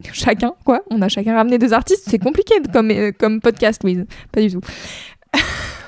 Chacun, 0.12 0.52
quoi 0.64 0.82
On 0.90 1.00
a 1.02 1.08
chacun 1.08 1.34
ramené 1.34 1.58
deux 1.58 1.72
artistes. 1.72 2.04
C'est 2.08 2.18
compliqué 2.18 2.54
comme, 2.72 2.90
euh, 2.90 3.12
comme 3.16 3.40
podcast, 3.40 3.82
Louise. 3.82 4.04
Pas 4.32 4.40
du 4.40 4.50
tout. 4.50 4.60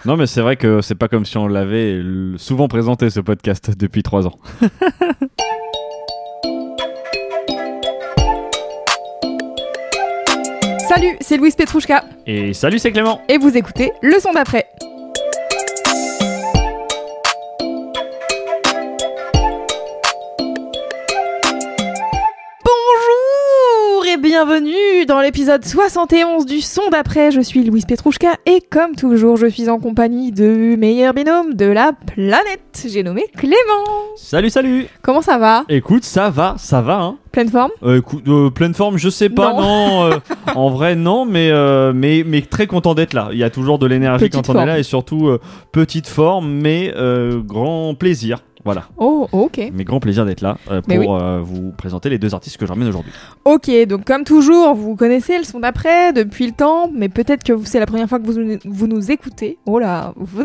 Non, 0.05 0.17
mais 0.17 0.27
c'est 0.27 0.41
vrai 0.41 0.55
que 0.57 0.81
c'est 0.81 0.95
pas 0.95 1.09
comme 1.09 1.27
si 1.27 1.37
on 1.39 1.49
l'avait 1.49 2.01
souvent 2.37 2.69
présenté 2.69 3.11
ce 3.11 3.19
podcast 3.19 3.77
depuis 3.77 4.05
trois 4.05 4.29
ans. 4.29 4.39
Salut, 10.89 11.17
c'est 11.21 11.37
Louise 11.37 11.57
Petrouchka. 11.57 12.05
Et 12.27 12.55
salut, 12.55 12.79
c'est 12.79 12.93
Clément. 12.93 13.21
Et 13.29 13.39
vous 13.39 13.57
écoutez 13.57 13.93
le 14.01 14.19
son 14.21 14.33
d'après. 14.33 14.67
Bienvenue 24.29 25.07
dans 25.07 25.23
l'épisode 25.23 25.65
71 25.65 26.45
du 26.45 26.61
son 26.61 26.83
d'après. 26.93 27.31
Je 27.31 27.41
suis 27.41 27.65
Louise 27.65 27.87
Petrouchka 27.87 28.35
et 28.45 28.61
comme 28.61 28.95
toujours, 28.95 29.39
je 29.39 29.47
suis 29.47 29.71
en 29.71 29.79
compagnie 29.79 30.33
de 30.33 30.77
meilleur 30.77 31.15
binôme 31.15 31.55
de 31.55 31.65
la 31.65 31.93
planète. 31.95 32.85
J'ai 32.87 33.03
nommé 33.03 33.25
Clément. 33.35 33.57
Salut, 34.17 34.51
salut. 34.51 34.87
Comment 35.01 35.23
ça 35.23 35.39
va? 35.39 35.65
Écoute, 35.71 36.05
ça 36.05 36.29
va, 36.29 36.57
ça 36.59 36.83
va, 36.83 37.01
hein. 37.01 37.17
Pleine 37.33 37.49
forme? 37.49 37.71
Euh, 37.83 37.99
écoute, 37.99 38.25
euh, 38.29 38.51
pleine 38.51 38.75
forme, 38.75 38.99
je 38.99 39.09
sais 39.09 39.31
pas, 39.31 39.53
Non. 39.55 39.61
non. 39.63 40.05
euh, 40.11 40.17
en 40.55 40.69
vrai, 40.69 40.95
non, 40.95 41.25
mais, 41.25 41.51
mais, 41.95 42.23
mais 42.27 42.43
très 42.43 42.67
content 42.67 42.95
d'être 42.95 43.15
là. 43.15 43.31
Il 43.33 43.39
y 43.39 43.45
a 43.45 43.51
toujours 43.51 43.79
de 43.79 43.87
l'énergie 43.87 44.29
quand 44.29 44.51
on 44.51 44.61
est 44.61 44.67
là 44.67 44.79
et 44.79 44.83
surtout 44.83 45.31
petite 45.73 46.07
forme, 46.07 46.51
mais 46.51 46.93
grand 47.47 47.95
plaisir. 47.95 48.41
Voilà. 48.65 48.89
Oh, 48.99 49.29
ok. 49.33 49.61
Mais 49.73 49.85
grand 49.85 50.01
plaisir 50.01 50.25
d'être 50.27 50.41
là 50.41 50.59
euh, 50.71 50.81
pour 50.83 51.17
euh, 51.17 51.41
vous 51.41 51.73
présenter 51.73 52.09
les 52.11 52.19
deux 52.19 52.35
artistes 52.35 52.57
que 52.57 52.67
je 52.67 52.71
ramène 52.73 52.89
aujourd'hui. 52.89 53.13
Ok, 53.45 53.71
donc 53.87 54.05
comme 54.05 54.25
toujours, 54.25 54.75
vous 54.75 54.97
connaissez 54.97 55.39
le 55.39 55.45
son 55.45 55.61
d'après 55.61 56.13
depuis 56.13 56.47
le 56.47 56.53
temps, 56.53 56.91
mais 56.95 57.09
peut-être 57.09 57.45
que 57.45 57.53
c'est 57.65 57.79
la 57.81 57.87
première 57.87 58.09
fois 58.09 58.19
que 58.19 58.27
vous, 58.27 58.59
vous 58.65 58.87
nous 58.87 59.11
écoutez. 59.11 59.59
Oh 59.67 59.79
là, 59.79 60.13
vous- 60.17 60.43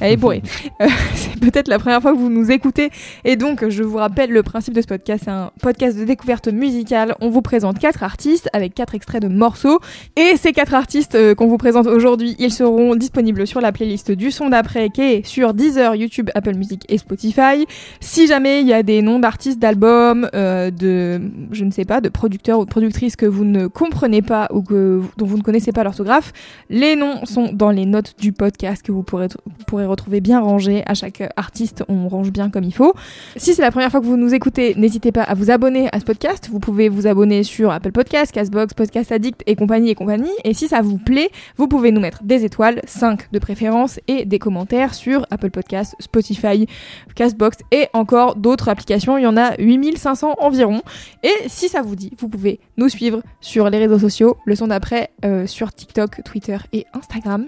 elle 0.00 0.12
est 0.12 0.16
bourrée. 0.16 0.42
Euh, 0.80 0.86
c'est 1.14 1.38
peut-être 1.38 1.68
la 1.68 1.78
première 1.78 2.00
fois 2.00 2.12
que 2.12 2.16
vous 2.16 2.30
nous 2.30 2.50
écoutez. 2.50 2.90
Et 3.24 3.36
donc, 3.36 3.68
je 3.68 3.82
vous 3.82 3.98
rappelle 3.98 4.30
le 4.30 4.42
principe 4.42 4.72
de 4.72 4.80
ce 4.80 4.86
podcast. 4.86 5.24
C'est 5.24 5.30
un 5.30 5.50
podcast 5.60 5.98
de 5.98 6.04
découverte 6.04 6.48
musicale. 6.48 7.14
On 7.20 7.28
vous 7.28 7.42
présente 7.42 7.78
quatre 7.78 8.02
artistes 8.02 8.48
avec 8.54 8.74
quatre 8.74 8.94
extraits 8.94 9.20
de 9.22 9.28
morceaux. 9.28 9.78
Et 10.16 10.36
ces 10.36 10.52
quatre 10.52 10.72
artistes 10.72 11.16
euh, 11.16 11.34
qu'on 11.34 11.48
vous 11.48 11.58
présente 11.58 11.86
aujourd'hui, 11.86 12.34
ils 12.38 12.50
seront 12.52 12.94
disponibles 12.96 13.46
sur 13.46 13.60
la 13.60 13.72
playlist 13.72 14.10
du 14.10 14.30
son 14.30 14.48
d'après 14.48 14.88
qui 14.88 15.02
est 15.02 15.26
sur 15.26 15.52
Deezer, 15.52 15.96
YouTube, 15.96 16.30
Apple 16.34 16.54
Music 16.54 16.84
et 16.88 16.96
Spotify. 17.00 17.66
Si 18.00 18.26
jamais 18.26 18.60
il 18.60 18.66
y 18.66 18.72
a 18.72 18.82
des 18.82 19.02
noms 19.02 19.18
d'artistes, 19.18 19.58
d'albums, 19.58 20.28
euh, 20.34 20.70
de, 20.70 21.20
je 21.52 21.64
ne 21.64 21.70
sais 21.70 21.84
pas, 21.84 22.00
de 22.00 22.08
producteurs 22.08 22.60
ou 22.60 22.64
de 22.64 22.70
productrices 22.70 23.16
que 23.16 23.26
vous 23.26 23.44
ne 23.44 23.66
comprenez 23.66 24.22
pas 24.22 24.48
ou 24.52 24.62
que, 24.62 25.02
dont 25.16 25.26
vous 25.26 25.36
ne 25.36 25.42
connaissez 25.42 25.72
pas 25.72 25.84
l'orthographe, 25.84 26.32
les 26.68 26.96
noms 26.96 27.24
sont 27.24 27.50
dans 27.52 27.70
les 27.70 27.86
notes 27.86 28.14
du 28.18 28.32
podcast 28.32 28.82
que 28.82 28.92
vous 28.92 29.02
pourrez, 29.02 29.28
pourrez 29.66 29.86
retrouver 29.86 30.20
bien 30.20 30.40
rangés. 30.40 30.82
À 30.86 30.94
chaque 30.94 31.22
artiste, 31.36 31.84
on 31.88 32.08
range 32.08 32.30
bien 32.30 32.50
comme 32.50 32.64
il 32.64 32.74
faut. 32.74 32.94
Si 33.36 33.54
c'est 33.54 33.62
la 33.62 33.70
première 33.70 33.90
fois 33.90 34.00
que 34.00 34.06
vous 34.06 34.16
nous 34.16 34.34
écoutez, 34.34 34.74
n'hésitez 34.76 35.12
pas 35.12 35.22
à 35.22 35.34
vous 35.34 35.50
abonner 35.50 35.88
à 35.92 36.00
ce 36.00 36.04
podcast. 36.04 36.48
Vous 36.50 36.60
pouvez 36.60 36.88
vous 36.88 37.06
abonner 37.06 37.42
sur 37.42 37.70
Apple 37.70 37.92
Podcasts, 37.92 38.32
Castbox, 38.32 38.74
Podcast 38.74 39.12
Addict 39.12 39.42
et 39.46 39.56
compagnie 39.56 39.90
et 39.90 39.94
compagnie. 39.94 40.30
Et 40.44 40.54
si 40.54 40.68
ça 40.68 40.82
vous 40.82 40.98
plaît, 40.98 41.30
vous 41.56 41.68
pouvez 41.68 41.92
nous 41.92 42.00
mettre 42.00 42.22
des 42.22 42.44
étoiles, 42.44 42.80
5 42.86 43.30
de 43.32 43.38
préférence, 43.38 44.00
et 44.08 44.24
des 44.24 44.38
commentaires 44.38 44.94
sur 44.94 45.26
Apple 45.30 45.50
Podcasts, 45.50 45.96
Spotify, 46.00 46.66
Castbox 47.14 47.58
et 47.70 47.88
encore 47.92 48.36
d'autres 48.36 48.68
applications. 48.68 49.18
Il 49.18 49.22
y 49.22 49.26
en 49.26 49.36
a 49.36 49.54
8500 49.58 50.34
environ. 50.38 50.82
Et 51.22 51.32
si 51.48 51.68
ça 51.68 51.82
vous 51.82 51.96
dit, 51.96 52.12
vous 52.18 52.28
pouvez 52.28 52.60
nous 52.76 52.88
suivre 52.88 53.22
sur 53.40 53.68
les 53.70 53.78
réseaux 53.78 53.98
sociaux, 53.98 54.36
le 54.44 54.54
son 54.54 54.68
d'après 54.68 55.10
euh, 55.24 55.46
sur 55.46 55.72
TikTok, 55.72 56.22
Twitter 56.24 56.56
et 56.72 56.86
Instagram. 56.94 57.46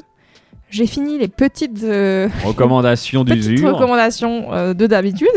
J'ai 0.72 0.86
fini 0.86 1.18
les 1.18 1.28
petites, 1.28 1.82
euh, 1.84 2.28
d'usure. 3.52 3.74
recommandations 3.74 4.52
euh, 4.54 4.72
de 4.72 4.86
d'habitude. 4.86 5.28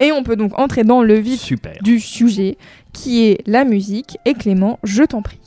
Et 0.00 0.12
on 0.12 0.22
peut 0.22 0.34
donc 0.34 0.58
entrer 0.58 0.82
dans 0.82 1.02
le 1.02 1.14
vif 1.14 1.40
Super. 1.40 1.76
du 1.82 2.00
sujet 2.00 2.56
qui 2.94 3.26
est 3.26 3.42
la 3.46 3.64
musique. 3.64 4.16
Et 4.24 4.32
Clément, 4.32 4.78
je 4.82 5.02
t'en 5.02 5.20
prie. 5.20 5.38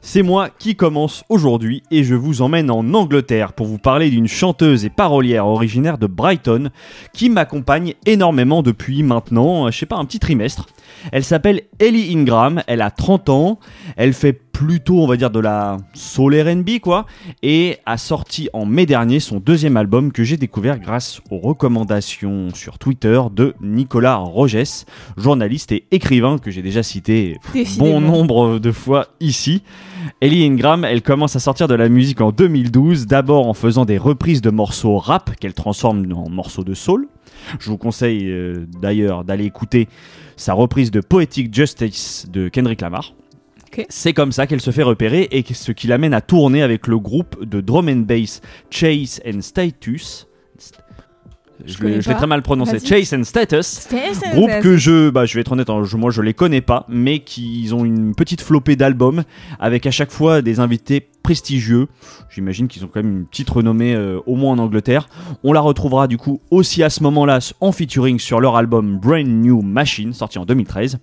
C'est 0.00 0.22
moi 0.22 0.48
qui 0.48 0.76
commence 0.76 1.24
aujourd'hui 1.28 1.82
et 1.90 2.04
je 2.04 2.14
vous 2.14 2.40
emmène 2.40 2.70
en 2.70 2.94
Angleterre 2.94 3.52
pour 3.52 3.66
vous 3.66 3.78
parler 3.78 4.10
d'une 4.10 4.28
chanteuse 4.28 4.84
et 4.84 4.90
parolière 4.90 5.46
originaire 5.46 5.98
de 5.98 6.06
Brighton 6.06 6.70
qui 7.12 7.28
m'accompagne 7.28 7.94
énormément 8.06 8.62
depuis 8.62 9.02
maintenant, 9.02 9.66
euh, 9.66 9.70
je 9.70 9.78
sais 9.78 9.86
pas, 9.86 9.96
un 9.96 10.04
petit 10.04 10.20
trimestre. 10.20 10.66
Elle 11.12 11.24
s'appelle 11.24 11.62
Ellie 11.80 12.16
Ingram, 12.16 12.62
elle 12.68 12.80
a 12.80 12.90
30 12.90 13.28
ans, 13.28 13.58
elle 13.96 14.12
fait 14.12 14.32
plutôt, 14.58 14.98
on 14.98 15.06
va 15.06 15.16
dire, 15.16 15.30
de 15.30 15.38
la 15.38 15.76
soul 15.94 16.34
R&B 16.34 16.80
quoi, 16.82 17.06
et 17.44 17.76
a 17.86 17.96
sorti 17.96 18.48
en 18.52 18.66
mai 18.66 18.86
dernier 18.86 19.20
son 19.20 19.38
deuxième 19.38 19.76
album 19.76 20.10
que 20.10 20.24
j'ai 20.24 20.36
découvert 20.36 20.80
grâce 20.80 21.20
aux 21.30 21.38
recommandations 21.38 22.48
sur 22.54 22.76
Twitter 22.76 23.20
de 23.32 23.54
Nicolas 23.62 24.16
Rogès, 24.16 24.84
journaliste 25.16 25.70
et 25.70 25.84
écrivain 25.92 26.38
que 26.38 26.50
j'ai 26.50 26.62
déjà 26.62 26.82
cité 26.82 27.36
bon 27.78 28.00
nombre 28.00 28.58
de 28.58 28.72
fois 28.72 29.06
ici. 29.20 29.62
Ellie 30.20 30.44
Ingram, 30.44 30.84
elle 30.84 31.02
commence 31.02 31.36
à 31.36 31.38
sortir 31.38 31.68
de 31.68 31.76
la 31.76 31.88
musique 31.88 32.20
en 32.20 32.32
2012, 32.32 33.06
d'abord 33.06 33.46
en 33.46 33.54
faisant 33.54 33.84
des 33.84 33.96
reprises 33.96 34.40
de 34.40 34.50
morceaux 34.50 34.98
rap 34.98 35.36
qu'elle 35.36 35.54
transforme 35.54 36.12
en 36.12 36.28
morceaux 36.28 36.64
de 36.64 36.74
soul. 36.74 37.06
Je 37.60 37.70
vous 37.70 37.78
conseille 37.78 38.28
euh, 38.28 38.66
d'ailleurs 38.82 39.22
d'aller 39.22 39.44
écouter 39.44 39.86
sa 40.36 40.52
reprise 40.52 40.90
de 40.90 41.00
Poetic 41.00 41.54
Justice 41.54 42.26
de 42.28 42.48
Kendrick 42.48 42.80
Lamar. 42.80 43.12
C'est 43.88 44.12
comme 44.12 44.32
ça 44.32 44.46
qu'elle 44.46 44.60
se 44.60 44.70
fait 44.70 44.82
repérer 44.82 45.28
et 45.30 45.44
ce 45.52 45.72
qui 45.72 45.86
l'amène 45.86 46.14
à 46.14 46.20
tourner 46.20 46.62
avec 46.62 46.86
le 46.86 46.98
groupe 46.98 47.44
de 47.44 47.60
drum 47.60 47.88
and 47.88 48.04
bass 48.06 48.40
Chase 48.70 49.20
and 49.26 49.40
Status. 49.42 50.26
Je 51.66 51.76
l'ai- 51.82 52.00
très 52.14 52.26
mal 52.28 52.42
prononcé. 52.42 52.78
Chase 52.78 53.12
and 53.14 53.24
Status. 53.24 53.88
Groupe 54.32 54.50
que 54.62 54.76
je, 54.76 55.10
bah, 55.10 55.24
je 55.26 55.34
vais 55.34 55.40
être 55.40 55.50
honnête, 55.52 55.68
hein, 55.70 55.82
je- 55.84 55.96
moi 55.96 56.10
je 56.12 56.22
les 56.22 56.32
connais 56.32 56.60
pas, 56.60 56.86
mais 56.88 57.18
qui 57.18 57.62
ils 57.62 57.74
ont 57.74 57.84
une 57.84 58.14
petite 58.14 58.42
flopée 58.42 58.76
d'albums 58.76 59.24
avec 59.58 59.84
à 59.84 59.90
chaque 59.90 60.12
fois 60.12 60.40
des 60.40 60.60
invités 60.60 61.08
prestigieux. 61.28 61.88
J'imagine 62.30 62.68
qu'ils 62.68 62.86
ont 62.86 62.88
quand 62.88 63.02
même 63.02 63.18
une 63.18 63.26
petite 63.26 63.50
renommée, 63.50 63.94
euh, 63.94 64.18
au 64.24 64.34
moins 64.34 64.54
en 64.54 64.58
Angleterre. 64.58 65.10
On 65.44 65.52
la 65.52 65.60
retrouvera 65.60 66.06
du 66.06 66.16
coup 66.16 66.40
aussi 66.50 66.82
à 66.82 66.88
ce 66.88 67.02
moment-là 67.02 67.40
en 67.60 67.70
featuring 67.70 68.18
sur 68.18 68.40
leur 68.40 68.56
album 68.56 68.98
Brand 68.98 69.26
New 69.26 69.60
Machine, 69.60 70.14
sorti 70.14 70.38
en 70.38 70.46
2013. 70.46 70.98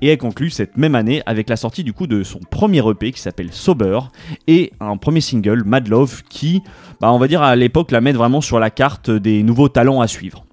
Et 0.00 0.08
elle 0.08 0.16
conclut 0.16 0.48
cette 0.48 0.78
même 0.78 0.94
année 0.94 1.22
avec 1.26 1.50
la 1.50 1.56
sortie 1.56 1.84
du 1.84 1.92
coup 1.92 2.06
de 2.06 2.22
son 2.22 2.38
premier 2.50 2.78
EP 2.88 3.12
qui 3.12 3.20
s'appelle 3.20 3.52
Sober 3.52 4.00
et 4.46 4.72
un 4.80 4.96
premier 4.96 5.20
single 5.20 5.64
Mad 5.64 5.86
Love 5.86 6.22
qui, 6.30 6.62
bah, 7.02 7.12
on 7.12 7.18
va 7.18 7.28
dire 7.28 7.42
à 7.42 7.54
l'époque, 7.54 7.90
la 7.90 8.00
met 8.00 8.12
vraiment 8.12 8.40
sur 8.40 8.58
la 8.58 8.70
carte 8.70 9.10
des 9.10 9.42
nouveaux 9.42 9.68
talents 9.68 10.00
à 10.00 10.06
suivre. 10.06 10.46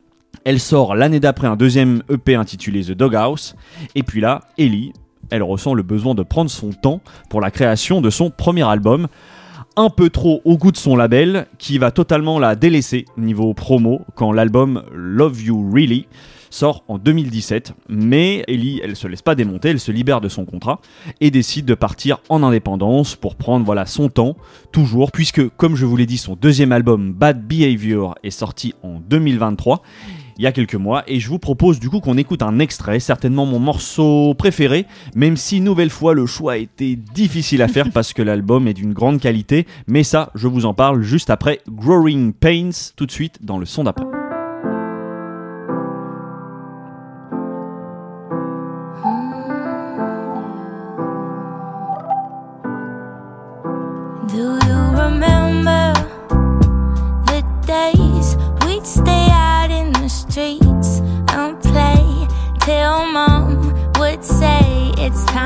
Elle 0.44 0.60
sort 0.60 0.94
l'année 0.94 1.22
d'après 1.22 1.48
un 1.48 1.56
deuxième 1.56 2.04
EP 2.10 2.36
intitulé 2.36 2.84
The 2.84 2.92
Doghouse. 2.92 3.56
Et 3.96 4.04
puis 4.04 4.20
là, 4.20 4.42
Ellie, 4.58 4.92
elle 5.30 5.44
ressent 5.44 5.74
le 5.74 5.84
besoin 5.84 6.16
de 6.16 6.24
prendre 6.24 6.50
son 6.50 6.72
temps 6.72 7.02
pour 7.30 7.42
la 7.42 7.52
création 7.52 8.02
de 8.02 8.10
son 8.10 8.30
premier 8.30 8.68
album. 8.68 9.08
Un 9.78 9.90
peu 9.90 10.10
trop 10.10 10.42
au 10.46 10.58
goût 10.58 10.72
de 10.72 10.78
son 10.78 10.96
label, 10.96 11.48
qui 11.58 11.78
va 11.78 11.92
totalement 11.92 12.40
la 12.40 12.56
délaisser 12.56 13.06
niveau 13.18 13.54
promo 13.54 14.02
quand 14.16 14.32
l'album 14.32 14.84
Love 14.94 15.42
You 15.42 15.70
Really 15.74 16.08
sort 16.56 16.84
en 16.88 16.98
2017. 16.98 17.74
Mais 17.90 18.44
Ellie, 18.48 18.80
elle 18.84 18.96
se 18.96 19.08
laisse 19.08 19.22
pas 19.22 19.36
démonter, 19.36 19.70
elle 19.70 19.80
se 19.80 19.92
libère 19.92 20.22
de 20.22 20.30
son 20.30 20.46
contrat 20.46 20.80
et 21.22 21.30
décide 21.32 21.66
de 21.66 21.76
partir 21.76 22.20
en 22.30 22.42
indépendance 22.44 23.16
pour 23.16 23.36
prendre 23.36 23.66
voilà 23.66 23.86
son 23.86 24.10
temps, 24.10 24.36
toujours, 24.72 25.12
puisque 25.12 25.48
comme 25.50 25.76
je 25.76 25.86
vous 25.86 25.98
l'ai 25.98 26.06
dit, 26.06 26.18
son 26.18 26.36
deuxième 26.36 26.72
album 26.72 27.14
Bad 27.14 27.46
Behavior 27.46 28.16
est 28.24 28.32
sorti 28.32 28.74
en 28.84 29.00
2023 29.00 29.82
il 30.38 30.44
y 30.44 30.48
a 30.48 30.52
quelques 30.52 30.76
mois 30.76 31.04
et 31.08 31.20
je 31.20 31.30
vous 31.30 31.40
propose 31.40 31.80
du 31.80 31.90
coup 31.90 32.02
qu'on 32.02 32.18
écoute 32.18 32.42
un 32.42 32.60
extrait, 32.60 33.00
certainement 33.00 33.46
mon 33.46 33.60
morceau 33.60 34.34
préféré, 34.34 34.86
même 35.16 35.38
si 35.38 35.62
nouvelle 35.62 35.90
fois 35.90 36.14
le 36.14 36.26
choix 36.26 36.54
a 36.54 36.58
été 36.58 36.96
difficile 36.96 37.62
à 37.62 37.70
faire 37.70 37.90
parce 37.94 38.12
que 38.12 38.22
l'album 38.22 38.68
est 38.68 38.74
d'une 38.74 38.94
grande 38.94 39.20
qualité, 39.20 39.66
mais 39.88 40.04
ça 40.04 40.32
je 40.36 40.48
vous 40.48 40.66
en 40.66 40.74
parle 40.74 41.04
juste 41.04 41.30
après 41.30 41.62
Growing 41.70 42.34
Pains 42.34 42.92
tout 42.96 43.06
de 43.06 43.12
suite 43.12 43.46
dans 43.46 43.58
le 43.58 43.66
son 43.66 43.86
d'après. 43.86 44.25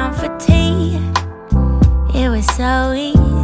Time 0.10 0.20
for 0.20 0.38
tea. 0.46 0.96
It 2.20 2.30
was 2.30 2.46
so 2.56 2.94
easy. 2.94 3.39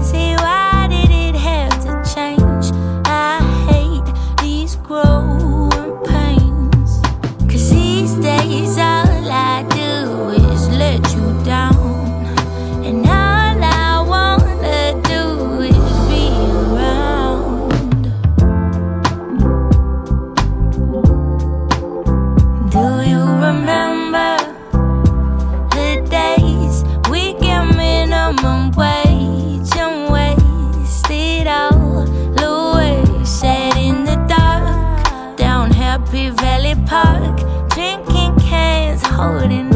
Holding 39.15 39.74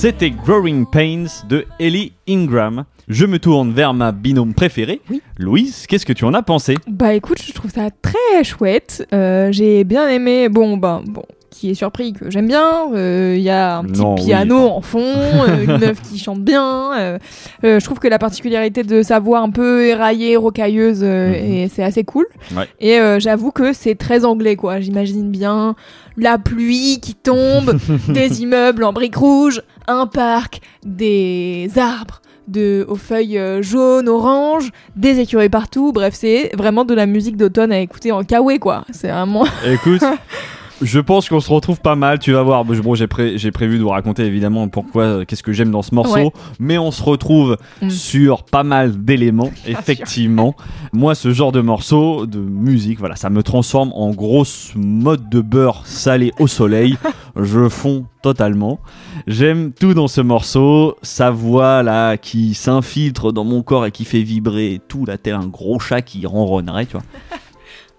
C'était 0.00 0.30
Growing 0.30 0.86
Pains 0.86 1.26
de 1.46 1.66
Ellie 1.78 2.14
Ingram. 2.26 2.86
Je 3.06 3.26
me 3.26 3.38
tourne 3.38 3.70
vers 3.72 3.92
ma 3.92 4.12
binôme 4.12 4.54
préférée. 4.54 5.02
Louise, 5.36 5.86
qu'est-ce 5.86 6.06
que 6.06 6.14
tu 6.14 6.24
en 6.24 6.32
as 6.32 6.40
pensé? 6.40 6.76
Bah 6.88 7.12
écoute, 7.12 7.42
je 7.46 7.52
trouve 7.52 7.70
ça 7.70 7.90
très 8.00 8.42
chouette. 8.42 9.06
Euh, 9.12 9.52
j'ai 9.52 9.84
bien 9.84 10.08
aimé. 10.08 10.48
Bon, 10.48 10.78
bah 10.78 11.02
bon. 11.04 11.24
Qui 11.50 11.70
est 11.70 11.74
surpris 11.74 12.12
que 12.12 12.30
j'aime 12.30 12.46
bien. 12.46 12.92
Euh, 12.94 13.34
Il 13.36 13.42
y 13.42 13.50
a 13.50 13.78
un 13.78 13.84
petit 13.84 14.00
Non, 14.00 14.14
piano 14.14 14.68
en 14.68 14.80
fond, 14.80 15.02
euh, 15.04 15.64
une 15.64 15.78
meuf 15.78 16.00
qui 16.00 16.18
chante 16.18 16.40
bien. 16.42 16.92
euh, 16.98 17.18
je 17.64 17.84
trouve 17.84 17.98
que 17.98 18.06
la 18.08 18.18
particularité 18.18 18.82
de 18.84 19.02
sa 19.02 19.18
voix 19.18 19.40
un 19.40 19.50
peu 19.50 19.84
éraillée, 19.84 20.36
rocailleuse, 20.36 21.02
Mhm. 21.02 21.68
c'est 21.74 21.82
assez 21.82 22.04
cool. 22.04 22.26
Ouais. 22.56 22.68
Et 22.80 22.98
j'avoue 23.18 23.50
que 23.50 23.72
c'est 23.72 23.96
très 23.96 24.24
anglais, 24.24 24.54
quoi. 24.56 24.80
J'imagine 24.80 25.30
bien 25.30 25.74
la 26.16 26.38
pluie 26.38 27.00
qui 27.00 27.14
tombe, 27.14 27.76
des 28.08 28.42
immeubles 28.42 28.84
en 28.84 28.92
briques 28.92 29.16
rouges, 29.16 29.62
un 29.88 30.06
parc, 30.06 30.60
des 30.84 31.68
arbres 31.76 32.20
de, 32.48 32.84
aux 32.88 32.96
feuilles 32.96 33.40
jaunes, 33.60 34.08
oranges, 34.08 34.70
des 34.96 35.18
écureuils 35.20 35.48
partout. 35.48 35.92
Bref, 35.92 36.14
c'est 36.16 36.50
vraiment 36.56 36.84
de 36.84 36.94
la 36.94 37.06
musique 37.06 37.36
d'automne 37.36 37.72
à 37.72 37.78
écouter 37.80 38.12
en 38.12 38.22
kawaii, 38.24 38.58
quoi. 38.58 38.84
C'est 38.92 39.08
vraiment. 39.08 39.44
Écoute, 39.66 40.02
je 40.82 41.00
pense 41.00 41.28
qu'on 41.28 41.40
se 41.40 41.50
retrouve 41.52 41.80
pas 41.80 41.94
mal. 41.96 42.18
Tu 42.18 42.32
vas 42.32 42.42
voir. 42.42 42.64
Bon, 42.64 42.94
j'ai 42.94 43.06
pré- 43.06 43.36
j'ai 43.38 43.50
prévu 43.50 43.78
de 43.78 43.82
vous 43.82 43.88
raconter 43.90 44.24
évidemment 44.24 44.68
pourquoi, 44.68 45.02
euh, 45.02 45.24
qu'est-ce 45.24 45.42
que 45.42 45.52
j'aime 45.52 45.70
dans 45.70 45.82
ce 45.82 45.94
morceau. 45.94 46.14
Ouais. 46.16 46.32
Mais 46.58 46.78
on 46.78 46.90
se 46.90 47.02
retrouve 47.02 47.56
Mm. 47.82 47.90
sur 47.90 48.44
pas 48.44 48.62
mal 48.62 49.04
d'éléments. 49.04 49.50
Effectivement, 49.66 50.54
moi, 50.92 51.14
ce 51.14 51.32
genre 51.32 51.52
de 51.52 51.60
morceau, 51.60 52.26
de 52.26 52.38
musique, 52.38 52.98
voilà, 52.98 53.16
ça 53.16 53.30
me 53.30 53.42
transforme 53.42 53.92
en 53.94 54.10
grosse 54.10 54.72
mode 54.76 55.28
de 55.28 55.40
beurre 55.40 55.82
salé 55.86 56.32
au 56.38 56.46
soleil. 56.46 56.96
je 57.36 57.68
fonds 57.68 58.06
totalement. 58.22 58.80
J'aime 59.26 59.72
tout 59.72 59.94
dans 59.94 60.08
ce 60.08 60.20
morceau. 60.20 60.96
Sa 61.02 61.30
voix 61.30 61.82
là 61.82 62.16
qui 62.16 62.54
s'infiltre 62.54 63.32
dans 63.32 63.44
mon 63.44 63.62
corps 63.62 63.86
et 63.86 63.90
qui 63.90 64.04
fait 64.04 64.22
vibrer 64.22 64.80
tout 64.88 65.04
là, 65.06 65.16
tel 65.18 65.34
un 65.34 65.46
gros 65.46 65.78
chat 65.78 66.02
qui 66.02 66.26
ronronnerait, 66.26 66.86
tu 66.86 66.92
vois. 66.92 67.02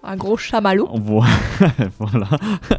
Un 0.04 0.16
gros 0.16 0.36
chamallow. 0.36 0.88
Vo- 0.94 1.22
voilà. 1.98 2.28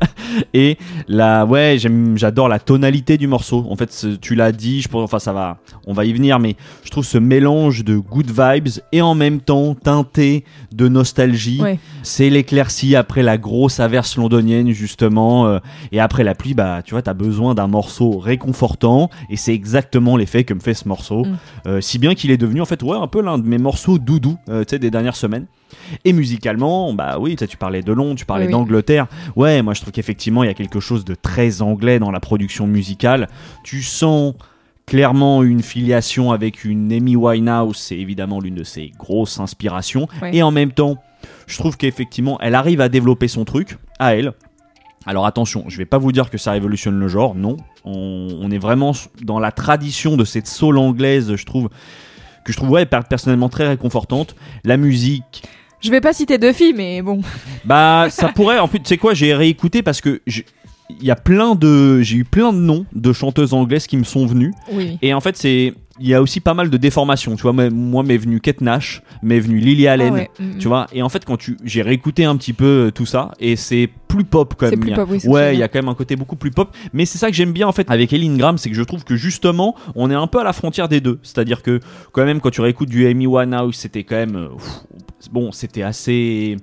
Et 0.54 0.78
là, 1.08 1.46
ouais, 1.46 1.78
j'adore 2.16 2.48
la 2.50 2.60
tonalité 2.60 3.18
du 3.18 3.28
morceau. 3.28 3.66
En 3.70 3.76
fait, 3.76 4.06
tu 4.22 4.36
l'as 4.36 4.52
dit, 4.52 4.82
je 4.82 4.88
pense, 4.90 5.04
enfin, 5.04 5.20
ça 5.20 5.32
va, 5.32 5.58
on 5.88 5.94
va 5.94 6.06
y 6.06 6.14
venir, 6.14 6.40
mais 6.40 6.56
je 6.84 6.90
trouve 6.90 7.06
ce 7.06 7.18
mélange 7.18 7.84
de 7.84 7.98
good 7.98 8.28
vibes 8.30 8.70
et 8.92 9.02
en 9.02 9.16
même 9.16 9.40
temps 9.42 9.76
teinté 9.76 10.44
de 10.74 10.88
nostalgie. 10.88 11.62
Ouais. 11.62 11.80
C'est 12.02 12.30
l'éclaircie 12.30 12.96
après 12.96 13.24
la 13.24 13.38
grosse 13.38 13.80
averse 13.80 14.18
londonienne, 14.18 14.72
justement. 14.72 15.48
euh, 15.48 15.60
et 15.92 16.00
après 16.00 16.24
la 16.24 16.36
pluie, 16.36 16.54
bah, 16.54 16.82
tu 16.84 16.92
vois, 16.94 17.02
t'as 17.02 17.14
besoin 17.14 17.54
d'un 17.56 17.68
morceau 17.68 18.18
réconfortant. 18.18 19.10
Et 19.30 19.38
c'est 19.38 19.54
exactement 19.54 20.18
l'effet 20.18 20.44
que 20.44 20.54
me 20.54 20.60
fait 20.60 20.74
ce 20.74 20.88
morceau. 20.88 21.26
Mm. 21.26 21.38
Euh, 21.68 21.82
si 21.82 22.00
bien 22.00 22.16
qu'il 22.16 22.32
est 22.32 22.38
devenu, 22.38 22.60
en 22.62 22.66
fait, 22.66 22.82
ouais, 22.84 22.98
un 22.98 23.08
peu 23.08 23.22
l'un 23.22 23.38
de 23.38 23.48
mes 23.48 23.58
morceaux 23.60 23.98
doudou, 24.00 24.38
euh, 24.50 24.64
tu 24.64 24.72
sais, 24.72 24.80
des 24.80 24.92
dernières 24.92 25.16
semaines. 25.16 25.46
Et 26.06 26.14
musicalement, 26.14 26.94
bah 26.94 27.18
oui, 27.20 27.36
tu 27.36 27.58
parlais 27.58 27.82
de 27.82 27.92
Londres, 27.94 28.16
tu 28.16 28.26
parlais 28.26 28.46
Oui, 28.46 28.52
d'Angleterre. 28.52 29.08
Ouais, 29.36 29.62
moi 29.62 29.74
je 29.74 29.82
trouve 29.82 29.94
qu'effectivement, 29.94 30.44
il 30.44 30.48
y 30.48 30.50
a 30.50 30.54
quelque 30.54 30.80
chose 30.80 31.06
de 31.06 31.16
très 31.16 31.62
anglais 31.62 32.00
dans 32.00 32.12
la 32.12 32.20
production 32.20 32.68
musicale. 32.68 33.28
Tu 33.64 33.82
sens 33.82 34.34
clairement 34.86 35.44
une 35.44 35.62
filiation 35.62 36.32
avec 36.32 36.66
une 36.66 36.92
Amy 36.92 37.16
Winehouse, 37.16 37.78
c'est 37.78 37.98
évidemment 37.98 38.40
l'une 38.42 38.56
de 38.56 38.64
ses 38.66 38.92
grosses 39.00 39.40
inspirations. 39.40 40.08
Et 40.34 40.44
en 40.44 40.52
même 40.52 40.72
temps, 40.74 40.98
je 41.48 41.58
trouve 41.58 41.78
qu'effectivement, 41.78 42.38
elle 42.42 42.54
arrive 42.56 42.82
à 42.82 42.90
développer 42.90 43.28
son 43.30 43.46
truc 43.46 43.78
à 44.00 44.16
elle. 44.16 44.34
Alors 45.06 45.26
attention, 45.26 45.66
je 45.68 45.78
vais 45.78 45.86
pas 45.86 45.98
vous 45.98 46.12
dire 46.14 46.30
que 46.30 46.38
ça 46.38 46.52
révolutionne 46.52 46.98
le 47.00 47.08
genre, 47.10 47.36
non. 47.36 47.58
On, 47.86 48.28
on 48.42 48.52
est 48.52 48.58
vraiment 48.58 48.94
dans 49.22 49.40
la 49.40 49.52
tradition 49.52 50.16
de 50.18 50.24
cette 50.26 50.48
soul 50.48 50.78
anglaise, 50.78 51.36
je 51.36 51.46
trouve, 51.46 51.70
que 52.46 52.52
je 52.54 52.58
trouve 52.58 52.70
ouais, 52.70 52.86
per- 52.86 53.02
personnellement 53.10 53.50
très 53.50 53.68
réconfortante. 53.68 54.36
La 54.64 54.78
musique, 54.78 55.44
Je 55.84 55.92
vais 55.92 56.02
pas 56.02 56.14
citer 56.14 56.38
deux 56.38 56.54
filles, 56.54 56.74
mais 56.74 57.02
bon. 57.02 57.22
bah, 57.66 58.08
ça 58.10 58.30
pourrait. 58.30 58.60
En 58.60 58.68
plus, 58.68 58.80
tu 58.80 58.88
sais 58.88 58.98
quoi, 58.98 59.14
j'ai 59.14 59.34
réécouté 59.34 59.82
parce 59.82 60.00
que 60.02 60.22
il 60.90 61.06
y 61.06 61.12
a 61.12 61.16
plein 61.16 61.56
de, 61.56 62.02
j'ai 62.02 62.18
eu 62.18 62.24
plein 62.24 62.54
de 62.54 62.58
noms 62.58 62.86
de 62.94 63.14
chanteuses 63.14 63.54
anglaises 63.54 63.88
qui 63.88 63.98
me 63.98 64.04
sont 64.04 64.26
venus. 64.26 64.54
Oui. 64.72 64.98
Et 65.02 65.14
en 65.14 65.22
fait, 65.22 65.36
c'est, 65.38 65.74
il 66.00 66.08
y 66.08 66.14
a 66.14 66.22
aussi 66.22 66.40
pas 66.40 66.54
mal 66.54 66.70
de 66.70 66.78
déformations. 66.78 67.36
Tu 67.36 67.44
vois, 67.44 67.54
moi, 67.54 68.04
m'est 68.04 68.18
venu 68.18 68.40
Kate 68.40 68.62
Nash, 68.62 69.04
m'est 69.22 69.40
venu 69.40 69.60
Lily 69.60 69.88
Allen. 69.88 70.14
Ah 70.14 70.18
ouais, 70.18 70.30
mm, 70.40 70.58
Tu 70.58 70.68
vois, 70.68 70.88
et 70.92 71.04
en 71.04 71.10
fait, 71.10 71.24
quand 71.24 71.38
tu, 71.38 71.58
j'ai 71.64 71.82
réécouté 71.82 72.26
un 72.26 72.36
petit 72.36 72.54
peu 72.54 72.88
euh, 72.88 72.92
tout 72.92 73.06
ça, 73.06 73.32
et 73.40 73.56
c'est 73.56 73.90
plus 74.08 74.24
pop 74.24 74.56
quand 74.58 74.70
même. 74.70 74.80
plus 74.80 74.94
pop, 74.94 75.08
oui, 75.10 75.20
ouais, 75.26 75.56
il 75.56 75.60
y 75.60 75.64
a 75.64 75.68
quand 75.68 75.80
même 75.80 75.90
un 75.90 75.96
côté 75.96 76.16
beaucoup 76.16 76.36
plus 76.36 76.52
pop. 76.52 76.76
Mais 76.94 77.06
c'est 77.06 77.18
ça 77.18 77.30
que 77.30 77.36
j'aime 77.36 77.52
bien 77.52 77.68
en 77.68 77.72
fait 77.72 77.90
avec 77.90 78.12
Ellie 78.12 78.30
Graham, 78.38 78.58
c'est 78.58 78.70
que 78.70 78.76
je 78.76 78.84
trouve 78.84 79.04
que 79.04 79.16
justement, 79.16 79.76
on 79.96 80.10
est 80.10 80.16
un 80.16 80.28
peu 80.28 80.40
à 80.40 80.44
la 80.44 80.54
frontière 80.54 80.88
des 80.90 81.00
deux. 81.00 81.20
C'est-à-dire 81.22 81.62
que 81.62 81.80
quand 82.12 82.26
même, 82.26 82.42
quand 82.42 82.52
tu 82.52 82.62
réécoutes 82.62 82.90
du 82.90 83.08
Amy 83.08 83.28
Winehouse, 83.28 83.76
c'était 83.76 84.04
quand 84.04 84.16
même, 84.16 84.36
euh, 84.36 84.50
pff, 84.50 85.32
bon, 85.32 85.52
c'était 85.52 85.84
assez. 85.84 86.58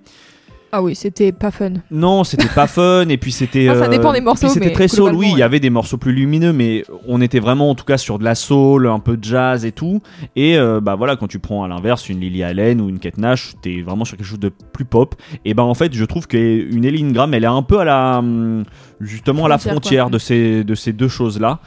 Ah 0.73 0.83
oui, 0.83 0.95
c'était 0.95 1.33
pas 1.33 1.50
fun. 1.50 1.73
Non, 1.91 2.23
c'était 2.23 2.49
pas 2.49 2.67
fun 2.67 3.09
et 3.09 3.17
puis 3.17 3.33
c'était. 3.33 3.69
Ah, 3.71 3.75
ça 3.75 3.89
dépend 3.89 4.12
des 4.12 4.21
morceaux, 4.21 4.49
C'était 4.49 4.73
très 4.73 4.89
soul, 4.89 5.15
oui. 5.15 5.29
Il 5.33 5.39
y 5.39 5.43
avait 5.43 5.61
des 5.61 5.71
morceaux 5.71 5.97
plus 5.97 6.12
lumineux, 6.12 6.53
mais 6.53 6.85
on 7.07 7.21
était 7.21 7.39
vraiment 7.39 7.71
en 7.71 7.75
tout 7.75 7.85
cas 7.85 7.99
sur 7.99 8.19
de 8.19 8.25
la 8.25 8.35
soul, 8.35 8.87
un 8.89 8.99
peu 8.99 9.17
de 9.17 9.25
jazz 9.25 9.65
et 9.65 9.73
tout. 9.73 10.00
Et 10.35 10.57
euh, 10.57 10.81
bah 10.81 10.97
voilà, 10.97 11.17
quand 11.17 11.29
tu 11.29 11.39
prends 11.39 11.62
à 11.62 11.69
l'inverse 11.69 12.09
une 12.09 12.21
Lily 12.21 12.43
Allen 12.43 12.81
ou 12.81 12.89
une 12.89 12.99
Kate 12.99 13.19
Nash, 13.19 13.53
t'es 13.62 13.83
vraiment 13.83 14.05
sur 14.05 14.17
quelque 14.17 14.27
chose 14.27 14.41
de 14.41 14.49
plus 14.49 14.85
pop. 14.85 15.15
Et 15.45 15.55
bah 15.55 15.62
en 15.62 15.75
fait, 15.75 15.93
je 15.93 16.05
trouve 16.05 16.27
qu'une 16.27 16.85
Ellie 16.85 17.03
Graham, 17.12 17.35
elle 17.35 17.45
est 17.45 17.49
un 17.49 17.62
peu 17.62 17.79
à 17.79 17.85
la 17.85 18.19
hum, 18.19 18.65
justement 19.00 19.45
à 19.45 19.49
la 19.49 19.59
Frontière, 19.59 19.73
frontière 19.75 20.05
quoi. 20.05 20.11
de 20.12 20.19
ces 20.19 20.65
de 20.65 20.75
ces 20.75 20.93
deux 20.93 21.09
choses 21.09 21.39
là. 21.39 21.61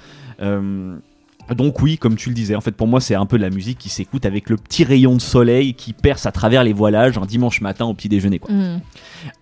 Donc 1.56 1.82
oui, 1.82 1.98
comme 1.98 2.16
tu 2.16 2.30
le 2.30 2.36
disais, 2.36 2.56
en 2.56 2.62
fait 2.62 2.72
pour 2.72 2.88
moi 2.88 3.02
c'est 3.02 3.16
un 3.16 3.26
peu 3.26 3.38
de 3.38 3.44
la 3.44 3.50
musique 3.50 3.78
qui 3.78 3.90
s'écoute 3.90 4.26
avec 4.26 4.50
le 4.50 4.58
petit 4.58 4.84
rayon 4.84 5.16
de 5.16 5.22
soleil 5.22 5.74
qui 5.74 5.94
perce 5.94 6.26
à 6.26 6.32
travers 6.32 6.64
les 6.64 6.74
voilages 6.74 7.18
un 7.18 7.26
dimanche 7.26 7.62
matin 7.62 7.86
au 7.86 7.94
petit 7.94 8.10
déjeuner 8.10 8.40
quoi. 8.40 8.54
Mm. 8.54 8.82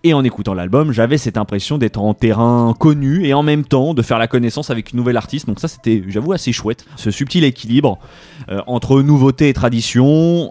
Et 0.04 0.14
en 0.14 0.24
écoutant 0.24 0.54
l'album, 0.54 0.92
j'avais 0.92 1.18
cette 1.18 1.36
impression 1.36 1.78
d'être 1.78 2.00
en 2.00 2.14
terrain 2.14 2.74
connu 2.78 3.26
et 3.26 3.34
en 3.34 3.42
même 3.42 3.64
temps 3.64 3.94
de 3.94 4.02
faire 4.02 4.18
la 4.18 4.28
connaissance 4.28 4.70
avec 4.70 4.92
une 4.92 4.98
nouvelle 4.98 5.16
artiste. 5.16 5.46
Donc 5.46 5.60
ça, 5.60 5.68
c'était, 5.68 6.02
j'avoue, 6.08 6.32
assez 6.32 6.52
chouette. 6.52 6.84
Ce 6.96 7.10
subtil 7.10 7.44
équilibre 7.44 7.98
euh, 8.48 8.60
entre 8.66 9.00
nouveauté 9.02 9.48
et 9.48 9.52
tradition. 9.52 10.50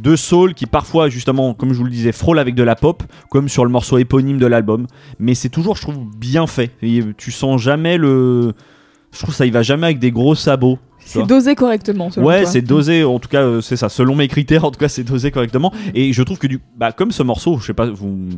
De 0.00 0.16
soul 0.16 0.54
qui 0.54 0.66
parfois 0.66 1.08
justement 1.08 1.54
comme 1.54 1.72
je 1.72 1.78
vous 1.78 1.84
le 1.84 1.90
disais 1.90 2.12
frôle 2.12 2.38
avec 2.38 2.54
de 2.54 2.62
la 2.62 2.76
pop 2.76 3.02
comme 3.30 3.48
sur 3.48 3.64
le 3.64 3.70
morceau 3.70 3.98
éponyme 3.98 4.38
de 4.38 4.46
l'album 4.46 4.86
mais 5.18 5.34
c'est 5.34 5.48
toujours 5.48 5.76
je 5.76 5.82
trouve 5.82 5.98
bien 6.16 6.46
fait 6.46 6.70
et 6.82 7.00
tu 7.16 7.30
sens 7.30 7.60
jamais 7.60 7.96
le 7.96 8.54
je 9.12 9.18
trouve 9.22 9.34
ça 9.34 9.46
il 9.46 9.52
va 9.52 9.62
jamais 9.62 9.86
avec 9.86 9.98
des 9.98 10.10
gros 10.10 10.34
sabots 10.34 10.78
C'est 11.04 11.26
dosé 11.26 11.54
correctement, 11.54 12.10
selon 12.10 12.26
Ouais, 12.26 12.46
c'est 12.46 12.62
dosé. 12.62 13.04
En 13.04 13.18
tout 13.18 13.28
cas, 13.28 13.42
euh, 13.42 13.60
c'est 13.60 13.76
ça. 13.76 13.88
Selon 13.88 14.14
mes 14.14 14.28
critères, 14.28 14.64
en 14.64 14.70
tout 14.70 14.78
cas, 14.78 14.88
c'est 14.88 15.02
dosé 15.02 15.30
correctement. 15.30 15.72
Et 15.94 16.12
je 16.12 16.22
trouve 16.22 16.38
que 16.38 16.46
du, 16.46 16.60
bah, 16.76 16.92
comme 16.92 17.10
ce 17.10 17.22
morceau, 17.22 17.58
je 17.58 17.66
sais 17.66 17.74
pas, 17.74 17.86
vous, 17.86 18.28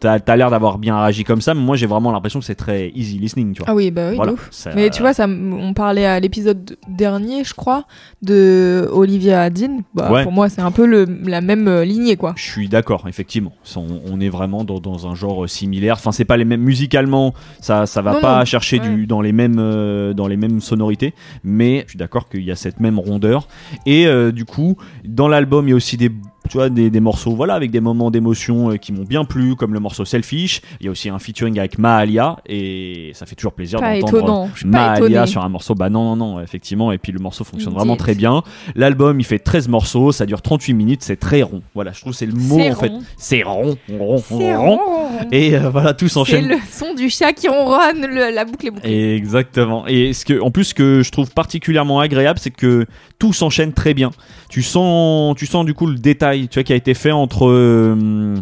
t'as 0.00 0.18
as, 0.26 0.36
l'air 0.36 0.50
d'avoir 0.50 0.78
bien 0.78 0.98
réagi 1.00 1.24
comme 1.24 1.40
ça, 1.40 1.54
mais 1.54 1.60
moi 1.60 1.76
j'ai 1.76 1.86
vraiment 1.86 2.12
l'impression 2.12 2.40
que 2.40 2.46
c'est 2.46 2.54
très 2.54 2.90
easy 2.94 3.18
listening, 3.18 3.52
tu 3.54 3.58
vois. 3.60 3.68
Ah 3.70 3.74
oui, 3.74 3.90
bah 3.90 4.08
oui, 4.10 4.16
Voilà, 4.16 4.32
de 4.32 4.36
ouf. 4.36 4.48
ça- 4.50 4.70
Mais 4.74 4.90
tu 4.90 5.02
vois, 5.02 5.12
ça, 5.14 5.26
on 5.28 5.72
parlait 5.74 6.06
à 6.06 6.20
l'épisode 6.20 6.76
dernier, 6.88 7.44
je 7.44 7.54
crois, 7.54 7.84
de 8.22 8.88
Olivia 8.92 9.50
Dean. 9.50 9.80
Bah, 9.94 10.10
Ouais. 10.12 10.22
Pour 10.22 10.32
moi, 10.32 10.48
c'est 10.48 10.60
un 10.60 10.70
peu 10.70 10.86
le, 10.86 11.06
la 11.24 11.40
même 11.40 11.68
euh, 11.68 11.84
lignée, 11.84 12.16
quoi. 12.16 12.32
Je 12.36 12.42
suis 12.42 12.68
d'accord, 12.68 13.06
effectivement. 13.08 13.52
On, 13.76 13.84
on 14.10 14.20
est 14.20 14.28
vraiment 14.28 14.64
dans, 14.64 14.80
dans 14.80 15.06
un 15.06 15.14
genre 15.14 15.44
euh, 15.44 15.46
similaire. 15.46 15.94
Enfin, 15.96 16.12
c'est 16.12 16.24
pas 16.24 16.36
les 16.36 16.44
mêmes 16.44 16.62
musicalement. 16.62 17.34
Ça, 17.60 17.86
ça 17.86 18.00
va 18.02 18.14
Non, 18.14 18.20
pas 18.20 18.38
non. 18.40 18.44
chercher 18.44 18.80
Ouais. 18.80 18.88
du, 18.88 19.06
dans 19.06 19.20
les 19.20 19.32
mêmes, 19.32 19.56
euh, 19.58 20.14
dans 20.14 20.26
les 20.26 20.36
mêmes 20.36 20.60
sonorités. 20.60 21.14
Mais 21.44 21.82
je 21.86 21.90
suis 21.90 21.98
d'accord 21.98 22.28
qu'il 22.28 22.42
y 22.44 22.50
a 22.50 22.56
cette 22.56 22.80
même 22.80 22.98
rondeur. 22.98 23.48
Et 23.86 24.06
du 24.32 24.44
coup, 24.44 24.76
dans 25.04 25.28
l'album, 25.28 25.66
il 25.66 25.70
y 25.70 25.72
a 25.72 25.76
aussi 25.76 25.96
des, 25.96 26.10
tu 26.48 26.56
vois, 26.58 26.68
des, 26.70 26.90
des 26.90 27.00
morceaux, 27.00 27.32
voilà, 27.34 27.54
avec 27.54 27.70
des 27.70 27.80
moments 27.80 28.10
d'émotion 28.10 28.70
euh, 28.72 28.76
qui 28.76 28.92
m'ont 28.92 29.04
bien 29.04 29.24
plu, 29.24 29.54
comme 29.56 29.74
le 29.74 29.80
morceau 29.80 30.04
Selfish. 30.04 30.60
Il 30.80 30.86
y 30.86 30.88
a 30.88 30.92
aussi 30.92 31.08
un 31.08 31.18
featuring 31.18 31.58
avec 31.58 31.78
Mahalia, 31.78 32.38
et 32.46 33.12
ça 33.14 33.26
fait 33.26 33.34
toujours 33.34 33.52
plaisir 33.52 33.80
d'entendre 33.80 34.48
étonnée. 34.96 35.26
sur 35.26 35.42
un 35.44 35.48
morceau. 35.48 35.74
Bah 35.74 35.88
non, 35.90 36.16
non, 36.16 36.16
non, 36.34 36.40
effectivement. 36.40 36.92
Et 36.92 36.98
puis 36.98 37.12
le 37.12 37.18
morceau 37.20 37.44
fonctionne 37.44 37.72
Indeed. 37.72 37.78
vraiment 37.78 37.96
très 37.96 38.14
bien. 38.14 38.42
L'album, 38.74 39.20
il 39.20 39.24
fait 39.24 39.38
13 39.38 39.68
morceaux, 39.68 40.12
ça 40.12 40.26
dure 40.26 40.42
38 40.42 40.74
minutes, 40.74 41.02
c'est 41.02 41.16
très 41.16 41.42
rond. 41.42 41.62
Voilà, 41.74 41.92
je 41.92 42.00
trouve 42.00 42.12
que 42.12 42.18
c'est 42.18 42.26
le 42.26 42.32
mot 42.34 42.58
C'est 42.58 42.72
en 42.72 42.76
fait. 42.76 42.92
C'est 43.16 43.42
rond, 43.42 43.76
rond, 43.98 44.18
C'est 44.26 44.54
rond. 44.56 44.76
rond. 44.76 45.08
Et 45.32 45.56
euh, 45.56 45.70
voilà, 45.70 45.94
tout 45.94 46.08
C'est 46.08 46.14
s'enchaîne. 46.14 46.48
le 46.48 46.56
son 46.70 46.94
du 46.94 47.10
chat 47.10 47.32
qui 47.32 47.48
ronronne, 47.48 48.06
le- 48.06 48.34
la 48.34 48.44
boucle 48.44 48.66
est 48.66 48.70
bouclée. 48.70 49.14
Exactement. 49.16 49.86
Et 49.86 50.12
ce 50.12 50.24
que, 50.24 50.40
en 50.40 50.50
plus, 50.50 50.64
ce 50.64 50.74
que 50.74 51.02
je 51.02 51.10
trouve 51.10 51.30
particulièrement 51.32 52.00
agréable, 52.00 52.38
c'est 52.38 52.50
que 52.50 52.86
tout 53.18 53.32
s'enchaîne 53.32 53.72
très 53.72 53.94
bien. 53.94 54.10
Tu 54.48 54.62
sens, 54.62 55.34
tu 55.36 55.46
sens 55.46 55.64
du 55.64 55.74
coup 55.74 55.86
le 55.86 55.96
détail, 55.98 56.37
tu 56.46 56.62
qui 56.62 56.72
a 56.72 56.76
été 56.76 56.94
fait 56.94 57.10
entre. 57.12 57.48
euh, 57.48 58.36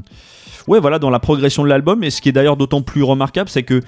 Ouais, 0.68 0.80
voilà, 0.80 0.98
dans 0.98 1.10
la 1.10 1.20
progression 1.20 1.62
de 1.62 1.68
l'album. 1.68 2.02
Et 2.02 2.10
ce 2.10 2.20
qui 2.20 2.28
est 2.28 2.32
d'ailleurs 2.32 2.56
d'autant 2.56 2.82
plus 2.82 3.04
remarquable, 3.04 3.48
c'est 3.48 3.62
que, 3.62 3.82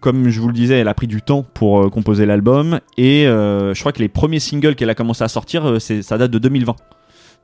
comme 0.00 0.28
je 0.28 0.38
vous 0.38 0.48
le 0.48 0.52
disais, 0.52 0.78
elle 0.78 0.88
a 0.88 0.92
pris 0.94 1.06
du 1.06 1.22
temps 1.22 1.42
pour 1.54 1.80
euh, 1.80 1.88
composer 1.88 2.26
l'album. 2.26 2.80
Et 2.98 3.26
euh, 3.26 3.72
je 3.72 3.80
crois 3.80 3.92
que 3.92 4.00
les 4.00 4.08
premiers 4.08 4.38
singles 4.38 4.74
qu'elle 4.74 4.90
a 4.90 4.94
commencé 4.94 5.24
à 5.24 5.28
sortir, 5.28 5.78
ça 5.80 6.18
date 6.18 6.30
de 6.30 6.38
2020. 6.38 6.76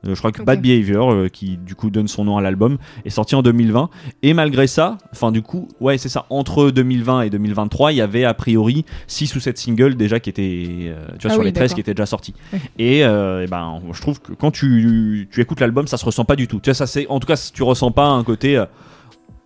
Euh, 0.05 0.13
je 0.13 0.19
crois 0.19 0.31
que. 0.31 0.43
Bad 0.43 0.61
Behavior, 0.61 1.11
euh, 1.11 1.27
qui 1.27 1.57
du 1.57 1.75
coup 1.75 1.89
donne 1.89 2.07
son 2.07 2.23
nom 2.23 2.37
à 2.37 2.41
l'album, 2.41 2.77
est 3.05 3.09
sorti 3.09 3.35
en 3.35 3.41
2020. 3.41 3.89
Et 4.21 4.33
malgré 4.33 4.67
ça, 4.67 4.97
enfin 5.11 5.31
du 5.31 5.41
coup, 5.41 5.67
ouais, 5.79 5.97
c'est 5.97 6.09
ça, 6.09 6.25
entre 6.29 6.69
2020 6.69 7.21
et 7.23 7.29
2023, 7.29 7.91
il 7.91 7.95
y 7.95 8.01
avait 8.01 8.23
a 8.23 8.33
priori 8.33 8.85
6 9.07 9.35
ou 9.35 9.39
7 9.39 9.57
singles 9.57 9.95
déjà 9.95 10.19
qui 10.19 10.29
étaient, 10.29 10.65
euh, 10.87 11.05
tu 11.17 11.23
vois, 11.27 11.31
Ah 11.31 11.33
sur 11.33 11.39
oui, 11.39 11.45
les 11.45 11.53
13 11.53 11.63
d'accord. 11.63 11.75
qui 11.75 11.81
étaient 11.81 11.93
déjà 11.93 12.05
sortis. 12.05 12.33
Et, 12.77 13.03
euh, 13.03 13.47
ben, 13.49 13.81
je 13.91 14.01
trouve 14.01 14.21
que 14.21 14.33
quand 14.33 14.51
tu, 14.51 15.27
tu 15.31 15.41
écoutes 15.41 15.59
l'album, 15.59 15.87
ça 15.87 15.97
se 15.97 16.05
ressent 16.05 16.25
pas 16.25 16.35
du 16.35 16.47
tout. 16.47 16.59
Tu 16.59 16.69
vois, 16.69 16.75
ça 16.75 16.87
c'est, 16.87 17.07
en 17.07 17.19
tout 17.19 17.27
cas, 17.27 17.51
tu 17.53 17.63
ressens 17.63 17.91
pas 17.91 18.07
un 18.07 18.23
côté 18.23 18.57
euh, 18.57 18.65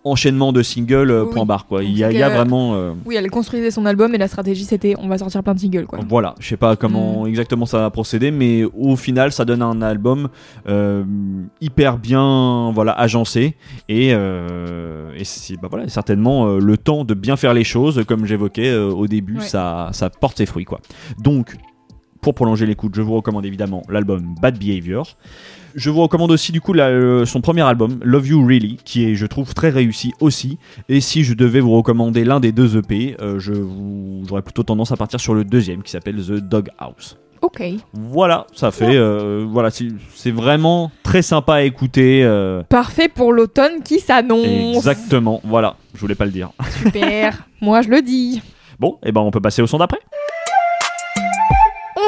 enchaînement 0.04 0.52
de 0.52 0.62
singles 0.62 1.10
euh, 1.10 1.24
Oui. 1.24 1.30
point 1.32 1.44
barre 1.46 1.66
quoi. 1.66 1.84
Il 1.84 1.96
y 1.96 2.02
a, 2.02 2.08
c'est 2.08 2.14
il 2.14 2.18
y 2.18 2.22
a 2.22 2.28
que- 2.30 2.34
vraiment. 2.34 2.74
euh, 2.74 2.92
Oui, 3.06 3.14
elle 3.16 3.30
construisait 3.30 3.70
son 3.70 3.86
album 3.86 4.14
et 4.14 4.18
la 4.18 4.26
stratégie 4.28 4.64
c'était 4.64 4.94
on 4.98 5.06
va 5.08 5.16
sortir 5.18 5.42
plein 5.42 5.54
de 5.54 5.60
singles, 5.60 5.86
quoi. 5.86 6.00
voilà, 6.08 6.34
je 6.40 6.48
sais 6.48 6.56
pas 6.56 6.72
Mm. 6.72 6.76
comment 6.76 7.26
exactement 7.26 7.66
ça 7.66 7.78
va 7.78 7.90
procéder, 7.90 8.30
mais 8.32 8.64
au 8.64 8.96
final, 8.96 9.30
ça 9.32 9.44
donne 9.44 9.62
un 9.62 9.80
album 9.82 10.28
euh, 10.68 11.04
hyper 11.60 11.98
bien, 11.98 12.72
voilà, 12.72 12.92
agencé 12.92 13.56
et, 13.88 14.10
euh, 14.12 15.12
et 15.16 15.24
c'est 15.24 15.56
bah 15.60 15.68
voilà, 15.70 15.88
certainement 15.88 16.46
euh, 16.46 16.58
le 16.58 16.76
temps 16.76 17.04
de 17.04 17.14
bien 17.14 17.36
faire 17.36 17.54
les 17.54 17.64
choses, 17.64 18.02
comme 18.06 18.26
j'évoquais 18.26 18.70
euh, 18.70 18.90
au 18.90 19.06
début, 19.06 19.38
Ouais. 19.38 19.44
ça, 19.44 19.90
ça 19.92 20.10
porte 20.10 20.38
ses 20.38 20.46
fruits 20.46 20.64
quoi. 20.64 20.80
Donc, 21.18 21.56
pour 22.20 22.34
prolonger 22.34 22.66
l'écoute, 22.66 22.92
je 22.94 23.02
vous 23.02 23.14
recommande 23.14 23.44
évidemment 23.46 23.82
l'album 23.88 24.34
Bad 24.40 24.58
Behavior. 24.58 25.16
Je 25.74 25.90
vous 25.90 26.02
recommande 26.02 26.30
aussi 26.30 26.52
du 26.52 26.60
coup 26.60 26.72
la- 26.72 26.88
euh, 26.88 27.24
son 27.24 27.40
premier 27.40 27.62
album, 27.62 27.98
Love 28.02 28.26
You 28.28 28.46
Really, 28.46 28.78
qui 28.84 29.04
est 29.04 29.14
je 29.14 29.26
trouve 29.26 29.54
très 29.54 29.70
réussi 29.70 30.12
aussi. 30.20 30.58
Et 30.88 31.00
si 31.00 31.24
je 31.24 31.34
devais 31.34 31.60
vous 31.60 31.72
recommander 31.76 32.24
l'un 32.24 32.40
des 32.40 32.52
deux 32.52 32.76
EP, 32.76 33.16
euh, 33.20 33.38
je 33.38 33.52
vous 33.52 34.22
j'aurais 34.28 34.42
plutôt 34.42 34.62
tendance 34.62 34.92
à 34.92 34.96
partir 34.96 35.20
sur 35.20 35.34
le 35.34 35.44
deuxième 35.44 35.82
qui 35.82 35.90
s'appelle 35.90 36.16
The 36.16 36.32
Dog 36.34 36.68
House. 36.78 37.16
Ok. 37.40 37.60
Voilà, 37.92 38.46
ça 38.54 38.70
fait 38.70 38.94
euh, 38.96 39.44
voilà, 39.48 39.70
c'est 39.70 39.88
c'est 40.14 40.30
vraiment 40.30 40.92
très 41.02 41.22
sympa 41.22 41.54
à 41.54 41.62
écouter. 41.62 42.22
euh, 42.22 42.62
Parfait 42.68 43.08
pour 43.08 43.32
l'automne 43.32 43.82
qui 43.84 43.98
s'annonce. 43.98 44.76
exactement, 44.76 45.40
voilà, 45.42 45.74
je 45.94 46.00
voulais 46.00 46.14
pas 46.14 46.24
le 46.24 46.30
dire. 46.30 46.50
Super. 46.82 47.44
Moi, 47.60 47.82
je 47.82 47.88
le 47.88 48.00
dis. 48.00 48.40
Bon, 48.78 48.98
et 49.04 49.10
ben 49.12 49.20
on 49.20 49.30
peut 49.30 49.40
passer 49.40 49.60
au 49.62 49.66
son 49.66 49.78
d'après. 49.78 49.98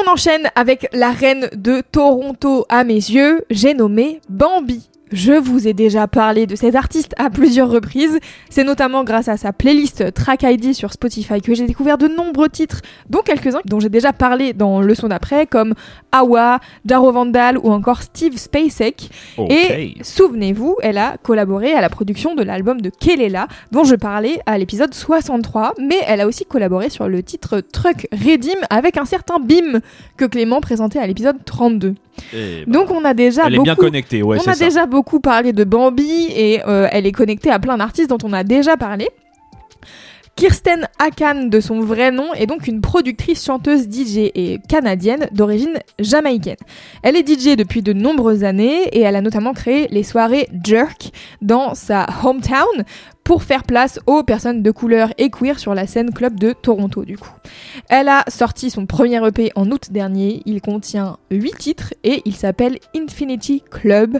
On 0.05 0.11
enchaîne 0.11 0.49
avec 0.55 0.87
la 0.93 1.11
reine 1.11 1.49
de 1.55 1.81
Toronto 1.81 2.65
à 2.69 2.83
mes 2.83 2.93
yeux, 2.93 3.45
j'ai 3.49 3.73
nommé 3.73 4.21
Bambi. 4.29 4.89
Je 5.11 5.33
vous 5.33 5.67
ai 5.67 5.73
déjà 5.73 6.07
parlé 6.07 6.47
de 6.47 6.55
cet 6.55 6.75
artiste 6.75 7.13
à 7.17 7.29
plusieurs 7.29 7.69
reprises. 7.69 8.19
C'est 8.49 8.63
notamment 8.63 9.03
grâce 9.03 9.27
à 9.27 9.37
sa 9.37 9.53
playlist 9.53 10.13
Track 10.13 10.43
ID 10.43 10.73
sur 10.73 10.91
Spotify 10.93 11.41
que 11.41 11.53
j'ai 11.53 11.67
découvert 11.67 11.97
de 11.97 12.07
nombreux 12.07 12.49
titres, 12.49 12.81
dont 13.09 13.21
quelques-uns 13.21 13.61
dont 13.65 13.79
j'ai 13.79 13.89
déjà 13.89 14.13
parlé 14.13 14.53
dans 14.53 14.81
le 14.81 14.95
son 14.95 15.07
d'après, 15.07 15.45
comme 15.45 15.75
Awa, 16.11 16.59
Jaro 16.85 17.11
Vandal 17.11 17.57
ou 17.59 17.71
encore 17.71 18.01
Steve 18.01 18.37
Spacek. 18.37 19.09
Et 19.49 19.95
souvenez-vous, 20.01 20.77
elle 20.81 20.97
a 20.97 21.17
collaboré 21.21 21.73
à 21.73 21.81
la 21.81 21.89
production 21.89 22.33
de 22.33 22.43
l'album 22.43 22.81
de 22.81 22.89
Kelela, 22.89 23.47
dont 23.71 23.83
je 23.83 23.95
parlais 23.95 24.39
à 24.45 24.57
l'épisode 24.57 24.93
63, 24.93 25.75
mais 25.79 25.99
elle 26.07 26.21
a 26.21 26.27
aussi 26.27 26.45
collaboré 26.45 26.89
sur 26.89 27.07
le 27.07 27.21
titre 27.21 27.59
Truck 27.59 28.07
Redeem 28.11 28.59
avec 28.69 28.97
un 28.97 29.05
certain 29.05 29.39
Bim 29.39 29.81
que 30.17 30.25
Clément 30.25 30.61
présentait 30.61 30.99
à 30.99 31.05
l'épisode 31.05 31.37
32. 31.45 31.95
Eh 32.33 32.63
ben, 32.65 32.71
Donc 32.71 32.91
on 32.91 33.03
a 33.05 33.13
déjà 33.13 33.43
elle 33.47 33.53
est 33.53 33.57
beaucoup 33.57 33.63
bien 33.65 33.75
connectée, 33.75 34.23
ouais, 34.23 34.37
on 34.39 34.43
c'est 34.43 34.49
a 34.51 34.53
ça. 34.55 34.65
déjà 34.65 34.85
beaucoup 34.85 35.19
parlé 35.19 35.53
de 35.53 35.63
Bambi 35.63 36.27
et 36.35 36.61
euh, 36.67 36.87
elle 36.91 37.05
est 37.05 37.11
connectée 37.11 37.51
à 37.51 37.59
plein 37.59 37.77
d'artistes 37.77 38.09
dont 38.09 38.17
on 38.23 38.33
a 38.33 38.43
déjà 38.43 38.77
parlé. 38.77 39.09
Kirsten 40.35 40.85
Akan, 40.99 41.45
de 41.47 41.59
son 41.61 41.79
vrai 41.79 42.11
nom, 42.11 42.33
est 42.33 42.45
donc 42.45 42.67
une 42.67 42.81
productrice, 42.81 43.45
chanteuse, 43.45 43.83
DJ 43.89 44.29
et 44.35 44.59
canadienne 44.67 45.29
d'origine 45.31 45.79
jamaïcaine. 45.97 46.57
Elle 47.03 47.15
est 47.15 47.25
DJ 47.25 47.55
depuis 47.55 47.81
de 47.81 47.93
nombreuses 47.93 48.43
années 48.43 48.83
et 48.91 48.99
elle 48.99 49.15
a 49.15 49.21
notamment 49.21 49.53
créé 49.53 49.87
les 49.91 50.03
soirées 50.03 50.49
Jerk 50.61 51.11
dans 51.41 51.73
sa 51.73 52.05
hometown 52.21 52.83
pour 53.25 53.43
faire 53.43 53.63
place 53.63 53.99
aux 54.05 54.23
personnes 54.23 54.61
de 54.61 54.71
couleur 54.71 55.09
et 55.17 55.31
queer 55.31 55.59
sur 55.59 55.73
la 55.73 55.87
scène 55.87 56.13
club 56.13 56.39
de 56.39 56.53
Toronto 56.53 57.03
du 57.03 57.17
coup. 57.17 57.31
Elle 57.89 58.07
a 58.07 58.23
sorti 58.27 58.69
son 58.69 58.85
premier 58.85 59.19
EP 59.27 59.51
en 59.55 59.69
août 59.71 59.87
dernier, 59.91 60.43
il 60.45 60.61
contient 60.61 61.17
8 61.31 61.57
titres 61.57 61.93
et 62.03 62.21
il 62.25 62.35
s'appelle 62.35 62.77
Infinity 62.95 63.63
Club 63.69 64.19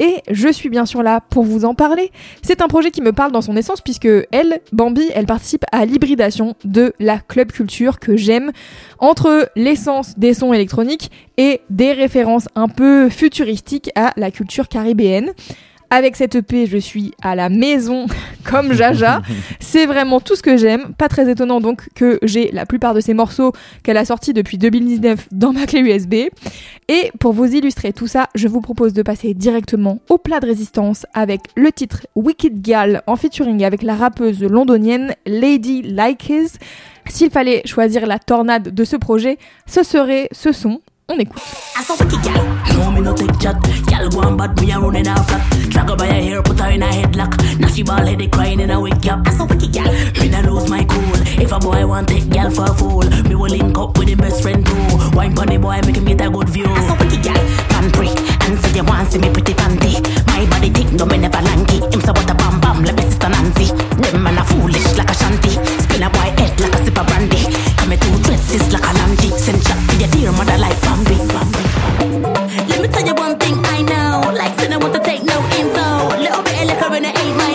et 0.00 0.22
je 0.30 0.48
suis 0.48 0.70
bien 0.70 0.86
sûr 0.86 1.02
là 1.02 1.20
pour 1.20 1.44
vous 1.44 1.66
en 1.66 1.74
parler. 1.74 2.10
C'est 2.42 2.62
un 2.62 2.68
projet 2.68 2.90
qui 2.90 3.02
me 3.02 3.12
parle 3.12 3.30
dans 3.30 3.42
son 3.42 3.56
essence 3.56 3.82
puisque 3.82 4.08
elle, 4.32 4.60
Bambi, 4.72 5.04
elle 5.14 5.26
participe 5.26 5.66
à 5.70 5.84
l'hybridation 5.84 6.54
de 6.64 6.94
la 6.98 7.18
club 7.18 7.52
culture 7.52 7.98
que 7.98 8.16
j'aime 8.16 8.52
entre 8.98 9.50
l'essence 9.54 10.18
des 10.18 10.32
sons 10.32 10.54
électroniques 10.54 11.10
et 11.36 11.60
des 11.68 11.92
références 11.92 12.48
un 12.54 12.68
peu 12.68 13.10
futuristiques 13.10 13.90
à 13.96 14.14
la 14.16 14.30
culture 14.30 14.68
caribéenne. 14.68 15.34
Avec 15.90 16.16
cette 16.16 16.34
EP, 16.34 16.66
je 16.66 16.78
suis 16.78 17.12
à 17.22 17.34
la 17.34 17.48
maison 17.48 18.06
comme 18.44 18.72
Jaja. 18.72 19.22
C'est 19.60 19.86
vraiment 19.86 20.20
tout 20.20 20.34
ce 20.34 20.42
que 20.42 20.56
j'aime. 20.56 20.94
Pas 20.94 21.08
très 21.08 21.30
étonnant 21.30 21.60
donc 21.60 21.88
que 21.94 22.18
j'ai 22.22 22.50
la 22.52 22.66
plupart 22.66 22.94
de 22.94 23.00
ces 23.00 23.14
morceaux 23.14 23.52
qu'elle 23.82 23.96
a 23.96 24.04
sortis 24.04 24.32
depuis 24.32 24.58
2019 24.58 25.28
dans 25.32 25.52
ma 25.52 25.66
clé 25.66 25.80
USB. 25.80 26.14
Et 26.88 27.10
pour 27.18 27.32
vous 27.32 27.54
illustrer 27.54 27.92
tout 27.92 28.06
ça, 28.06 28.28
je 28.34 28.48
vous 28.48 28.60
propose 28.60 28.92
de 28.92 29.02
passer 29.02 29.34
directement 29.34 30.00
au 30.08 30.18
plat 30.18 30.40
de 30.40 30.46
résistance 30.46 31.06
avec 31.14 31.40
le 31.56 31.70
titre 31.72 32.06
Wicked 32.14 32.60
Gal 32.60 33.02
en 33.06 33.16
featuring 33.16 33.64
avec 33.64 33.82
la 33.82 33.94
rappeuse 33.94 34.42
londonienne 34.42 35.14
Lady 35.26 35.82
Likes. 35.82 36.58
S'il 37.08 37.30
fallait 37.30 37.62
choisir 37.64 38.06
la 38.06 38.18
tornade 38.18 38.74
de 38.74 38.84
ce 38.84 38.96
projet, 38.96 39.38
ce 39.66 39.82
serait 39.82 40.28
ce 40.32 40.52
son. 40.52 40.80
On 41.08 41.16
écoute. 41.20 41.40
I 41.76 41.84
saw 41.84 41.94
wicked 41.94 42.20
gal. 42.24 42.42
No, 42.74 42.90
me 42.90 43.00
no 43.00 43.14
take 43.14 43.38
chat. 43.38 43.54
Gal 43.86 44.08
go 44.08 44.22
on 44.22 44.36
bad, 44.36 44.60
me 44.60 44.72
a 44.72 44.80
running 44.80 45.06
off 45.06 45.28
flat. 45.28 45.70
Drag 45.70 45.88
her 45.88 45.94
by 45.94 46.06
her 46.06 46.20
hair, 46.20 46.42
put 46.42 46.58
her 46.58 46.70
in 46.70 46.82
a 46.82 46.86
headlock. 46.86 47.60
Now 47.60 47.68
she 47.68 47.84
ball 47.84 48.04
headed 48.04 48.32
crying 48.32 48.58
in 48.58 48.72
a 48.72 48.80
wake 48.80 49.06
up. 49.06 49.24
I 49.24 49.30
saw 49.30 49.46
wicked 49.46 49.72
gal. 49.72 49.86
Me 50.18 50.28
no 50.28 50.40
lose 50.40 50.68
my 50.68 50.82
cool. 50.82 51.18
If 51.38 51.52
a 51.52 51.60
boy 51.60 51.86
want 51.86 52.08
take 52.08 52.28
gal 52.30 52.50
for 52.50 52.64
a 52.64 52.74
fool, 52.74 53.06
me 53.28 53.36
will 53.36 53.46
link 53.46 53.78
up 53.78 53.96
with 53.96 54.08
him 54.08 54.18
best 54.18 54.42
friend 54.42 54.66
too. 54.66 54.74
Wine 55.14 55.32
pon 55.32 55.46
boy, 55.60 55.78
make 55.86 55.94
him 55.94 56.06
get 56.06 56.26
a 56.26 56.28
good 56.28 56.48
view. 56.48 56.66
I 56.66 56.82
saw 56.88 56.98
wicked 56.98 57.22
gal. 57.22 57.38
Pan 57.70 57.92
prick. 57.92 58.10
And 58.42 58.58
say 58.58 58.74
you 58.74 58.82
want 58.82 59.06
see 59.06 59.20
me 59.20 59.30
pretty 59.30 59.54
panty. 59.54 60.02
My 60.26 60.44
body 60.50 60.70
thick, 60.70 60.90
no 60.90 61.06
me 61.06 61.18
never 61.18 61.38
lanky. 61.40 61.86
Him 61.86 62.00
say 62.00 62.10
what 62.10 62.28
a 62.28 62.34
bam 62.34 62.58
bam, 62.58 62.82
let 62.82 62.96
me 62.96 63.02
sister 63.02 63.28
Nancy. 63.28 63.70
Them 64.02 64.24
man 64.24 64.38
a 64.38 64.44
foolish 64.44 64.98
like 64.98 65.10
a 65.10 65.14
shanty. 65.14 65.54
Spin 65.86 66.02
a 66.02 66.10
boy 66.10 66.34
head 66.34 66.58
like 66.58 66.74
a 66.74 66.84
sip 66.84 66.98
of 66.98 67.06
brandy. 67.06 67.65
Come 67.86 67.94
me 67.94 68.02
two 68.02 68.18
dresses 68.24 68.72
like 68.72 68.82
a 68.82 68.92
landy. 68.98 69.30
Send 69.38 69.62
shot 69.62 69.78
to 69.88 69.96
your 69.96 70.10
dear 70.10 70.32
mother 70.32 70.58
like 70.58 70.74
Bambi. 70.82 71.14
Bambi. 71.30 71.62
Let 72.66 72.82
me 72.82 72.88
tell 72.88 73.06
you 73.06 73.14
one 73.14 73.38
thing 73.38 73.54
I 73.62 73.82
know. 73.82 74.32
Like, 74.34 74.58
sin, 74.58 74.72
I 74.72 74.76
want 74.76 74.94
to 74.94 74.98
take 74.98 75.22
no 75.22 75.38
info. 75.54 76.18
Little 76.18 76.42
bit 76.42 76.62
of 76.62 76.66
liquor 76.66 76.94
and 76.96 77.06
it 77.06 77.16
ain't 77.16 77.36
my 77.38 77.45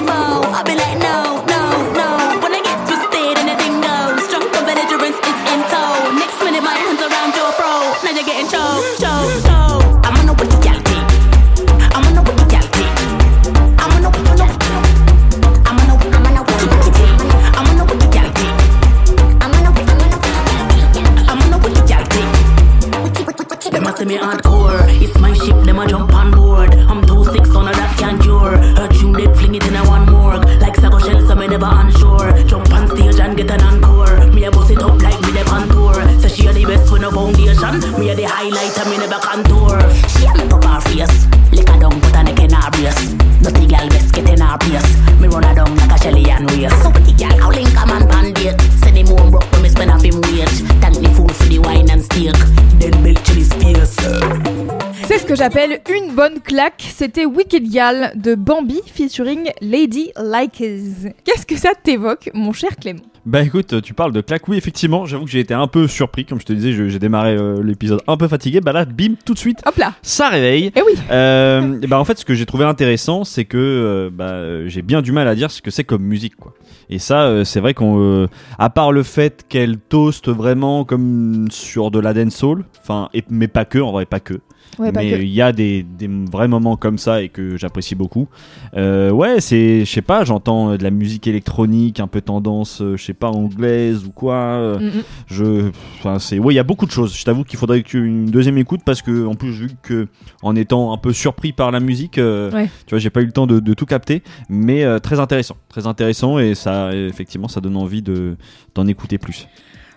C'est 55.07 55.19
ce 55.19 55.25
que 55.25 55.35
j'appelle 55.35 55.79
une 55.89 56.13
bonne 56.13 56.41
claque. 56.41 56.83
C'était 56.93 57.25
Wicked 57.25 57.69
Gal 57.69 58.11
de 58.15 58.35
Bambi 58.35 58.81
featuring 58.93 59.51
Lady 59.61 60.11
Likes. 60.17 61.13
Qu'est-ce 61.23 61.45
que 61.45 61.55
ça 61.55 61.71
t'évoque, 61.81 62.29
mon 62.33 62.51
cher 62.51 62.75
Clément? 62.75 63.10
Bah 63.23 63.43
écoute, 63.43 63.81
tu 63.83 63.93
parles 63.93 64.13
de 64.13 64.21
claque. 64.21 64.47
Oui, 64.47 64.57
effectivement, 64.57 65.05
j'avoue 65.05 65.25
que 65.25 65.29
j'ai 65.31 65.41
été 65.41 65.53
un 65.53 65.67
peu 65.67 65.87
surpris. 65.87 66.25
Comme 66.25 66.39
je 66.39 66.45
te 66.45 66.53
disais, 66.53 66.73
j'ai 66.89 66.97
démarré 66.97 67.35
euh, 67.37 67.61
l'épisode 67.61 68.01
un 68.07 68.17
peu 68.17 68.27
fatigué. 68.27 68.61
Bah 68.61 68.71
là, 68.73 68.83
bim, 68.83 69.13
tout 69.25 69.35
de 69.35 69.39
suite, 69.39 69.59
Hop 69.67 69.75
là 69.77 69.93
ça 70.01 70.29
réveille. 70.29 70.71
Eh 70.75 70.81
oui 70.81 70.93
Euh, 71.11 71.79
et 71.81 71.85
bah 71.87 71.99
en 71.99 72.03
fait, 72.05 72.17
ce 72.17 72.25
que 72.25 72.33
j'ai 72.33 72.47
trouvé 72.47 72.65
intéressant, 72.65 73.23
c'est 73.23 73.45
que 73.45 73.57
euh, 73.59 74.09
bah, 74.11 74.67
j'ai 74.67 74.81
bien 74.81 75.03
du 75.03 75.11
mal 75.11 75.27
à 75.27 75.35
dire 75.35 75.51
ce 75.51 75.61
que 75.61 75.69
c'est 75.69 75.83
comme 75.83 76.01
musique, 76.01 76.35
quoi. 76.35 76.53
Et 76.89 76.97
ça, 76.97 77.25
euh, 77.27 77.43
c'est 77.43 77.59
vrai 77.59 77.75
qu'on, 77.75 78.27
à 78.57 78.69
part 78.71 78.91
le 78.91 79.03
fait 79.03 79.45
qu'elle 79.47 79.77
toast 79.77 80.27
vraiment 80.29 80.83
comme 80.83 81.45
sur 81.51 81.91
de 81.91 81.99
la 81.99 82.13
dancehall, 82.15 82.65
enfin, 82.81 83.09
et- 83.13 83.23
mais 83.29 83.47
pas 83.47 83.65
que, 83.65 83.77
en 83.77 83.91
vrai, 83.91 84.05
pas 84.07 84.19
que. 84.19 84.39
Ouais, 84.79 84.91
pas 84.91 85.01
mais 85.01 85.11
il 85.23 85.33
y 85.33 85.41
a 85.41 85.51
des, 85.51 85.83
des 85.83 86.07
vrais 86.31 86.47
moments 86.47 86.77
comme 86.77 86.97
ça 86.97 87.21
et 87.21 87.29
que 87.29 87.57
j'apprécie 87.57 87.93
beaucoup. 87.95 88.27
Euh, 88.75 89.11
ouais, 89.11 89.41
c'est, 89.41 89.81
je 89.85 89.91
sais 89.91 90.01
pas, 90.01 90.23
j'entends 90.23 90.71
euh, 90.71 90.77
de 90.77 90.83
la 90.83 90.91
musique 90.91 91.27
électronique, 91.27 91.99
un 91.99 92.07
peu 92.07 92.21
tendance, 92.21 92.81
euh, 92.81 92.95
je 92.97 93.03
sais 93.03 93.13
pas, 93.13 93.29
anglaise 93.29 94.05
ou 94.05 94.11
quoi. 94.11 94.33
euh, 94.35 94.79
Mm, 94.79 94.85
mm. 94.99 95.03
je, 95.27 95.69
enfin, 95.99 96.19
c'est, 96.19 96.39
ouais, 96.39 96.53
il 96.53 96.57
y 96.57 96.59
a 96.59 96.63
beaucoup 96.63 96.85
de 96.85 96.91
choses. 96.91 97.15
Je 97.15 97.23
t'avoue 97.25 97.43
qu'il 97.43 97.59
faudrait 97.59 97.83
qu'une 97.83 98.25
deuxième 98.27 98.57
écoute 98.57 98.81
parce 98.85 99.01
que, 99.01 99.25
en 99.27 99.35
plus, 99.35 99.51
vu 99.51 99.69
que, 99.83 100.07
en 100.41 100.55
étant 100.55 100.93
un 100.93 100.97
peu 100.97 101.11
surpris 101.13 101.51
par 101.51 101.71
la 101.71 101.79
musique, 101.79 102.17
euh, 102.17 102.49
Ouais. 102.51 102.69
tu 102.85 102.91
vois, 102.91 102.99
j'ai 102.99 103.09
pas 103.09 103.21
eu 103.21 103.25
le 103.25 103.31
temps 103.33 103.47
de, 103.47 103.59
de 103.59 103.73
tout 103.73 103.85
capter, 103.85 104.23
mais 104.49 104.83
euh, 104.83 104.99
très 104.99 105.19
intéressant, 105.19 105.57
très 105.69 105.85
intéressant 105.87 106.39
et 106.39 106.55
ça, 106.55 106.95
effectivement, 106.95 107.47
ça 107.47 107.59
donne 107.61 107.75
envie 107.77 108.01
de 108.01 108.35
d'en 108.73 108.87
écouter 108.87 109.17
plus. 109.17 109.47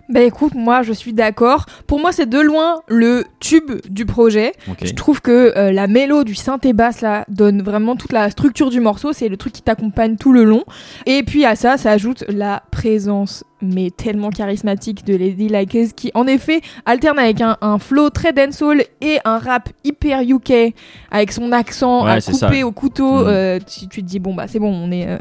Bah 0.08 0.20
écoute, 0.20 0.54
moi 0.54 0.82
je 0.82 0.92
suis 0.92 1.12
d'accord. 1.12 1.66
Pour 1.86 2.00
moi, 2.00 2.12
c'est 2.12 2.28
de 2.28 2.40
loin 2.40 2.82
le 2.88 3.24
tube 3.40 3.72
du 3.88 4.04
projet. 4.04 4.52
Je 4.82 4.92
trouve 4.92 5.20
que 5.20 5.56
euh, 5.56 5.72
la 5.72 5.86
mélo 5.86 6.24
du 6.24 6.34
synthé 6.34 6.72
basse 6.72 7.00
là 7.00 7.24
donne 7.28 7.62
vraiment 7.62 7.96
toute 7.96 8.12
la 8.12 8.30
structure 8.30 8.70
du 8.70 8.80
morceau. 8.80 9.12
C'est 9.12 9.28
le 9.28 9.36
truc 9.36 9.52
qui 9.52 9.62
t'accompagne 9.62 10.16
tout 10.16 10.32
le 10.32 10.44
long. 10.44 10.64
Et 11.06 11.22
puis 11.22 11.44
à 11.44 11.56
ça, 11.56 11.76
ça 11.76 11.92
ajoute 11.92 12.24
la 12.28 12.62
présence 12.70 13.44
mais 13.72 13.90
tellement 13.90 14.30
charismatique 14.30 15.04
de 15.04 15.16
Lady 15.16 15.48
Likes 15.48 15.94
qui 15.94 16.10
en 16.14 16.26
effet 16.26 16.60
alterne 16.86 17.18
avec 17.18 17.40
un, 17.40 17.56
un 17.60 17.78
flow 17.78 18.10
très 18.10 18.32
dancehall 18.32 18.84
et 19.00 19.18
un 19.24 19.38
rap 19.38 19.68
hyper 19.84 20.20
UK 20.22 20.74
avec 21.10 21.32
son 21.32 21.52
accent 21.52 22.04
Ouais, 22.04 22.12
à 22.12 22.20
c'est 22.20 22.32
couper 22.32 22.60
ça. 22.60 22.66
au 22.66 22.72
couteau. 22.72 23.24
Mm. 23.24 23.26
Euh, 23.28 23.58
tu, 23.60 23.88
tu 23.88 24.02
te 24.02 24.06
dis 24.08 24.18
bon 24.18 24.34
bah 24.34 24.46
c'est 24.48 24.58
bon, 24.58 24.72
on 24.72 24.90
est 24.90 25.08
euh, 25.08 25.18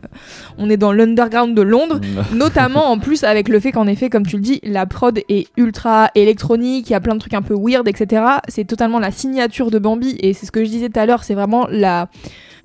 on 0.57 0.69
est 0.69 0.77
dans 0.77 0.91
l'underground 0.91 1.55
de 1.55 1.61
Londres. 1.61 1.99
Notamment 2.33 2.89
en 2.91 2.99
plus 2.99 3.23
avec 3.23 3.47
le 3.49 3.59
fait 3.59 3.71
qu'en 3.71 3.87
effet, 3.87 4.09
comme 4.09 4.25
tu 4.25 4.37
le 4.37 4.41
dis, 4.41 4.59
la 4.63 4.85
prod 4.85 5.19
est 5.29 5.47
ultra 5.57 6.09
électronique, 6.15 6.89
il 6.89 6.93
y 6.93 6.95
a 6.95 6.99
plein 7.01 7.13
de 7.15 7.19
trucs 7.19 7.33
un 7.33 7.41
peu 7.41 7.55
weird, 7.57 7.87
etc. 7.87 8.23
C'est 8.47 8.65
totalement 8.65 8.99
la 8.99 9.11
signature 9.11 9.71
de 9.71 9.79
Bambi 9.79 10.17
et 10.19 10.33
c'est 10.33 10.45
ce 10.45 10.51
que 10.51 10.63
je 10.63 10.69
disais 10.69 10.89
tout 10.89 10.99
à 10.99 11.05
l'heure, 11.05 11.23
c'est 11.23 11.33
vraiment 11.35 11.67
la 11.69 12.07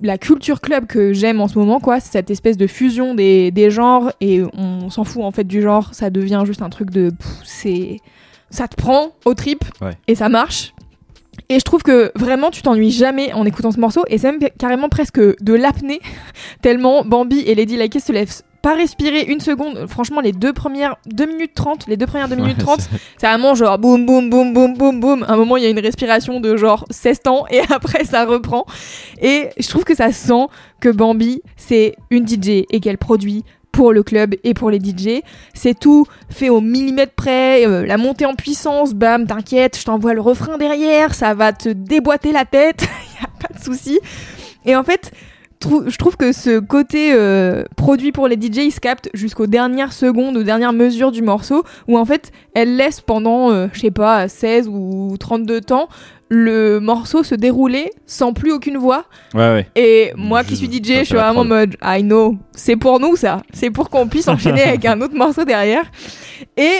la 0.01 0.17
culture 0.17 0.61
club 0.61 0.85
que 0.87 1.13
j'aime 1.13 1.41
en 1.41 1.47
ce 1.47 1.57
moment, 1.57 1.79
quoi. 1.79 1.99
C'est 1.99 2.11
cette 2.13 2.31
espèce 2.31 2.57
de 2.57 2.67
fusion 2.67 3.13
des, 3.15 3.51
des 3.51 3.69
genres 3.69 4.11
et 4.21 4.41
on 4.53 4.89
s'en 4.89 5.03
fout 5.03 5.23
en 5.23 5.31
fait 5.31 5.43
du 5.43 5.61
genre, 5.61 5.93
ça 5.93 6.09
devient 6.09 6.43
juste 6.45 6.61
un 6.61 6.69
truc 6.69 6.89
de. 6.91 7.11
C'est. 7.43 7.97
Ça 8.51 8.67
te 8.67 8.75
prend 8.75 9.09
au 9.25 9.33
trip 9.35 9.63
Ouais. 9.81 9.91
et 10.07 10.15
ça 10.15 10.27
marche. 10.29 10.73
Et 11.49 11.59
je 11.59 11.63
trouve 11.63 11.83
que 11.83 12.11
vraiment 12.15 12.49
tu 12.51 12.61
t'ennuies 12.61 12.91
jamais 12.91 13.31
en 13.33 13.45
écoutant 13.45 13.71
ce 13.71 13.79
morceau 13.79 14.03
et 14.07 14.17
c'est 14.17 14.31
même 14.31 14.49
carrément 14.57 14.89
presque 14.89 15.19
de 15.19 15.53
l'apnée 15.53 15.99
tellement 16.61 17.03
Bambi 17.03 17.39
et 17.41 17.55
Lady 17.55 17.77
Likes 17.77 17.99
se 17.99 18.11
lèvent 18.11 18.41
pas 18.61 18.75
respirer 18.75 19.21
une 19.23 19.39
seconde. 19.39 19.85
Franchement, 19.87 20.21
les 20.21 20.31
deux 20.31 20.53
premières 20.53 20.95
2 21.05 21.25
minutes 21.25 21.53
30, 21.55 21.87
les 21.87 21.97
deux 21.97 22.05
premières 22.07 22.27
2 22.29 22.35
minutes 22.35 22.57
Ouais, 22.57 22.63
30, 22.63 22.81
c'est- 22.81 22.89
c'est 23.17 23.27
vraiment 23.27 23.55
genre 23.55 23.77
boum 23.79 24.05
boum 24.05 24.29
boum 24.29 24.53
boum 24.53 24.75
boum 24.77 24.99
boum. 24.99 25.23
À 25.23 25.33
un 25.33 25.37
moment, 25.37 25.57
il 25.57 25.63
y 25.63 25.65
a 25.65 25.69
une 25.69 25.79
respiration 25.79 26.39
de 26.39 26.55
genre 26.57 26.85
16 26.89 27.21
temps 27.21 27.45
et 27.49 27.59
après 27.73 28.03
ça 28.05 28.25
reprend. 28.25 28.65
Et 29.21 29.49
je 29.57 29.67
trouve 29.69 29.83
que 29.83 29.95
ça 29.95 30.11
sent 30.11 30.47
que 30.81 30.89
Bambi, 30.89 31.41
c'est 31.57 31.95
une 32.09 32.27
DJ 32.27 32.65
et 32.69 32.79
qu'elle 32.79 32.97
produit 32.97 33.43
pour 33.71 33.93
le 33.93 34.01
club 34.03 34.35
et 34.43 34.53
pour 34.53 34.71
les 34.71 34.79
DJ. 34.79 35.21
C'est 35.53 35.77
tout 35.79 36.05
fait 36.29 36.49
au 36.49 36.59
millimètre 36.59 37.13
près, 37.13 37.65
euh, 37.67 37.85
la 37.85 37.97
montée 37.97 38.25
en 38.25 38.33
puissance, 38.33 38.93
bam, 38.93 39.27
t'inquiète, 39.27 39.77
je 39.79 39.85
t'envoie 39.85 40.13
le 40.13 40.21
refrain 40.21 40.57
derrière, 40.57 41.13
ça 41.13 41.33
va 41.35 41.53
te 41.53 41.69
déboîter 41.69 42.31
la 42.31 42.45
tête, 42.45 42.81
y 43.21 43.23
a 43.23 43.47
pas 43.47 43.53
de 43.53 43.63
souci. 43.63 43.99
Et 44.65 44.75
en 44.75 44.83
fait, 44.83 45.11
trou- 45.59 45.83
je 45.87 45.97
trouve 45.97 46.17
que 46.17 46.31
ce 46.31 46.59
côté 46.59 47.11
euh, 47.13 47.63
produit 47.75 48.11
pour 48.11 48.27
les 48.27 48.35
DJ, 48.35 48.57
il 48.65 48.71
se 48.71 48.79
capte 48.79 49.09
jusqu'aux 49.13 49.47
dernières 49.47 49.93
secondes, 49.93 50.37
aux 50.37 50.43
dernières 50.43 50.73
mesures 50.73 51.11
du 51.11 51.21
morceau, 51.21 51.63
où 51.87 51.97
en 51.97 52.05
fait, 52.05 52.31
elle 52.53 52.75
laisse 52.75 53.01
pendant, 53.01 53.51
euh, 53.51 53.67
je 53.73 53.79
sais 53.81 53.91
pas, 53.91 54.27
16 54.27 54.67
ou 54.69 55.15
32 55.19 55.61
temps, 55.61 55.87
le 56.31 56.79
morceau 56.79 57.23
se 57.23 57.33
dérouler 57.33 57.91
sans 58.05 58.33
plus 58.33 58.51
aucune 58.51 58.77
voix. 58.77 59.05
Ouais, 59.33 59.39
ouais. 59.51 59.67
Et 59.75 60.11
moi 60.15 60.43
qui 60.43 60.55
suis 60.55 60.67
DJ, 60.67 60.99
je 60.99 61.03
suis 61.05 61.15
vraiment 61.15 61.41
en 61.41 61.45
mode 61.45 61.75
I 61.83 62.03
know, 62.03 62.37
c'est 62.51 62.75
pour 62.75 62.99
nous 62.99 63.15
ça. 63.15 63.41
C'est 63.51 63.71
pour 63.71 63.89
qu'on 63.89 64.07
puisse 64.07 64.27
enchaîner 64.27 64.61
avec 64.63 64.85
un 64.85 65.01
autre 65.01 65.15
morceau 65.15 65.43
derrière. 65.43 65.89
Et 66.55 66.71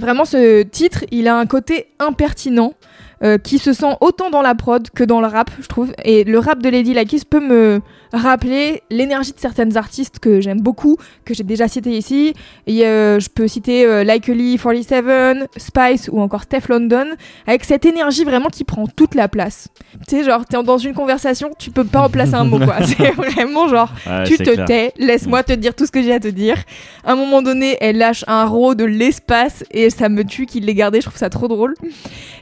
vraiment, 0.00 0.24
ce 0.24 0.62
titre, 0.62 1.04
il 1.12 1.28
a 1.28 1.38
un 1.38 1.46
côté 1.46 1.86
impertinent. 2.00 2.74
Euh, 3.22 3.38
qui 3.38 3.58
se 3.58 3.72
sent 3.72 3.96
autant 4.00 4.30
dans 4.30 4.42
la 4.42 4.54
prod 4.54 4.90
que 4.90 5.04
dans 5.04 5.20
le 5.20 5.26
rap, 5.26 5.50
je 5.60 5.66
trouve. 5.68 5.92
Et 6.04 6.24
le 6.24 6.38
rap 6.38 6.62
de 6.62 6.68
Lady 6.68 6.92
Lakis 6.94 7.24
peut 7.28 7.40
me 7.40 7.80
rappeler 8.12 8.82
l'énergie 8.90 9.32
de 9.32 9.38
certaines 9.38 9.76
artistes 9.76 10.18
que 10.18 10.40
j'aime 10.40 10.60
beaucoup, 10.60 10.96
que 11.24 11.34
j'ai 11.34 11.42
déjà 11.44 11.68
cité 11.68 11.90
ici. 11.96 12.34
Et 12.66 12.86
euh, 12.86 13.18
je 13.20 13.28
peux 13.28 13.48
citer 13.48 13.84
euh, 13.86 14.04
Likely 14.04 14.58
47, 14.58 15.48
Spice 15.56 16.08
ou 16.12 16.20
encore 16.20 16.42
Steph 16.42 16.68
London, 16.68 17.06
avec 17.46 17.64
cette 17.64 17.84
énergie 17.84 18.24
vraiment 18.24 18.48
qui 18.48 18.64
prend 18.64 18.86
toute 18.86 19.14
la 19.14 19.28
place. 19.28 19.68
Tu 20.08 20.16
sais, 20.16 20.24
genre, 20.24 20.44
t'es 20.44 20.62
dans 20.62 20.78
une 20.78 20.94
conversation, 20.94 21.50
tu 21.58 21.70
peux 21.70 21.84
pas 21.84 22.02
en 22.02 22.08
placer 22.10 22.34
un 22.34 22.44
mot, 22.44 22.58
quoi. 22.58 22.76
C'est 22.84 23.10
vraiment 23.12 23.68
genre, 23.68 23.92
Ouais, 24.06 24.24
tu 24.24 24.36
te 24.38 24.42
clair. 24.50 24.64
tais, 24.66 24.92
laisse-moi 24.98 25.42
te 25.42 25.52
dire 25.52 25.74
tout 25.74 25.86
ce 25.86 25.90
que 25.92 26.02
j'ai 26.02 26.12
à 26.12 26.20
te 26.20 26.28
dire. 26.28 26.56
À 27.04 27.12
un 27.12 27.16
moment 27.16 27.42
donné, 27.42 27.76
elle 27.80 27.98
lâche 27.98 28.24
un 28.28 28.44
raw 28.44 28.74
de 28.74 28.84
l'espace 28.84 29.64
et 29.70 29.90
ça 29.90 30.08
me 30.08 30.24
tue 30.24 30.46
qu'il 30.46 30.64
l'ait 30.64 30.74
gardé, 30.74 31.00
je 31.00 31.06
trouve 31.06 31.18
ça 31.18 31.30
trop 31.30 31.48
drôle. 31.48 31.74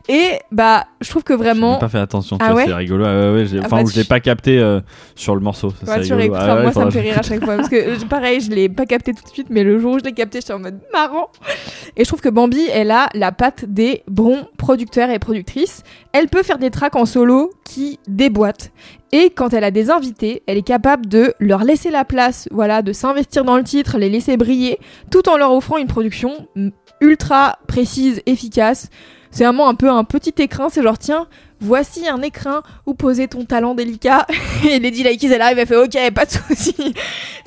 Et 0.09 0.33
bah, 0.53 0.85
je 1.01 1.09
trouve 1.11 1.23
que 1.25 1.33
J'ai 1.35 1.39
vraiment. 1.39 1.79
pas 1.79 1.89
fait 1.89 1.99
attention, 1.99 2.37
Ah 2.41 2.55
ouais 2.55 2.65
c'est 2.67 2.75
rigolo. 2.75 3.05
Ah 3.07 3.15
ouais, 3.31 3.33
ouais, 3.41 3.47
j'ai- 3.47 3.59
Ah 3.59 3.67
enfin, 3.67 3.83
bah, 3.83 3.91
je 3.93 3.99
l'ai 3.99 4.05
pas 4.05 4.21
capté 4.21 4.59
euh, 4.59 4.81
sur 5.15 5.35
le 5.35 5.41
morceau. 5.41 5.54
Ça, 5.55 5.67
Ouais, 5.69 5.73
c'est 6.03 6.09
tu 6.09 6.15
rigolo. 6.15 6.17
réécouteras, 6.17 6.47
Ah 6.53 6.57
ouais, 6.57 6.63
moi 6.63 6.73
ça 6.73 6.85
me 6.85 6.91
fait 6.91 7.01
rire 7.01 7.19
à 7.19 7.23
chaque 7.23 7.45
fois 7.45 7.57
parce 7.57 7.69
que 7.69 8.05
pareil 8.07 8.41
je 8.41 8.51
l'ai 8.51 8.69
pas 8.69 8.87
capté 8.87 9.13
tout 9.15 9.23
de 9.25 9.29
suite 9.29 9.47
mais 9.51 9.63
le 9.65 9.79
jour 9.79 9.95
où 9.95 9.99
je 9.99 10.05
l'ai 10.05 10.13
capté 10.13 10.41
j'étais 10.41 10.53
en 10.53 10.59
mode 10.59 10.79
marrant. 10.93 11.29
Et 11.97 12.05
je 12.05 12.09
trouve 12.09 12.21
que 12.21 12.29
Bambi 12.29 12.63
elle 12.73 12.91
a 12.91 13.09
la 13.15 13.33
patte 13.33 13.65
des 13.67 14.03
bons 14.09 14.47
producteurs 14.59 15.11
et 15.11 15.19
productrices. 15.19 15.83
Elle 16.13 16.29
peut 16.29 16.43
faire 16.43 16.59
des 16.59 16.71
tracks 16.71 16.97
en 16.97 17.07
solo 17.07 17.51
qui 17.65 17.99
déboîtent. 18.09 18.73
Et 19.13 19.31
quand 19.31 19.55
elle 19.55 19.65
a 19.65 19.71
des 19.71 19.91
invités 19.91 20.43
elle 20.47 20.59
est 20.59 20.63
capable 20.63 21.07
de 21.07 21.35
leur 21.39 21.63
laisser 21.65 21.91
la 21.91 22.05
place 22.05 22.49
voilà 22.51 22.83
de 22.83 22.93
s'investir 22.93 23.45
dans 23.45 23.57
le 23.57 23.63
titre 23.65 23.97
les 23.99 24.09
laisser 24.11 24.37
briller 24.37 24.79
tout 25.11 25.29
en 25.29 25.37
leur 25.37 25.53
offrant 25.53 25.79
une 25.79 25.87
production 25.87 26.49
ultra 27.01 27.59
précise 27.67 28.23
efficace 28.27 28.89
c'est 29.35 29.45
vraiment 29.45 29.69
un 29.69 29.75
peu 29.75 29.91
un 29.91 30.05
petit 30.05 30.33
écrin 30.39 30.69
c'est 30.71 30.83
genre 30.83 30.97
tiens 30.97 31.27
voici 31.61 32.07
un 32.09 32.23
écrin 32.23 32.63
où 32.87 32.95
poser 32.95 33.27
ton 33.27 33.45
talent 33.45 33.75
délicat. 33.75 34.27
Et 34.69 34.79
Lady 34.79 35.03
Likes 35.03 35.25
elle 35.25 35.43
arrive 35.43 35.59
elle 35.59 35.67
fait 35.67 35.77
ok 35.77 36.13
pas 36.15 36.25
de 36.25 36.31
souci. 36.31 36.75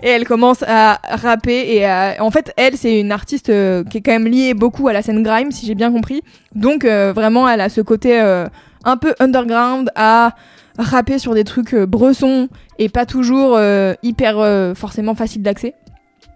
Et 0.03 0.09
elle 0.09 0.25
commence 0.27 0.63
à 0.67 0.99
rapper 1.09 1.73
et 1.75 1.85
à- 1.85 2.15
en 2.19 2.29
fait 2.31 2.51
elle 2.57 2.77
c'est 2.77 2.99
une 2.99 3.11
artiste 3.11 3.49
euh, 3.49 3.83
qui 3.83 3.97
est 3.97 4.01
quand 4.01 4.11
même 4.11 4.27
liée 4.27 4.53
beaucoup 4.53 4.87
à 4.89 4.93
la 4.93 5.01
scène 5.01 5.23
grime 5.23 5.51
si 5.51 5.65
j'ai 5.65 5.75
bien 5.75 5.91
compris. 5.91 6.21
Donc 6.55 6.83
euh, 6.83 7.13
vraiment 7.15 7.47
elle 7.47 7.61
a 7.61 7.69
ce 7.69 7.81
côté 7.81 8.19
euh, 8.19 8.47
un 8.83 8.97
peu 8.97 9.13
underground 9.19 9.89
à 9.95 10.31
rapper 10.77 11.19
sur 11.19 11.33
des 11.35 11.43
trucs 11.45 11.73
bressons 11.73 12.49
et 12.79 12.89
pas 12.89 13.05
toujours 13.05 13.59
hyper 14.03 14.75
forcément 14.75 15.15
facile 15.15 15.41
d'accès 15.41 15.73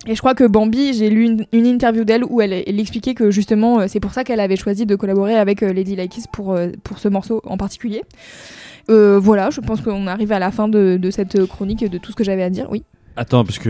et 0.08 0.16
je 0.16 0.20
crois 0.20 0.34
que 0.34 0.44
Bambi, 0.46 0.94
j'ai 0.94 1.10
lu 1.10 1.26
une, 1.26 1.46
une 1.52 1.66
interview 1.66 2.04
d'elle 2.04 2.24
où 2.24 2.42
elle, 2.42 2.54
elle 2.54 2.80
expliquait 2.80 3.14
que 3.14 3.30
justement 3.32 3.80
euh, 3.82 3.86
c'est 3.88 4.00
pour 4.00 4.14
ça 4.14 4.24
qu'elle 4.24 4.40
avait 4.40 4.56
choisi 4.56 4.86
de 4.86 4.96
collaborer 4.96 5.36
avec 5.36 5.62
euh, 5.64 5.72
Lady 5.74 5.96
Likes 5.96 6.28
pour, 6.34 6.54
euh, 6.54 6.70
pour 6.84 6.98
ce 7.00 7.08
morceau 7.08 7.42
en 7.46 7.58
particulier. 7.58 8.02
Euh, 8.90 9.20
voilà, 9.20 9.50
je 9.52 9.62
pense 9.62 9.82
qu'on 9.82 10.08
arrive 10.08 10.32
à 10.32 10.40
la 10.40 10.50
fin 10.52 10.68
de, 10.68 10.98
de 10.98 11.12
cette 11.12 11.46
chronique 11.46 11.84
et 11.84 11.90
de 11.90 11.98
tout 12.00 12.12
ce 12.12 12.16
que 12.16 12.24
j'avais 12.24 12.44
à 12.44 12.50
dire. 12.50 12.68
Oui, 12.72 12.84
Attends, 13.16 13.44
parce 13.44 13.60
que 13.60 13.70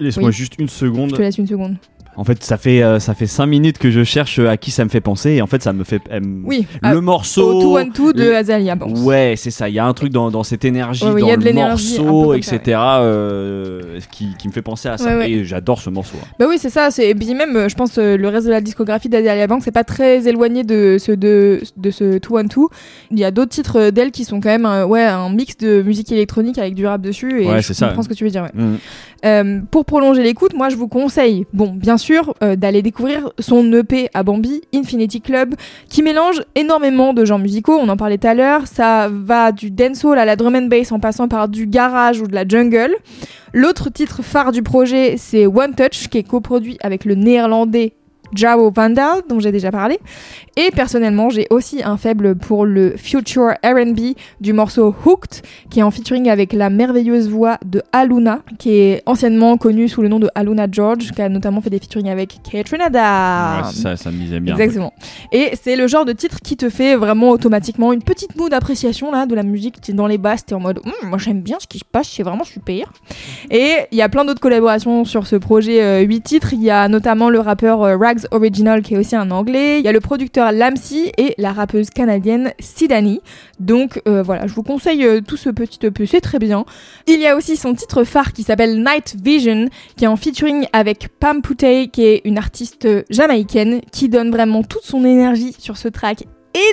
laisse-moi 0.00 0.28
Oui. 0.28 0.34
juste 0.34 0.58
une 0.58 0.68
je 0.68 0.72
te 0.72 0.78
seconde. 0.78 1.16
laisse 1.18 1.38
une 1.38 1.46
seconde. 1.46 1.76
En 2.16 2.24
fait, 2.24 2.42
ça 2.42 2.56
fait 2.56 2.82
euh, 2.82 2.98
ça 2.98 3.14
fait 3.14 3.26
cinq 3.26 3.46
minutes 3.46 3.78
que 3.78 3.90
je 3.90 4.02
cherche 4.04 4.38
à 4.38 4.56
qui 4.56 4.70
ça 4.70 4.84
me 4.84 4.88
fait 4.90 5.00
penser 5.00 5.32
et 5.32 5.42
en 5.42 5.46
fait, 5.46 5.62
ça 5.62 5.72
me 5.72 5.84
fait 5.84 6.00
Oui, 6.44 6.66
le 6.82 6.88
à- 6.88 7.00
morceau. 7.00 7.50
au 7.58 7.60
Two 7.60 7.76
One 7.78 7.92
Two 7.92 8.12
de 8.12 8.22
le- 8.24 8.36
Azalea 8.36 8.74
Banks. 8.74 8.96
Ouais, 9.04 9.34
c'est 9.36 9.50
ça. 9.50 9.68
Il 9.68 9.74
y 9.74 9.78
a 9.78 9.84
un 9.86 9.92
truc 9.92 10.12
dans, 10.12 10.30
dans 10.30 10.42
cette 10.42 10.64
énergie, 10.64 11.04
Ouais, 11.04 11.20
dans 11.20 11.26
y 11.28 11.30
a 11.32 11.36
de 11.36 11.44
le 11.44 11.50
un 11.50 11.68
morceau, 11.70 12.32
ça, 12.42 12.56
etc. 12.56 12.78
euh, 13.00 13.98
qui, 14.10 14.28
qui 14.38 14.48
me 14.48 14.52
fait 14.52 14.62
penser 14.62 14.88
à 14.88 14.98
ça. 14.98 15.26
Et 15.28 15.44
j'adore 15.44 15.80
ce 15.80 15.90
morceau. 15.90 16.16
hein. 16.22 16.26
Bah 16.38 16.46
oui, 16.48 16.56
c'est 16.58 16.70
ça. 16.70 16.90
C'est 16.90 17.08
et 17.10 17.14
puis 17.14 17.34
même, 17.34 17.56
euh, 17.56 17.68
je 17.68 17.74
pense, 17.74 17.98
euh, 17.98 18.16
le 18.16 18.28
reste 18.28 18.46
de 18.46 18.50
la 18.52 18.60
discographie 18.60 19.08
d'Azalea 19.08 19.46
Banks, 19.46 19.62
c'est 19.64 19.70
pas 19.70 19.84
très 19.84 20.26
éloigné 20.26 20.64
de 20.64 20.96
ce 20.98 21.12
de, 21.12 21.60
de 21.76 21.90
ce 21.90 22.18
Two 22.18 22.36
One 22.38 22.48
Two. 22.48 22.68
Il 23.10 23.18
y 23.18 23.24
a 23.24 23.30
d'autres 23.30 23.50
titres 23.50 23.78
euh, 23.78 23.90
d'elle 23.90 24.10
qui 24.10 24.24
sont 24.24 24.40
quand 24.40 24.48
même, 24.48 24.66
euh, 24.66 24.86
ouais, 24.86 25.04
un 25.04 25.30
mix 25.30 25.56
de 25.58 25.82
musique 25.82 26.10
électronique 26.12 26.58
avec 26.58 26.74
du 26.74 26.86
rap 26.86 27.00
dessus. 27.02 27.42
Et 27.42 27.46
Ouais, 27.48 27.60
je 27.62 27.66
c'est 27.68 27.74
ça. 27.74 27.88
comprends 27.88 28.02
ce 28.02 28.08
que 28.08 28.14
tu 28.14 28.24
veux 28.24 28.30
dire. 28.30 28.46
Mm. 28.54 28.74
Euh, 29.24 29.60
pour 29.70 29.84
prolonger 29.84 30.22
l'écoute, 30.22 30.54
moi 30.54 30.68
je 30.68 30.76
vous 30.76 30.88
conseille, 30.88 31.46
bon, 31.52 31.72
bien 31.72 31.96
sûr, 31.96 32.05
euh, 32.42 32.56
d'aller 32.56 32.82
découvrir 32.82 33.30
son 33.38 33.72
EP 33.72 34.08
à 34.14 34.22
Bambi, 34.22 34.62
Infinity 34.74 35.20
Club, 35.20 35.54
qui 35.88 36.02
mélange 36.02 36.42
énormément 36.54 37.12
de 37.12 37.24
genres 37.24 37.38
musicaux. 37.38 37.78
On 37.80 37.88
en 37.88 37.96
parlait 37.96 38.18
tout 38.18 38.28
à 38.28 38.34
l'heure. 38.34 38.66
Ça 38.66 39.08
va 39.10 39.52
du 39.52 39.70
dancehall 39.70 40.18
à 40.18 40.24
la 40.24 40.36
drum 40.36 40.54
and 40.56 40.66
bass 40.66 40.92
en 40.92 41.00
passant 41.00 41.28
par 41.28 41.48
du 41.48 41.66
garage 41.66 42.20
ou 42.20 42.26
de 42.26 42.34
la 42.34 42.46
jungle. 42.46 42.94
L'autre 43.52 43.90
titre 43.90 44.22
phare 44.22 44.52
du 44.52 44.62
projet, 44.62 45.16
c'est 45.16 45.46
One 45.46 45.74
Touch, 45.74 46.08
qui 46.08 46.18
est 46.18 46.22
coproduit 46.22 46.78
avec 46.80 47.04
le 47.04 47.14
néerlandais 47.14 47.94
Jao 48.32 48.70
Vandal, 48.70 49.22
dont 49.28 49.40
j'ai 49.40 49.52
déjà 49.52 49.70
parlé. 49.70 49.98
Et 50.56 50.70
personnellement, 50.70 51.30
j'ai 51.30 51.46
aussi 51.50 51.82
un 51.84 51.96
faible 51.96 52.36
pour 52.36 52.64
le 52.64 52.96
future 52.96 53.52
RB 53.64 54.16
du 54.40 54.52
morceau 54.52 54.94
Hooked, 55.04 55.42
qui 55.70 55.80
est 55.80 55.82
en 55.82 55.90
featuring 55.90 56.28
avec 56.30 56.52
la 56.52 56.70
merveilleuse 56.70 57.28
voix 57.28 57.58
de 57.64 57.82
Aluna, 57.92 58.40
qui 58.58 58.70
est 58.70 59.02
anciennement 59.06 59.56
connue 59.56 59.88
sous 59.88 60.02
le 60.02 60.08
nom 60.08 60.18
de 60.18 60.28
Aluna 60.34 60.66
George, 60.70 61.12
qui 61.12 61.22
a 61.22 61.28
notamment 61.28 61.60
fait 61.60 61.70
des 61.70 61.78
featuring 61.78 62.08
avec 62.08 62.38
Kate 62.50 62.68
Renada. 62.68 63.58
Ouais, 63.58 63.72
ça, 63.72 63.96
ça 63.96 64.10
me 64.10 64.18
disait 64.18 64.40
bien. 64.40 64.56
Exactement. 64.56 64.92
Et 65.32 65.50
c'est 65.60 65.76
le 65.76 65.86
genre 65.86 66.04
de 66.04 66.12
titre 66.12 66.38
qui 66.42 66.56
te 66.56 66.70
fait 66.70 66.96
vraiment 66.96 67.30
automatiquement 67.30 67.92
une 67.92 68.02
petite 68.02 68.36
mood 68.36 68.50
d'appréciation 68.50 69.10
là 69.12 69.26
de 69.26 69.34
la 69.34 69.42
musique. 69.42 69.80
T'es 69.80 69.92
dans 69.92 70.06
les 70.06 70.18
basses, 70.18 70.44
t'es 70.46 70.54
en 70.54 70.60
mode 70.60 70.80
Hum, 70.84 71.08
moi 71.08 71.18
j'aime 71.18 71.40
bien 71.40 71.58
ce 71.60 71.66
qui 71.66 71.78
se 71.78 71.84
passe, 71.84 72.08
c'est 72.08 72.22
vraiment 72.22 72.44
super. 72.44 72.92
Et 73.50 73.74
il 73.92 73.98
y 73.98 74.02
a 74.02 74.08
plein 74.08 74.24
d'autres 74.24 74.40
collaborations 74.40 75.04
sur 75.04 75.26
ce 75.26 75.36
projet 75.36 75.82
euh, 75.82 76.00
8 76.00 76.20
titres. 76.22 76.52
Il 76.52 76.62
y 76.62 76.70
a 76.70 76.88
notamment 76.88 77.30
le 77.30 77.40
rappeur 77.40 77.82
euh, 77.82 77.96
Original 78.30 78.82
qui 78.82 78.94
est 78.94 78.98
aussi 78.98 79.16
un 79.16 79.30
anglais. 79.30 79.78
Il 79.78 79.84
y 79.84 79.88
a 79.88 79.92
le 79.92 80.00
producteur 80.00 80.52
Lamsi 80.52 81.12
et 81.16 81.34
la 81.38 81.52
rappeuse 81.52 81.90
canadienne 81.90 82.52
Sidani. 82.58 83.20
Donc 83.60 84.00
euh, 84.06 84.22
voilà, 84.22 84.46
je 84.46 84.54
vous 84.54 84.62
conseille 84.62 85.04
euh, 85.04 85.20
tout 85.20 85.36
ce 85.36 85.50
petit 85.50 85.84
EP, 85.86 86.06
c'est 86.06 86.20
très 86.20 86.38
bien. 86.38 86.64
Il 87.06 87.20
y 87.20 87.26
a 87.26 87.36
aussi 87.36 87.56
son 87.56 87.74
titre 87.74 88.04
phare 88.04 88.32
qui 88.32 88.42
s'appelle 88.42 88.82
Night 88.82 89.16
Vision, 89.22 89.68
qui 89.96 90.04
est 90.04 90.08
en 90.08 90.16
featuring 90.16 90.66
avec 90.72 91.08
Pam 91.20 91.42
Putey, 91.42 91.88
qui 91.88 92.04
est 92.04 92.22
une 92.24 92.38
artiste 92.38 92.88
jamaïcaine, 93.10 93.80
qui 93.92 94.08
donne 94.08 94.30
vraiment 94.30 94.62
toute 94.62 94.84
son 94.84 95.04
énergie 95.04 95.54
sur 95.58 95.76
ce 95.76 95.88
track 95.88 96.24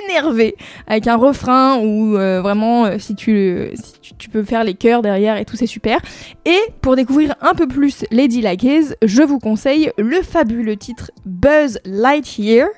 énervé 0.04 0.56
avec 0.86 1.06
un 1.06 1.16
refrain 1.16 1.78
où 1.78 2.16
euh, 2.16 2.40
vraiment 2.40 2.86
euh, 2.86 2.96
si, 2.98 3.14
tu, 3.14 3.70
si 3.74 4.00
tu, 4.00 4.14
tu 4.14 4.28
peux 4.28 4.44
faire 4.44 4.64
les 4.64 4.74
chœurs 4.74 5.02
derrière 5.02 5.36
et 5.36 5.44
tout 5.44 5.56
c'est 5.56 5.66
super. 5.66 6.00
Et 6.44 6.58
pour 6.80 6.96
découvrir 6.96 7.34
un 7.40 7.54
peu 7.54 7.66
plus 7.66 8.04
Lady 8.10 8.40
Like 8.40 8.62
His 8.62 8.94
je 9.02 9.22
vous 9.22 9.38
conseille 9.38 9.90
le 9.98 10.22
fabuleux 10.22 10.76
titre 10.76 11.10
Buzz 11.24 11.78
Lightyear 11.84 12.68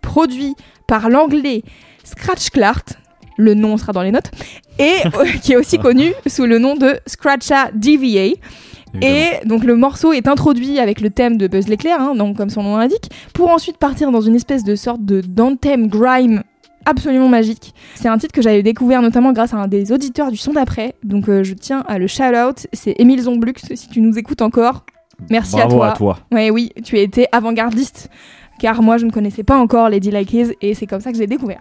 produit 0.00 0.54
par 0.86 1.08
l'anglais 1.08 1.62
Scratch 2.04 2.50
Clark 2.50 2.90
le 3.36 3.54
nom 3.54 3.76
sera 3.76 3.92
dans 3.92 4.02
les 4.02 4.12
notes 4.12 4.30
et 4.78 4.96
euh, 5.14 5.24
qui 5.42 5.52
est 5.52 5.56
aussi 5.56 5.78
connu 5.78 6.12
sous 6.26 6.46
le 6.46 6.58
nom 6.58 6.74
de 6.76 6.98
Scratcha 7.06 7.70
DVA 7.74 8.34
et 9.02 9.46
donc 9.46 9.64
le 9.64 9.76
morceau 9.76 10.12
est 10.12 10.28
introduit 10.28 10.78
avec 10.78 11.00
le 11.00 11.10
thème 11.10 11.36
de 11.36 11.46
Buzz 11.46 11.68
l'éclair, 11.68 12.00
hein, 12.00 12.14
donc 12.14 12.36
comme 12.36 12.50
son 12.50 12.62
nom 12.62 12.76
l'indique, 12.76 13.10
pour 13.32 13.50
ensuite 13.50 13.78
partir 13.78 14.10
dans 14.10 14.20
une 14.20 14.34
espèce 14.34 14.64
de 14.64 14.74
sorte 14.74 15.04
de 15.04 15.20
d'anthem 15.20 15.88
grime 15.88 16.42
absolument 16.84 17.28
magique. 17.28 17.74
C'est 17.94 18.08
un 18.08 18.18
titre 18.18 18.32
que 18.32 18.42
j'avais 18.42 18.62
découvert 18.62 19.02
notamment 19.02 19.32
grâce 19.32 19.54
à 19.54 19.58
un 19.58 19.68
des 19.68 19.92
auditeurs 19.92 20.30
du 20.30 20.36
son 20.36 20.52
d'après, 20.52 20.94
donc 21.02 21.28
euh, 21.28 21.44
je 21.44 21.54
tiens 21.54 21.84
à 21.88 21.98
le 21.98 22.06
shout 22.06 22.22
out. 22.34 22.66
C'est 22.72 22.94
Émile 22.98 23.22
Zomblux, 23.22 23.54
si 23.74 23.88
tu 23.88 24.00
nous 24.00 24.18
écoutes 24.18 24.42
encore. 24.42 24.84
Merci 25.28 25.56
Bravo 25.56 25.76
à 25.76 25.76
toi. 25.76 25.88
à 25.88 25.96
toi. 25.96 26.18
Ouais, 26.32 26.50
oui, 26.50 26.72
tu 26.84 26.96
as 26.96 27.00
été 27.02 27.26
avant-gardiste, 27.32 28.10
car 28.58 28.82
moi 28.82 28.96
je 28.98 29.06
ne 29.06 29.10
connaissais 29.10 29.42
pas 29.42 29.56
encore 29.58 29.88
Lady 29.88 30.10
Like 30.10 30.32
His 30.32 30.52
et 30.60 30.74
c'est 30.74 30.86
comme 30.86 31.00
ça 31.00 31.12
que 31.12 31.18
j'ai 31.18 31.26
découvert. 31.26 31.60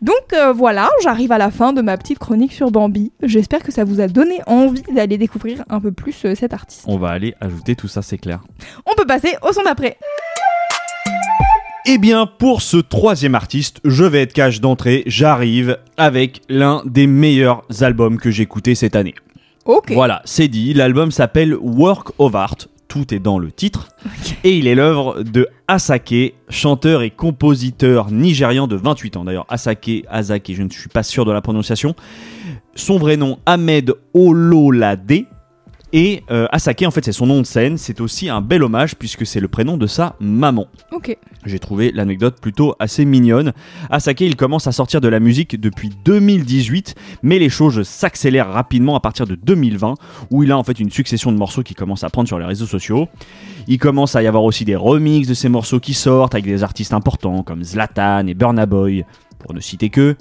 Donc 0.00 0.32
euh, 0.32 0.52
voilà, 0.52 0.88
j'arrive 1.02 1.32
à 1.32 1.38
la 1.38 1.50
fin 1.50 1.72
de 1.72 1.82
ma 1.82 1.96
petite 1.96 2.18
chronique 2.18 2.52
sur 2.52 2.70
Bambi. 2.70 3.12
J'espère 3.22 3.62
que 3.62 3.72
ça 3.72 3.84
vous 3.84 4.00
a 4.00 4.06
donné 4.06 4.40
envie 4.46 4.82
d'aller 4.94 5.18
découvrir 5.18 5.64
un 5.68 5.80
peu 5.80 5.92
plus 5.92 6.24
euh, 6.24 6.34
cet 6.34 6.54
artiste. 6.54 6.84
On 6.86 6.96
va 6.96 7.08
aller 7.08 7.34
ajouter 7.40 7.74
tout 7.74 7.88
ça, 7.88 8.00
c'est 8.00 8.18
clair. 8.18 8.40
On 8.86 8.94
peut 8.94 9.04
passer 9.06 9.34
au 9.42 9.52
son 9.52 9.62
d'après. 9.64 9.98
Eh 11.90 11.96
bien, 11.96 12.26
pour 12.26 12.60
ce 12.60 12.76
troisième 12.76 13.34
artiste, 13.34 13.80
je 13.82 14.04
vais 14.04 14.20
être 14.20 14.34
cash 14.34 14.60
d'entrée. 14.60 15.04
J'arrive 15.06 15.78
avec 15.96 16.42
l'un 16.50 16.82
des 16.84 17.06
meilleurs 17.06 17.64
albums 17.80 18.18
que 18.18 18.30
j'ai 18.30 18.42
écouté 18.42 18.74
cette 18.74 18.94
année. 18.94 19.14
Ok. 19.64 19.92
Voilà, 19.92 20.20
c'est 20.26 20.48
dit. 20.48 20.74
L'album 20.74 21.10
s'appelle 21.10 21.54
Work 21.54 22.10
of 22.18 22.34
Art. 22.34 22.56
Tout 22.88 23.14
est 23.14 23.20
dans 23.20 23.38
le 23.38 23.50
titre. 23.50 23.88
Et 24.44 24.58
il 24.58 24.66
est 24.66 24.74
l'œuvre 24.74 25.22
de 25.22 25.48
Asake, 25.66 26.34
chanteur 26.50 27.00
et 27.00 27.08
compositeur 27.08 28.10
nigérian 28.10 28.66
de 28.66 28.76
28 28.76 29.16
ans. 29.16 29.24
D'ailleurs, 29.24 29.46
Asake, 29.48 30.04
Asake, 30.10 30.52
je 30.52 30.62
ne 30.62 30.68
suis 30.68 30.90
pas 30.90 31.02
sûr 31.02 31.24
de 31.24 31.32
la 31.32 31.40
prononciation. 31.40 31.94
Son 32.74 32.98
vrai 32.98 33.16
nom, 33.16 33.38
Ahmed 33.46 33.94
Ololade. 34.12 35.24
Et 35.92 36.22
euh, 36.30 36.46
Asake, 36.52 36.82
en 36.82 36.90
fait, 36.90 37.04
c'est 37.04 37.12
son 37.12 37.26
nom 37.26 37.40
de 37.40 37.46
scène. 37.46 37.78
C'est 37.78 38.00
aussi 38.00 38.28
un 38.28 38.40
bel 38.40 38.62
hommage 38.62 38.96
puisque 38.96 39.24
c'est 39.24 39.40
le 39.40 39.48
prénom 39.48 39.76
de 39.76 39.86
sa 39.86 40.16
maman. 40.20 40.66
Ok. 40.92 41.16
J'ai 41.46 41.58
trouvé 41.58 41.92
l'anecdote 41.92 42.40
plutôt 42.40 42.74
assez 42.78 43.04
mignonne. 43.04 43.52
Asake, 43.90 44.20
il 44.20 44.36
commence 44.36 44.66
à 44.66 44.72
sortir 44.72 45.00
de 45.00 45.08
la 45.08 45.20
musique 45.20 45.58
depuis 45.58 45.90
2018, 46.04 46.94
mais 47.22 47.38
les 47.38 47.48
choses 47.48 47.82
s'accélèrent 47.84 48.50
rapidement 48.50 48.96
à 48.96 49.00
partir 49.00 49.26
de 49.26 49.34
2020, 49.34 49.94
où 50.30 50.42
il 50.42 50.52
a 50.52 50.58
en 50.58 50.64
fait 50.64 50.78
une 50.78 50.90
succession 50.90 51.32
de 51.32 51.38
morceaux 51.38 51.62
qui 51.62 51.74
commencent 51.74 52.04
à 52.04 52.10
prendre 52.10 52.28
sur 52.28 52.38
les 52.38 52.44
réseaux 52.44 52.66
sociaux. 52.66 53.08
Il 53.66 53.78
commence 53.78 54.16
à 54.16 54.22
y 54.22 54.26
avoir 54.26 54.44
aussi 54.44 54.64
des 54.64 54.76
remixes 54.76 55.28
de 55.28 55.34
ces 55.34 55.48
morceaux 55.48 55.80
qui 55.80 55.94
sortent 55.94 56.34
avec 56.34 56.44
des 56.44 56.62
artistes 56.62 56.92
importants 56.92 57.42
comme 57.42 57.62
Zlatan 57.62 58.26
et 58.26 58.34
Burna 58.34 58.66
Boy, 58.66 59.04
pour 59.38 59.54
ne 59.54 59.60
citer 59.60 59.88
que. 59.90 60.16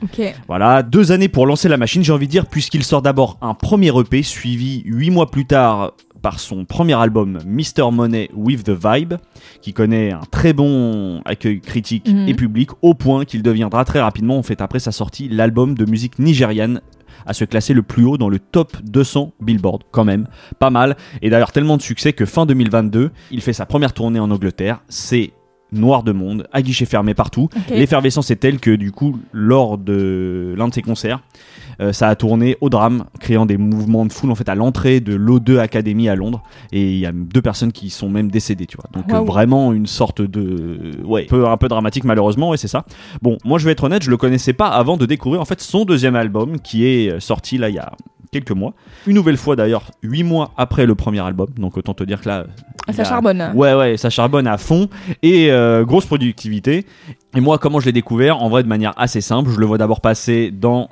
Voilà, 0.47 0.83
deux 0.83 1.11
années 1.11 1.27
pour 1.29 1.45
lancer 1.45 1.67
la 1.69 1.77
machine, 1.77 2.03
j'ai 2.03 2.13
envie 2.13 2.27
de 2.27 2.31
dire, 2.31 2.45
puisqu'il 2.45 2.83
sort 2.83 3.01
d'abord 3.01 3.37
un 3.41 3.53
premier 3.53 3.91
EP, 3.97 4.23
suivi 4.23 4.83
huit 4.85 5.09
mois 5.09 5.29
plus 5.31 5.45
tard 5.45 5.93
par 6.21 6.39
son 6.39 6.65
premier 6.65 6.93
album 6.95 7.37
Mr. 7.45 7.91
Money 7.91 8.29
with 8.35 8.63
the 8.63 8.71
Vibe, 8.71 9.13
qui 9.61 9.71
connaît 9.73 10.11
un 10.11 10.21
très 10.31 10.51
bon 10.53 11.21
accueil 11.25 11.61
critique 11.61 12.07
Mhm. 12.11 12.27
et 12.27 12.33
public, 12.33 12.69
au 12.81 12.93
point 12.95 13.23
qu'il 13.25 13.43
deviendra 13.43 13.85
très 13.85 14.01
rapidement, 14.01 14.37
en 14.37 14.43
fait, 14.43 14.61
après 14.61 14.79
sa 14.79 14.91
sortie, 14.91 15.29
l'album 15.29 15.75
de 15.75 15.85
musique 15.89 16.17
nigériane 16.19 16.81
à 17.25 17.33
se 17.33 17.43
classer 17.45 17.73
le 17.73 17.81
plus 17.83 18.05
haut 18.05 18.17
dans 18.17 18.29
le 18.29 18.39
top 18.39 18.77
200 18.83 19.33
Billboard, 19.41 19.83
quand 19.91 20.05
même, 20.05 20.27
pas 20.59 20.69
mal. 20.69 20.95
Et 21.21 21.29
d'ailleurs 21.29 21.51
tellement 21.51 21.75
de 21.77 21.81
succès 21.81 22.13
que 22.13 22.25
fin 22.25 22.45
2022, 22.45 23.11
il 23.31 23.41
fait 23.41 23.53
sa 23.53 23.65
première 23.65 23.91
tournée 23.93 24.19
en 24.19 24.31
Angleterre, 24.31 24.81
c'est 24.87 25.33
noir 25.71 26.03
de 26.03 26.11
monde, 26.11 26.47
à 26.51 26.61
guichet 26.61 26.85
fermé 26.85 27.13
partout. 27.13 27.49
L'effervescence 27.69 28.31
est 28.31 28.37
telle 28.37 28.59
que 28.59 28.71
du 28.71 28.91
coup, 28.91 29.19
lors 29.31 29.77
de 29.77 30.53
l'un 30.57 30.67
de 30.67 30.73
ses 30.73 30.81
concerts, 30.81 31.19
euh, 31.81 31.93
ça 31.93 32.07
a 32.09 32.15
tourné 32.15 32.57
au 32.61 32.69
drame, 32.69 33.05
créant 33.19 33.45
des 33.45 33.57
mouvements 33.57 34.05
de 34.05 34.11
foule 34.11 34.31
en 34.31 34.35
fait 34.35 34.49
à 34.49 34.55
l'entrée 34.55 34.99
de 34.99 35.15
l'O2 35.15 35.59
Academy 35.59 36.09
à 36.09 36.15
Londres. 36.15 36.41
Et 36.71 36.91
il 36.93 36.99
y 36.99 37.05
a 37.05 37.11
deux 37.11 37.41
personnes 37.41 37.71
qui 37.71 37.89
sont 37.89 38.09
même 38.09 38.29
décédées, 38.31 38.65
tu 38.65 38.77
vois. 38.77 38.89
Donc 38.93 39.11
euh, 39.13 39.19
vraiment 39.25 39.73
une 39.73 39.85
sorte 39.87 40.21
de, 40.21 40.91
ouais, 41.05 41.25
peu, 41.25 41.47
un 41.47 41.57
peu 41.57 41.67
dramatique 41.67 42.03
malheureusement, 42.03 42.53
et 42.53 42.57
c'est 42.57 42.67
ça. 42.67 42.85
Bon, 43.21 43.37
moi 43.45 43.59
je 43.59 43.65
vais 43.65 43.71
être 43.71 43.83
honnête, 43.83 44.03
je 44.03 44.09
le 44.09 44.17
connaissais 44.17 44.53
pas 44.53 44.67
avant 44.67 44.97
de 44.97 45.05
découvrir 45.05 45.41
en 45.41 45.45
fait 45.45 45.61
son 45.61 45.85
deuxième 45.85 46.15
album 46.15 46.59
qui 46.59 46.85
est 46.85 47.11
euh, 47.11 47.19
sorti 47.19 47.57
là 47.57 47.69
il 47.69 47.75
y 47.75 47.79
a 47.79 47.91
quelques 48.31 48.51
mois. 48.51 48.73
Une 49.05 49.15
nouvelle 49.15 49.37
fois 49.37 49.55
d'ailleurs, 49.55 49.83
huit 50.03 50.23
mois 50.23 50.51
après 50.57 50.85
le 50.85 50.95
premier 50.95 51.21
album. 51.21 51.47
Donc 51.57 51.77
autant 51.77 51.93
te 51.93 52.03
dire 52.03 52.19
que 52.21 52.27
là, 52.27 52.45
Ah, 52.87 52.93
ça 52.93 53.03
a- 53.03 53.05
charbonne. 53.05 53.51
Ouais, 53.55 53.73
ouais, 53.73 53.95
ça 53.97 54.09
charbonne 54.09 54.47
à 54.47 54.57
fond 54.57 54.89
et 55.23 55.49
euh, 55.51 55.85
grosse 55.85 56.05
productivité. 56.05 56.85
Et 57.35 57.39
moi, 57.39 57.57
comment 57.57 57.79
je 57.79 57.85
l'ai 57.85 57.91
découvert? 57.93 58.41
En 58.41 58.49
vrai, 58.49 58.63
de 58.63 58.67
manière 58.67 58.93
assez 58.97 59.21
simple. 59.21 59.49
Je 59.51 59.59
le 59.59 59.65
vois 59.65 59.77
d'abord 59.77 60.01
passer 60.01 60.51
dans. 60.51 60.89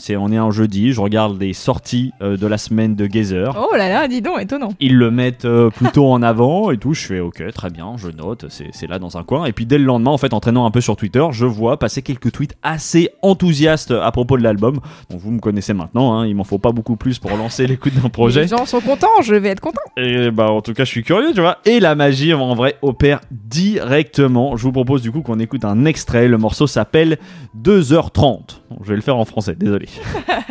C'est, 0.00 0.16
on 0.16 0.32
est 0.32 0.38
un 0.38 0.50
jeudi, 0.50 0.92
je 0.92 1.00
regarde 1.00 1.38
les 1.38 1.52
sorties 1.52 2.12
euh, 2.22 2.38
de 2.38 2.46
la 2.46 2.56
semaine 2.56 2.96
de 2.96 3.06
Gazer. 3.06 3.54
Oh 3.60 3.76
là 3.76 3.90
là, 3.90 4.08
dis 4.08 4.22
donc, 4.22 4.40
étonnant. 4.40 4.70
Ils 4.80 4.96
le 4.96 5.10
mettent 5.10 5.44
euh, 5.44 5.68
plutôt 5.68 6.10
en 6.10 6.22
avant 6.22 6.70
et 6.70 6.78
tout. 6.78 6.94
Je 6.94 7.04
fais 7.04 7.20
ok, 7.20 7.42
très 7.52 7.68
bien, 7.68 7.92
je 7.98 8.08
note, 8.08 8.46
c'est, 8.48 8.86
là 8.88 8.98
dans 8.98 9.18
un 9.18 9.22
coin. 9.24 9.44
Et 9.44 9.52
puis 9.52 9.66
dès 9.66 9.76
le 9.76 9.84
lendemain, 9.84 10.10
en 10.10 10.16
fait, 10.16 10.32
en 10.32 10.40
traînant 10.40 10.64
un 10.64 10.70
peu 10.70 10.80
sur 10.80 10.96
Twitter, 10.96 11.24
je 11.32 11.44
vois 11.44 11.78
passer 11.78 12.00
quelques 12.00 12.32
tweets 12.32 12.56
assez 12.62 13.10
enthousiastes 13.20 13.90
à 13.90 14.10
propos 14.10 14.38
de 14.38 14.42
l'album. 14.42 14.80
Donc 15.10 15.20
vous 15.20 15.30
me 15.30 15.38
connaissez 15.38 15.74
maintenant, 15.74 16.14
hein, 16.14 16.26
il 16.26 16.34
m'en 16.34 16.44
faut 16.44 16.58
pas 16.58 16.72
beaucoup 16.72 16.96
plus 16.96 17.18
pour 17.18 17.36
lancer 17.36 17.66
l'écoute 17.66 17.92
d'un 17.94 18.08
projet. 18.08 18.42
Les 18.42 18.48
gens 18.48 18.64
sont 18.64 18.80
contents, 18.80 19.20
je 19.22 19.34
vais 19.34 19.50
être 19.50 19.60
content. 19.60 19.82
Et 19.98 20.30
bah 20.30 20.50
en 20.50 20.62
tout 20.62 20.72
cas 20.72 20.84
je 20.84 20.90
suis 20.90 21.04
curieux 21.04 21.32
tu 21.34 21.42
vois. 21.42 21.58
Et 21.66 21.78
la 21.78 21.94
magie 21.94 22.32
en 22.32 22.54
vrai 22.54 22.76
opère 22.80 23.20
directement. 23.30 24.56
Je 24.56 24.62
vous 24.62 24.72
propose 24.72 25.02
du 25.02 25.12
coup 25.12 25.20
qu'on 25.20 25.40
écoute 25.40 25.66
un 25.66 25.84
extrait. 25.84 26.26
Le 26.26 26.38
morceau 26.38 26.66
s'appelle 26.66 27.18
2h30. 27.62 28.60
Bon, 28.70 28.78
je 28.82 28.88
vais 28.88 28.96
le 28.96 29.02
faire 29.02 29.16
en 29.16 29.24
français, 29.24 29.54
désolé. 29.54 29.88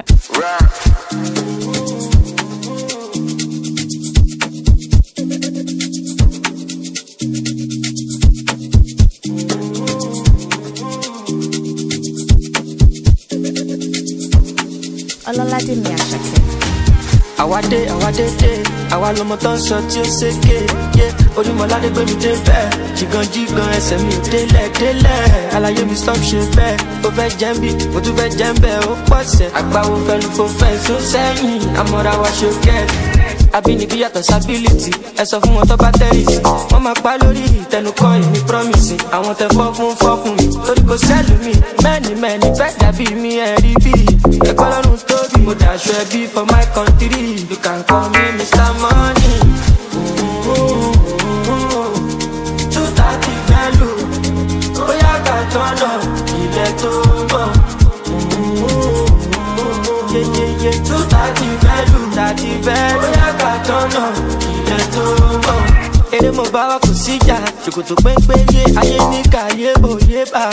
ọlọ́ládé 15.30 15.74
mi 15.84 15.90
àṣàkẹ́. 15.98 16.42
àwa 17.42 17.60
dé 17.72 17.80
àwa 17.94 18.10
dé 18.18 18.26
dé. 18.42 18.52
Àwa 18.94 19.08
lọmọ 19.18 19.36
tó 19.44 19.52
ń 19.56 19.58
sọ 19.68 19.78
tí 19.90 19.98
ó 20.04 20.06
ṣèké 20.20 20.58
yé 20.98 21.08
onímọ̀ládé 21.40 21.90
gbé 21.94 22.02
mi 22.10 22.16
dé 22.24 22.32
bẹ́ẹ̀. 22.48 22.68
Jìgàn 22.98 23.26
jìgàn 23.34 23.70
ẹsẹ̀ 23.78 23.98
mi 24.06 24.16
délẹ̀ 24.32 24.68
délẹ̀. 24.80 25.24
Àlàyé 25.56 25.84
mi 25.90 25.96
stop 26.02 26.18
ṣe 26.30 26.40
bẹ́ẹ̀. 26.58 26.78
Ó 27.06 27.10
fẹ́ 27.18 27.30
jẹ́ 27.40 27.54
bí 27.62 27.70
mo 27.94 28.00
tún 28.04 28.14
fẹ́ 28.18 28.30
jẹ́ 28.40 28.52
bẹ́ẹ̀. 28.64 28.88
Ó 28.92 28.94
pọ̀ 29.10 29.22
sẹ́. 29.36 29.48
Àgbáwo 29.60 29.96
fẹ́nu 30.08 30.28
fò 30.38 30.46
fẹ́ 30.60 30.74
sẹ́yìn? 31.12 31.62
Àmọ́ra 31.82 32.14
wa 32.22 32.30
ṣe 32.40 32.50
kẹ́ẹ̀tì 32.66 32.98
àbínibí 33.58 33.98
yàtọ̀ 34.04 34.22
sábìlìtì 34.30 34.92
ẹ 35.22 35.24
sọ 35.30 35.38
fún 35.44 35.54
wọn 35.58 35.66
tó 35.70 35.76
bá 35.84 35.90
tẹ́rìsì 36.00 36.38
wọ́n 36.72 36.82
máa 36.86 36.98
pa 37.04 37.12
lórí 37.22 37.44
ìtẹnukọ́ 37.62 38.10
èmi 38.22 38.40
promise. 38.50 38.96
Àwọn 39.16 39.34
tẹ 39.40 39.48
fọ́ 39.58 39.68
fún 39.78 39.92
fọ́ 40.02 40.14
fún 40.22 40.34
mi. 40.38 40.46
Torí 40.66 40.82
kò 40.90 40.96
sẹ́lù 41.08 41.34
mi. 41.46 41.54
Mẹ́ni 41.84 42.12
mẹ́ni 42.24 42.48
fẹ́ 42.60 42.72
dàbí 42.80 43.06
mi 43.22 43.32
ẹ̀ 43.48 43.56
rí 43.64 43.74
bí. 43.84 43.94
Ẹ̀kọ́ 44.50 44.68
lọ́rùn 44.72 44.98
tóbi 45.10 45.38
mo 45.46 45.54
dàṣọ 45.62 45.92
ẹbí 46.02 46.20
for 46.34 46.46
my 46.54 46.64
country. 46.76 47.22
You 47.50 47.58
can 47.66 47.80
call 47.90 48.06
me 48.14 48.24
mr 48.38 48.70
money. 48.82 49.34
two 50.44 50.99
bóyá 55.54 55.74
ká 55.74 55.76
tọ́nà 55.80 55.92
ilẹ̀ 56.42 56.72
tó 56.82 56.92
ń 57.18 57.28
bọ̀. 57.32 57.48
yeyeye 60.14 60.72
two 60.88 61.00
thirty 61.12 61.48
value 61.64 62.06
thirty 62.16 62.52
value 62.66 63.00
bóyá 63.02 63.28
ká 63.42 63.52
tọ́nà 63.68 64.04
ilẹ̀ 64.56 64.84
tó 64.94 65.04
ń 65.34 65.42
bọ̀. 65.46 65.60
eré 66.18 66.32
mo 66.38 66.44
bá 66.54 66.62
wa 66.70 66.78
kò 66.84 66.89
síjà 67.04 67.38
ṣòkòtò 67.66 67.96
pẹ́ńpẹ́ 68.04 68.40
yé 68.56 68.64
ayé 68.82 69.00
ní 69.12 69.20
kàyé 69.34 69.72
òye 69.90 70.22
bá 70.34 70.44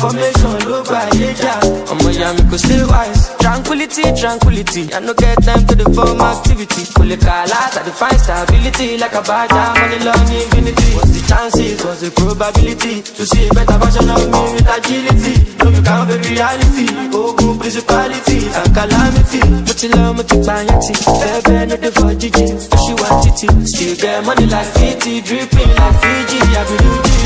formation 0.00 0.54
ló 0.70 0.78
yé 1.20 1.28
jà 1.40 1.52
ọmọ 1.92 2.08
mi 2.36 2.42
kò 2.50 2.56
wise. 2.92 3.24
tranquility 3.38 4.02
tranquility. 4.20 4.82
I 4.94 5.00
no 5.00 5.12
get 5.14 5.36
time 5.44 5.66
to 5.66 5.74
dey 5.74 5.88
form 5.94 6.20
activity. 6.20 6.82
Kò 6.96 7.02
lè 7.10 7.16
kà 7.16 7.44
láti 7.50 7.78
i 7.78 7.82
dey 7.86 7.94
find 8.00 8.18
stability. 8.20 8.88
Like 8.98 9.16
abaja 9.20 9.62
money 9.78 9.98
long 10.06 10.28
infinity. 10.38 10.88
What's 10.96 11.10
the 11.14 11.22
chances? 11.28 11.84
What's 11.84 12.00
the 12.00 12.10
probability? 12.10 13.02
To 13.02 13.22
see 13.26 13.46
a 13.48 13.54
better 13.54 13.78
version 13.78 14.10
of 14.10 14.22
me 14.32 14.42
with 14.54 14.68
agility. 14.76 15.34
No 15.58 15.70
be 15.70 15.80
baby 15.80 15.95
reality. 16.36 16.86
Ogun 17.16 17.58
principalities 17.58 18.52
and 18.56 18.68
calamity. 18.76 19.40
Mo 19.66 19.72
ti 19.80 19.86
lọ 19.94 20.02
mo 20.16 20.22
ti 20.28 20.36
pààyàn 20.46 20.78
ti 20.84 20.92
bẹ́ẹ̀ 21.20 21.40
bẹ́ẹ̀ 21.46 21.64
no 21.70 21.76
dey 21.82 21.92
for 21.96 22.12
jíjí 22.20 22.44
oṣù 22.74 22.92
wa 23.00 23.08
títí 23.22 23.46
still 23.70 23.94
get 24.02 24.24
money 24.26 24.46
like 24.54 24.70
fifty 24.78 25.12
dripping 25.26 25.72
like 25.78 25.96
fiji. 26.02 26.38
Abiruji. 26.60 27.18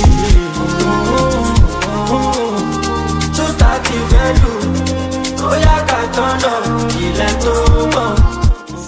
two 3.36 3.48
thirty 3.60 3.96
value. 4.10 4.58
Bóyá 5.40 5.76
ká 5.90 6.00
tọ́nà. 6.16 6.52
Ilẹ̀ 7.06 7.32
tó 7.42 7.52
mọ̀. 7.94 8.10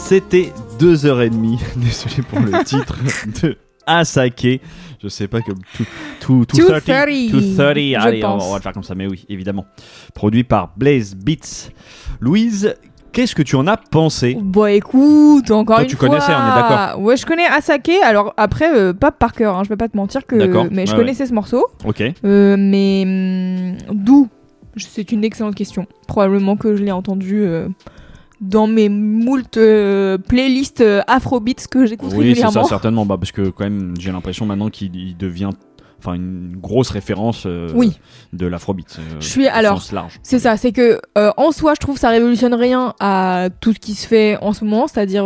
C'était 0.08 0.52
2h30, 0.78 1.58
désolé 1.76 2.20
pour 2.28 2.40
le 2.40 2.52
titre, 2.64 2.96
de 3.42 3.56
Asake. 3.86 4.60
Je 5.02 5.08
sais 5.08 5.26
pas 5.26 5.40
comme 5.40 5.58
tout, 5.76 5.84
tout, 6.20 6.44
tout 6.46 6.56
230, 6.58 6.84
230, 7.32 7.56
je 7.56 7.62
allez, 7.62 8.24
on, 8.24 8.38
va 8.38 8.56
le 8.56 8.62
faire 8.62 8.72
comme 8.72 8.84
ça, 8.84 8.94
mais 8.94 9.08
oui, 9.08 9.24
évidemment. 9.28 9.66
Produit 10.14 10.44
par 10.44 10.70
Blaze 10.76 11.16
Beats. 11.16 11.70
Louise, 12.20 12.76
qu'est-ce 13.10 13.34
que 13.34 13.42
tu 13.42 13.56
en 13.56 13.66
as 13.66 13.76
pensé? 13.76 14.38
Bon, 14.40 14.66
écoute, 14.66 15.50
encore 15.50 15.76
Toi, 15.76 15.84
une 15.84 15.90
tu 15.90 15.96
fois. 15.96 16.08
connaissais, 16.08 16.32
on 16.32 16.52
est 16.52 16.54
d'accord. 16.54 17.00
Ouais, 17.00 17.16
je 17.16 17.26
connais 17.26 17.46
Asake. 17.46 17.90
Alors 18.04 18.32
après, 18.36 18.72
euh, 18.72 18.92
pas 18.92 19.10
par 19.10 19.32
cœur. 19.32 19.58
Hein, 19.58 19.62
je 19.64 19.68
vais 19.70 19.76
pas 19.76 19.88
te 19.88 19.96
mentir 19.96 20.24
que. 20.24 20.36
Mais 20.70 20.86
je 20.86 20.92
ouais, 20.92 20.98
connaissais 20.98 21.26
ce 21.26 21.34
morceau. 21.34 21.66
Ok. 21.84 22.02
Euh, 22.24 22.56
mais 22.56 23.02
hum, 23.04 23.94
d'où? 23.96 24.28
C'est 24.76 25.12
une 25.12 25.24
excellente 25.24 25.54
question. 25.56 25.86
Probablement 26.06 26.56
que 26.56 26.76
je 26.76 26.82
l'ai 26.82 26.92
entendu 26.92 27.42
euh, 27.42 27.68
dans 28.42 28.66
mes 28.66 28.88
moult 28.90 29.56
euh, 29.56 30.18
playlists 30.18 30.80
euh, 30.82 31.00
Afrobeats 31.06 31.66
que 31.70 31.86
j'écoute 31.86 32.08
Oui, 32.10 32.16
c'est 32.18 32.22
régulièrement. 32.24 32.62
ça, 32.64 32.68
certainement. 32.68 33.06
Bah, 33.06 33.16
parce 33.18 33.32
que, 33.32 33.48
quand 33.50 33.64
même, 33.64 33.94
j'ai 33.98 34.12
l'impression 34.12 34.44
maintenant 34.46 34.68
qu'il 34.68 34.94
il 34.96 35.16
devient 35.16 35.50
enfin, 36.00 36.14
une 36.14 36.56
grosse 36.60 36.90
référence 36.90 37.44
euh, 37.46 37.68
Oui. 37.76 37.92
de 38.32 38.46
l'afrobeat. 38.48 38.96
euh, 38.98 39.02
Je 39.20 39.26
suis- 39.28 39.46
alors. 39.46 39.80
C'est 40.24 40.40
ça, 40.40 40.56
c'est 40.56 40.72
que 40.72 41.00
euh, 41.16 41.30
en 41.36 41.52
soi, 41.52 41.74
je 41.76 41.78
trouve 41.80 41.96
ça 41.96 42.08
révolutionne 42.08 42.54
rien 42.54 42.94
à 42.98 43.48
tout 43.60 43.72
ce 43.72 43.78
qui 43.78 43.94
se 43.94 44.08
fait 44.08 44.36
en 44.42 44.52
ce 44.52 44.64
moment. 44.64 44.88
C'est-à-dire, 44.88 45.22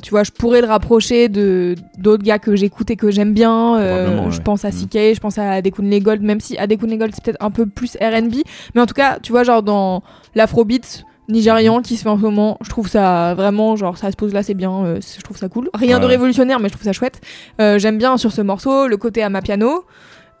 tu 0.00 0.10
vois, 0.10 0.22
je 0.22 0.30
pourrais 0.30 0.60
le 0.60 0.68
rapprocher 0.68 1.28
de 1.28 1.74
d'autres 1.98 2.22
gars 2.22 2.38
que 2.38 2.54
j'écoute 2.54 2.92
et 2.92 2.96
que 2.96 3.10
j'aime 3.10 3.34
bien. 3.34 3.72
Probablement, 3.74 4.30
Je 4.30 4.40
pense 4.40 4.64
à 4.64 4.68
Mm. 4.68 4.86
CK, 4.86 4.94
je 5.16 5.18
pense 5.20 5.38
à 5.38 5.50
Adekunle 5.54 6.00
Gold, 6.00 6.22
même 6.22 6.38
si 6.38 6.56
Adekunle 6.56 6.96
Gold 6.96 7.12
c'est 7.12 7.24
peut-être 7.24 7.44
un 7.44 7.50
peu 7.50 7.66
plus 7.66 7.96
R&B, 8.00 8.34
mais 8.76 8.80
en 8.80 8.86
tout 8.86 8.94
cas, 8.94 9.18
tu 9.20 9.32
vois, 9.32 9.42
genre 9.42 9.64
dans 9.64 10.04
l'afrobeat 10.36 11.04
nigérian 11.28 11.82
qui 11.82 11.96
se 11.96 12.02
fait 12.02 12.08
en 12.08 12.16
ce 12.16 12.22
moment, 12.22 12.58
je 12.62 12.70
trouve 12.70 12.88
ça 12.88 13.34
vraiment 13.34 13.76
genre 13.76 13.96
ça 13.96 14.10
se 14.10 14.16
pose 14.16 14.32
là, 14.32 14.42
c'est 14.42 14.54
bien, 14.54 14.72
euh, 14.84 15.00
je 15.00 15.22
trouve 15.22 15.36
ça 15.36 15.48
cool. 15.48 15.70
Rien 15.74 16.00
de 16.00 16.06
révolutionnaire, 16.06 16.60
mais 16.60 16.68
je 16.68 16.74
trouve 16.74 16.84
ça 16.84 16.92
chouette. 16.92 17.20
Euh, 17.60 17.78
j'aime 17.78 17.98
bien 17.98 18.16
sur 18.16 18.32
ce 18.32 18.42
morceau 18.42 18.88
le 18.88 18.96
côté 18.96 19.22
à 19.22 19.28
ma 19.28 19.42
piano. 19.42 19.84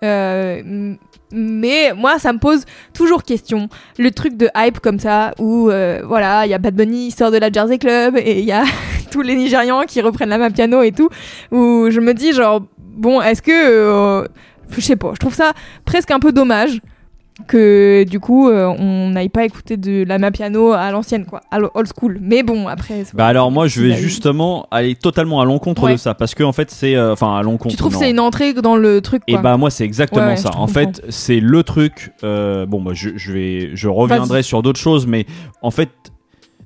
Euh, 0.04 0.94
mais 1.30 1.92
moi, 1.96 2.18
ça 2.18 2.32
me 2.32 2.38
pose 2.38 2.64
toujours 2.92 3.22
question. 3.22 3.68
Le 3.98 4.10
truc 4.10 4.36
de 4.36 4.48
hype 4.56 4.80
comme 4.80 4.98
ça, 4.98 5.32
où 5.38 5.66
voilà, 6.04 6.46
il 6.46 6.50
y 6.50 6.54
a 6.54 6.58
Bad 6.58 6.74
Bunny, 6.74 7.06
il 7.06 7.10
sort 7.12 7.30
de 7.30 7.38
la 7.38 7.50
Jersey 7.50 7.78
Club, 7.78 8.16
et 8.16 8.40
il 8.40 8.44
y 8.44 8.52
a 8.52 8.64
tous 9.10 9.22
les 9.22 9.36
Nigérians 9.36 9.84
qui 9.86 10.00
reprennent 10.00 10.30
la 10.30 10.38
main 10.38 10.50
piano 10.50 10.82
et 10.82 10.92
tout, 10.92 11.08
où 11.52 11.88
je 11.90 12.00
me 12.00 12.12
dis 12.12 12.32
genre, 12.32 12.62
bon, 12.78 13.22
est-ce 13.22 13.40
que... 13.40 14.28
je 14.70 14.80
sais 14.80 14.96
pas, 14.96 15.12
je 15.14 15.18
trouve 15.18 15.34
ça 15.34 15.52
presque 15.84 16.10
un 16.10 16.18
peu 16.18 16.32
dommage 16.32 16.80
que 17.48 18.04
du 18.04 18.20
coup 18.20 18.48
euh, 18.48 18.66
on 18.78 19.10
n'aille 19.10 19.28
pas 19.30 19.44
écouter 19.44 19.76
de 19.76 20.04
la 20.06 20.30
piano 20.30 20.72
à 20.72 20.90
l'ancienne 20.90 21.24
quoi, 21.24 21.40
à 21.50 21.58
old 21.74 21.88
school. 21.98 22.18
Mais 22.20 22.42
bon 22.42 22.68
après. 22.68 23.04
Bah 23.14 23.26
alors 23.26 23.50
moi 23.50 23.66
je 23.68 23.80
vais 23.82 23.94
justement 23.94 24.66
aller 24.70 24.94
totalement 24.94 25.40
à 25.40 25.44
l'encontre 25.44 25.82
Ouais. 25.84 25.92
de 25.92 25.96
ça 25.96 26.14
parce 26.14 26.34
que 26.34 26.44
en 26.44 26.52
fait 26.52 26.70
c'est 26.70 26.94
euh, 26.94 27.12
enfin 27.12 27.36
à 27.36 27.42
l'encontre. 27.42 27.70
Tu 27.74 27.76
trouves 27.78 27.92
que 27.94 27.98
c'est 27.98 28.10
une 28.10 28.20
entrée 28.20 28.52
dans 28.52 28.76
le 28.76 29.00
truc 29.00 29.22
Et 29.26 29.32
quoi. 29.32 29.42
bah 29.42 29.56
moi 29.56 29.70
c'est 29.70 29.84
exactement 29.84 30.26
Ouais, 30.26 30.36
ça. 30.36 30.50
En 30.56 30.66
fait 30.66 31.02
c'est 31.08 31.40
le 31.40 31.62
truc. 31.62 32.12
euh, 32.22 32.66
bon 32.66 32.82
bah 32.82 32.92
je, 32.94 33.10
je 33.16 33.32
vais 33.32 33.70
je 33.74 33.88
reviendrai 33.88 34.42
sur 34.42 34.62
d'autres 34.62 34.80
choses 34.80 35.06
mais 35.06 35.26
en 35.62 35.70
fait 35.70 35.88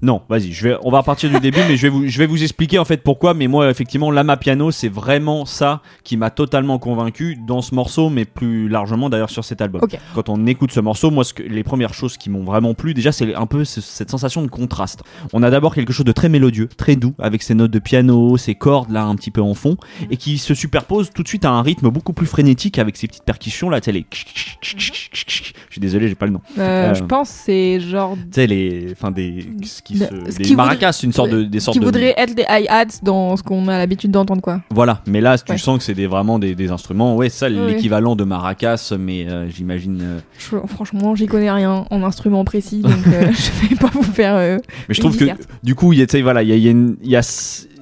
non 0.03 0.23
vas-y 0.29 0.53
je 0.53 0.69
vais 0.69 0.77
on 0.83 0.91
va 0.91 0.99
repartir 1.01 1.31
du 1.31 1.41
début 1.41 1.61
mais 1.69 1.77
je 1.77 1.83
vais 1.83 1.89
vous 1.89 2.07
je 2.07 2.19
vais 2.19 2.27
vous 2.27 2.43
expliquer 2.43 2.79
en 2.79 2.85
fait 2.85 3.03
pourquoi 3.03 3.35
mais 3.35 3.47
moi 3.47 3.71
effectivement 3.71 4.11
Lama 4.11 4.37
Piano 4.37 4.71
c'est 4.71 4.89
vraiment 4.89 5.45
ça 5.47 5.81
qui 6.05 6.17
m'a 6.17 6.31
totalement 6.31 6.79
convaincu 6.79 7.37
dans 7.47 7.63
ce 7.63 7.75
morceau 7.75 8.11
mais 8.11 8.25
plus 8.25 8.69
largement 8.69 9.09
d'ailleurs 9.09 9.31
sur 9.31 9.45
cet 9.45 9.61
album. 9.61 9.81
Quand 10.15 10.29
on 10.29 10.47
écoute 10.47 10.73
ce 10.73 10.81
morceau 10.81 11.11
moi 11.11 11.25
ce 11.25 11.35
que, 11.35 11.43
les 11.43 11.65
premières 11.65 11.95
choses 11.95 12.17
qui 12.17 12.31
m'ont 12.31 12.45
vraiment 12.45 12.75
plu 12.75 12.95
déjà 12.95 13.13
c'est 13.13 13.35
un 13.35 13.47
peu 13.47 13.65
ce- 13.65 13.81
cette 13.81 14.11
sensation 14.11 14.43
de 14.43 14.49
contraste. 14.49 15.03
On 15.33 15.43
a 15.43 15.51
d'abord 15.51 15.75
quelque 15.75 15.93
chose 15.93 16.07
de 16.07 16.13
très 16.13 16.29
mélodieux, 16.29 16.69
très 16.77 16.97
doux 16.97 17.15
avec 17.19 17.43
ses 17.43 17.55
notes 17.55 17.71
de 17.71 17.79
piano, 17.79 18.37
ses 18.37 18.55
cordes 18.55 18.91
là 18.91 19.05
un 19.05 19.17
petit 19.17 19.31
peu 19.31 19.41
en 19.41 19.55
fond 19.55 19.77
et 20.11 20.17
qui 20.17 20.39
se 20.39 20.55
superpose 20.55 21.11
tout 21.15 21.23
de 21.23 21.29
suite 21.29 21.45
à 21.45 21.51
un 21.51 21.63
rythme 21.63 21.89
beaucoup 21.91 22.13
plus 22.13 22.27
frénétique 22.27 22.79
avec 22.79 22.97
ces 22.97 23.07
petites 23.09 23.25
percussions 23.25 23.71
là, 23.71 23.81
tu 23.81 23.87
sais 23.87 23.93
les 23.93 24.07
je 24.63 24.77
suis 25.71 25.81
désolé, 25.81 26.09
j'ai 26.09 26.15
pas 26.15 26.27
le 26.27 26.33
nom. 26.33 26.41
Euh, 26.59 26.91
Euh, 26.91 26.95
Je 26.95 27.03
pense 27.05 27.29
que 27.31 27.35
c'est 27.47 27.81
genre 27.81 28.17
Tu 28.17 28.23
sais 28.33 28.47
les 28.47 28.89
enfin 28.93 29.11
des 29.11 29.47
ce 29.63 29.83
qui 29.87 29.99
se- 29.99 30.05
ce 30.33 30.37
des 30.39 30.45
qui 30.45 30.57
maracas, 30.57 30.93
une 31.07 31.13
sorte 31.13 31.31
de 31.31 31.43
des 31.45 31.61
sortes 31.61 31.75
qui 31.75 31.81
de 31.81 31.85
voudrait 31.85 32.15
être 32.17 32.35
des 32.35 32.45
hi-hats 32.49 32.99
dans 33.03 33.37
ce 33.37 33.43
qu'on 33.43 33.69
a 33.69 33.79
l'habitude 33.79 34.11
d'entendre 34.11 34.43
quoi. 34.43 34.61
voilà, 34.71 35.01
mais 35.07 35.21
là 35.21 35.39
tu 35.39 35.53
Ouais. 35.53 35.59
sens 35.59 35.79
que 35.79 35.85
c'est 35.85 35.95
des, 35.95 36.07
vraiment 36.07 36.39
des, 36.39 36.55
des 36.55 36.71
instruments, 36.71 37.17
ouais, 37.17 37.29
ça 37.29 37.47
Ouais, 37.47 37.67
l'équivalent 37.75 38.17
de 38.17 38.25
maracas 38.25 38.93
mais 38.99 39.29
euh, 39.29 39.49
j'imagine 39.49 40.01
euh, 40.03 40.19
Je- 40.39 40.57
franchement, 40.67 41.15
j'y 41.15 41.27
connais 41.27 41.51
rien 41.51 41.85
en 41.91 42.03
instrument 42.03 42.45
précis, 42.45 42.81
donc 42.83 42.93
euh, 43.07 43.31
je 43.33 43.69
vais 43.69 43.77
pas 43.77 43.91
vous 43.93 44.03
faire. 44.03 44.35
euh, 44.37 44.59
Mais 44.89 44.95
je 44.95 45.01
trouve 45.01 45.17
que 45.17 45.25
du 45.63 45.75
coup, 45.75 45.93
il 45.93 46.01
voilà, 46.23 46.43
il 46.43 46.49
y 46.49 46.53
a, 46.53 46.57
y 46.57 46.69
a 46.69 46.71
une- 46.71 46.97
il 47.03 47.11
y 47.11 47.17
a 47.17 47.23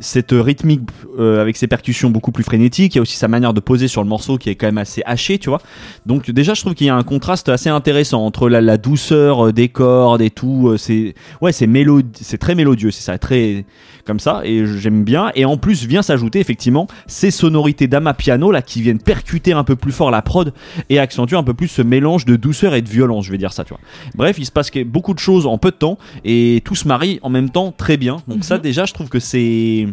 cette 0.00 0.32
rythmique 0.32 0.82
euh, 1.18 1.40
avec 1.40 1.56
ses 1.56 1.66
percussions 1.66 2.10
beaucoup 2.10 2.32
plus 2.32 2.44
frénétiques. 2.44 2.94
Il 2.94 2.98
y 2.98 3.00
a 3.00 3.02
aussi 3.02 3.16
sa 3.16 3.28
manière 3.28 3.54
de 3.54 3.60
poser 3.60 3.88
sur 3.88 4.02
le 4.02 4.08
morceau 4.08 4.38
qui 4.38 4.50
est 4.50 4.54
quand 4.54 4.66
même 4.66 4.78
assez 4.78 5.02
hachée, 5.06 5.38
tu 5.38 5.48
vois. 5.48 5.60
Donc 6.04 6.30
déjà, 6.30 6.54
je 6.54 6.60
trouve 6.60 6.74
qu'il 6.74 6.86
y 6.86 6.90
a 6.90 6.96
un 6.96 7.02
contraste 7.02 7.48
assez 7.48 7.68
intéressant 7.68 8.24
entre 8.24 8.48
la, 8.48 8.60
la 8.60 8.76
douceur 8.76 9.46
euh, 9.48 9.52
des 9.52 9.68
cordes 9.68 10.20
et 10.22 10.30
tout. 10.30 10.68
euh, 10.68 10.76
C'est 10.76 11.14
ouais, 11.40 11.52
c'est 11.52 11.66
mélodi- 11.66 12.04
c'est 12.20 12.38
très 12.38 12.54
mélodieux, 12.54 12.90
c'est 12.90 13.02
ça, 13.02 13.18
très 13.18 13.64
comme 14.04 14.20
ça. 14.20 14.42
Et 14.44 14.64
j'aime 14.66 15.04
bien. 15.04 15.30
Et 15.34 15.44
en 15.44 15.56
plus, 15.56 15.84
vient 15.86 16.02
s'ajouter 16.02 16.40
effectivement 16.40 16.86
ces 17.06 17.30
sonorités 17.30 17.86
d'amapiano 17.86 18.50
là 18.50 18.62
qui 18.62 18.82
viennent 18.82 18.98
percuter 19.00 19.52
un 19.52 19.64
peu 19.64 19.76
plus 19.76 19.92
fort 19.92 20.10
la 20.10 20.22
prod 20.22 20.52
et 20.90 20.98
accentuer 20.98 21.36
un 21.36 21.42
peu 21.42 21.54
plus 21.54 21.68
ce 21.68 21.82
mélange 21.82 22.24
de 22.24 22.36
douceur 22.36 22.74
et 22.74 22.82
de 22.82 22.88
violence. 22.88 23.24
Je 23.26 23.30
vais 23.32 23.38
dire 23.38 23.52
ça, 23.52 23.64
tu 23.64 23.70
vois. 23.70 23.80
Bref, 24.14 24.36
il 24.38 24.46
se 24.46 24.52
passe 24.52 24.70
beaucoup 24.86 25.14
de 25.14 25.18
choses 25.18 25.46
en 25.46 25.58
peu 25.58 25.70
de 25.70 25.76
temps 25.76 25.98
et 26.24 26.62
tout 26.64 26.74
se 26.74 26.86
marie 26.88 27.18
en 27.22 27.30
même 27.30 27.50
temps 27.50 27.72
très 27.76 27.96
bien. 27.96 28.18
Donc 28.28 28.44
ça 28.44 28.56
Mhm. 28.56 28.62
déjà, 28.62 28.84
je 28.84 28.92
trouve 28.92 29.08
que 29.08 29.18
c'est 29.20 29.86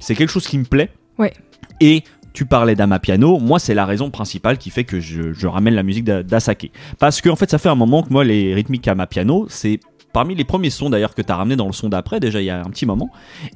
c'est 0.00 0.14
quelque 0.14 0.30
chose 0.30 0.46
qui 0.46 0.58
me 0.58 0.64
plaît. 0.64 0.90
Ouais. 1.18 1.32
Et 1.80 2.02
tu 2.32 2.46
parlais 2.46 2.74
d'Amapiano, 2.76 3.38
moi 3.38 3.58
c'est 3.58 3.74
la 3.74 3.84
raison 3.84 4.10
principale 4.10 4.58
qui 4.58 4.70
fait 4.70 4.84
que 4.84 5.00
je, 5.00 5.32
je 5.32 5.46
ramène 5.48 5.74
la 5.74 5.82
musique 5.82 6.04
d'A- 6.04 6.22
d'Asake. 6.22 6.70
Parce 6.98 7.20
que 7.20 7.28
en 7.28 7.36
fait 7.36 7.50
ça 7.50 7.58
fait 7.58 7.68
un 7.68 7.74
moment 7.74 8.02
que 8.02 8.12
moi 8.12 8.22
les 8.24 8.54
rythmiques 8.54 8.86
Amapiano, 8.86 9.46
c'est 9.48 9.80
parmi 10.18 10.34
les 10.34 10.42
premiers 10.44 10.70
sons 10.70 10.90
d'ailleurs 10.90 11.14
que 11.14 11.22
tu 11.22 11.30
as 11.30 11.36
ramené 11.36 11.54
dans 11.54 11.66
le 11.66 11.72
son 11.72 11.88
d'après 11.88 12.18
déjà 12.18 12.40
il 12.40 12.46
y 12.46 12.50
a 12.50 12.58
un 12.60 12.64
petit 12.70 12.86
moment. 12.86 13.08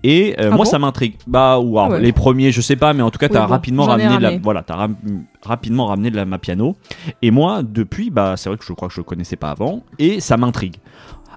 Et 0.05 0.37
euh, 0.39 0.45
Ah 0.45 0.49
moi 0.51 0.59
bon 0.59 0.65
ça 0.65 0.79
m'intrigue. 0.79 1.15
Bah 1.27 1.59
ou 1.59 1.77
alors, 1.79 1.91
Ah 1.91 1.95
ouais. 1.97 2.01
les 2.01 2.13
premiers 2.13 2.53
je 2.53 2.61
sais 2.61 2.77
pas 2.77 2.93
mais 2.93 3.03
en 3.03 3.11
tout 3.11 3.19
cas 3.19 3.27
tu 3.29 3.35
Oui, 3.35 3.41
as 3.41 3.47
bon, 3.47 3.51
rapidement 3.51 3.85
ramené 3.85 4.17
de 4.17 4.23
la 4.23 4.39
voilà, 4.39 4.63
t'as 4.63 4.77
ram- 4.77 4.97
rapidement 5.45 5.87
ramené 5.87 6.11
de 6.13 6.17
la 6.17 6.25
Mapiano 6.25 6.77
et 7.21 7.33
moi 7.33 7.63
depuis 7.65 8.11
bah 8.11 8.35
c'est 8.37 8.49
vrai 8.49 8.57
que 8.59 8.65
je 8.65 8.73
crois 8.75 8.87
que 8.87 8.95
je 8.95 9.01
le 9.01 9.05
connaissais 9.05 9.35
pas 9.37 9.51
avant 9.51 9.83
et 9.99 10.21
ça 10.21 10.37
m'intrigue 10.37 10.77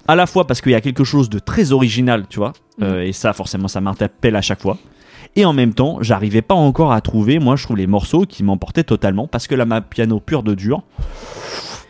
à 0.06 0.14
la 0.14 0.26
fois 0.26 0.46
parce 0.46 0.60
qu'il 0.60 0.70
y 0.70 0.76
a 0.76 0.80
quelque 0.80 1.02
chose 1.02 1.28
de 1.28 1.40
très 1.40 1.72
original, 1.72 2.26
tu 2.30 2.38
vois, 2.38 2.52
Mhm. 2.78 2.84
euh, 2.86 3.02
et 3.04 3.12
ça 3.12 3.32
forcément 3.32 3.66
ça 3.66 3.80
m'interpelle 3.80 4.36
à 4.36 4.40
chaque 4.42 4.62
fois. 4.62 4.76
Et 5.34 5.44
en 5.44 5.52
même 5.52 5.74
temps, 5.74 5.98
j'arrivais 6.00 6.42
pas 6.42 6.54
encore 6.54 6.92
à 6.92 7.00
trouver, 7.00 7.40
moi 7.40 7.56
je 7.56 7.64
trouve 7.64 7.76
les 7.76 7.88
morceaux 7.88 8.24
qui 8.24 8.44
m'emportaient 8.44 8.84
totalement 8.84 9.26
parce 9.26 9.48
que 9.48 9.56
la 9.56 9.64
map 9.66 9.80
piano 9.80 10.20
pure 10.20 10.44
de 10.44 10.54
dur. 10.54 10.82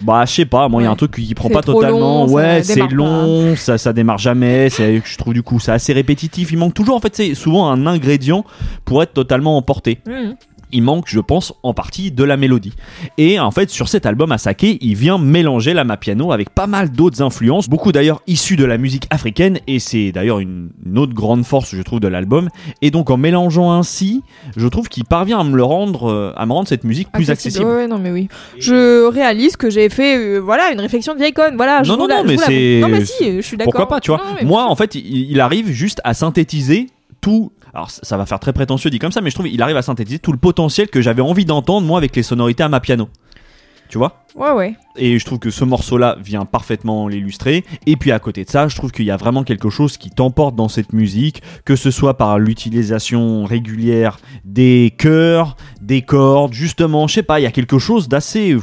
Bah, 0.03 0.25
je 0.27 0.33
sais 0.33 0.45
pas, 0.45 0.69
moi 0.69 0.83
il 0.83 0.85
y 0.85 0.89
a 0.89 0.91
un 0.91 0.97
truc 0.97 1.13
qui 1.13 1.35
prend 1.35 1.49
pas 1.49 1.63
totalement. 1.63 2.27
long, 2.27 2.33
ouais, 2.33 2.63
c'est 2.63 2.79
pas. 2.81 2.87
long, 2.91 3.57
ça, 3.57 3.79
ça 3.79 3.93
démarre 3.93 4.19
jamais. 4.19 4.69
c'est- 4.69 5.01
Je 5.05 5.17
trouve 5.17 5.33
du 5.35 5.43
coup 5.43 5.59
c'est 5.59 5.73
assez 5.73 5.93
répétitif. 5.93 6.53
Il 6.53 6.59
manque 6.59 6.75
toujours, 6.75 6.97
en 6.97 7.01
fait, 7.01 7.17
c'est 7.17 7.35
souvent 7.35 7.71
un 7.71 7.87
ingrédient 7.87 8.45
pour 8.85 9.03
être 9.03 9.15
totalement 9.15 9.57
emporté 9.57 9.99
Mhm. 10.07 10.35
Il 10.73 10.83
manque, 10.83 11.05
je 11.09 11.21
pense, 11.21 11.53
en 11.63 11.75
partie 11.75 12.11
de 12.11 12.25
la 12.25 12.37
mélodie. 12.37 12.75
Et 13.19 13.39
en 13.41 13.51
fait, 13.51 13.71
sur 13.71 13.89
cet 13.89 14.07
album 14.07 14.33
Asake, 14.33 14.79
il 14.81 14.95
vient 14.97 15.19
mélanger 15.19 15.75
la 15.75 15.85
piano 15.97 16.33
avec 16.33 16.51
pas 16.51 16.67
mal 16.67 16.91
d'autres 16.91 17.23
influences, 17.23 17.69
beaucoup 17.69 17.93
d'ailleurs 17.93 18.21
issues 18.27 18.57
de 18.57 18.65
la 18.65 18.77
musique 18.79 19.07
africaine, 19.11 19.59
et 19.67 19.79
c'est 19.79 20.13
d'ailleurs 20.13 20.41
une, 20.41 20.71
une 20.85 20.99
autre 20.99 21.15
grande 21.15 21.45
force, 21.45 21.75
je 21.75 21.83
trouve, 21.83 22.01
de 22.01 22.09
l'album. 22.09 22.49
Et 22.83 22.91
donc, 22.91 23.11
en 23.11 23.17
mélangeant 23.17 23.73
ainsi, 23.73 24.23
je 24.57 24.67
trouve 24.69 24.89
qu'il 24.89 25.05
parvient 25.05 25.39
à 25.39 25.45
me 25.45 25.57
le 25.57 25.63
rendre, 25.63 26.11
euh, 26.11 26.33
à 26.37 26.45
me 26.47 26.53
rendre 26.53 26.69
cette 26.69 26.85
musique 26.85 27.11
plus 27.13 27.31
accessible. 27.31 27.65
Ouais, 27.65 27.75
ouais, 27.77 27.87
non, 27.89 27.99
mais 27.99 28.11
oui. 28.11 28.29
Je 28.59 29.07
réalise 29.07 29.57
que 29.57 29.71
j'ai 29.71 29.89
fait, 29.89 30.19
euh, 30.19 30.39
voilà, 30.39 30.73
une 30.73 30.81
réflexion 30.81 31.15
de 31.15 31.19
vieille 31.19 31.33
conne. 31.33 31.57
Voilà, 31.57 31.83
je 31.83 31.91
Non, 31.91 31.97
non, 31.97 32.07
la- 32.07 32.19
non, 32.19 32.25
mais 32.25 32.37
c'est- 32.37 32.81
Non, 32.81 32.89
mais 32.89 33.05
si, 33.05 33.37
je 33.37 33.41
suis 33.41 33.57
d'accord. 33.57 33.73
Pourquoi 33.73 33.89
pas, 33.89 34.01
tu 34.01 34.11
vois 34.11 34.21
Non, 34.43 34.47
Moi, 34.47 34.65
en 34.65 34.75
fait, 34.77 34.95
il, 34.95 35.31
il 35.31 35.41
arrive 35.41 35.69
juste 35.71 36.01
à 36.05 36.13
synthétiser 36.15 36.89
tout. 37.21 37.53
Alors, 37.77 37.91
ça- 37.91 38.17
va 38.17 38.25
faire 38.25 38.41
très 38.41 38.55
prétentieux 38.55 38.89
dit 38.89 38.99
comme 38.99 39.13
ça, 39.13 39.21
mais 39.21 39.29
je 39.29 39.35
trouve 39.35 39.47
qu'il 39.49 39.61
arrive 39.61 39.77
à 39.77 39.83
synthétiser 39.83 40.19
tout 40.19 40.33
le 40.33 40.39
potentiel 40.39 40.89
que 40.89 41.03
j'avais 41.03 41.21
envie 41.21 41.45
d'entendre, 41.45 41.87
moi, 41.87 41.99
avec 41.99 42.17
les 42.17 42.23
sonorités 42.23 42.63
à 42.63 42.71
ma 42.71 42.81
piano. 42.81 43.11
Tu 43.91 43.99
vois? 43.99 44.25
Ouais, 44.35 44.51
ouais. 44.51 44.75
Et 44.97 45.19
je 45.19 45.25
trouve 45.27 45.39
que 45.39 45.51
ce 45.51 45.63
morceau-là 45.63 46.17
vient 46.21 46.47
parfaitement 46.47 47.07
l'illustrer. 47.07 47.65
Et 47.85 47.97
puis 47.97 48.13
à 48.13 48.19
côté 48.19 48.45
de 48.45 48.51
ça, 48.51 48.67
je 48.67 48.75
trouve 48.77 48.91
qu'il 48.93 49.05
y 49.05 49.11
a 49.11 49.17
vraiment 49.19 49.45
quelque 49.45 49.69
chose 49.69 49.99
qui 49.99 50.09
t'emporte 50.11 50.57
dans 50.57 50.69
cette 50.69 50.95
musique, 50.95 51.43
que 51.67 51.77
ce 51.77 51.91
soit 51.91 52.17
par 52.17 52.39
l'utilisation 52.39 53.45
régulière 53.45 54.19
des 54.45 54.95
chœurs, 54.97 55.57
des 55.83 56.01
cordes, 56.03 56.55
justement, 56.55 57.07
je 57.07 57.15
sais 57.15 57.23
pas, 57.23 57.39
il 57.41 57.45
y 57.45 57.47
a 57.47 57.53
quelque 57.53 57.79
chose 57.79 58.09
d'assez 58.09 58.57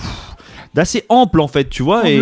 d'assez 0.74 1.04
ample 1.10 1.40
en 1.42 1.48
fait, 1.48 1.70
tu 1.70 1.84
vois, 1.84 2.10
et 2.10 2.18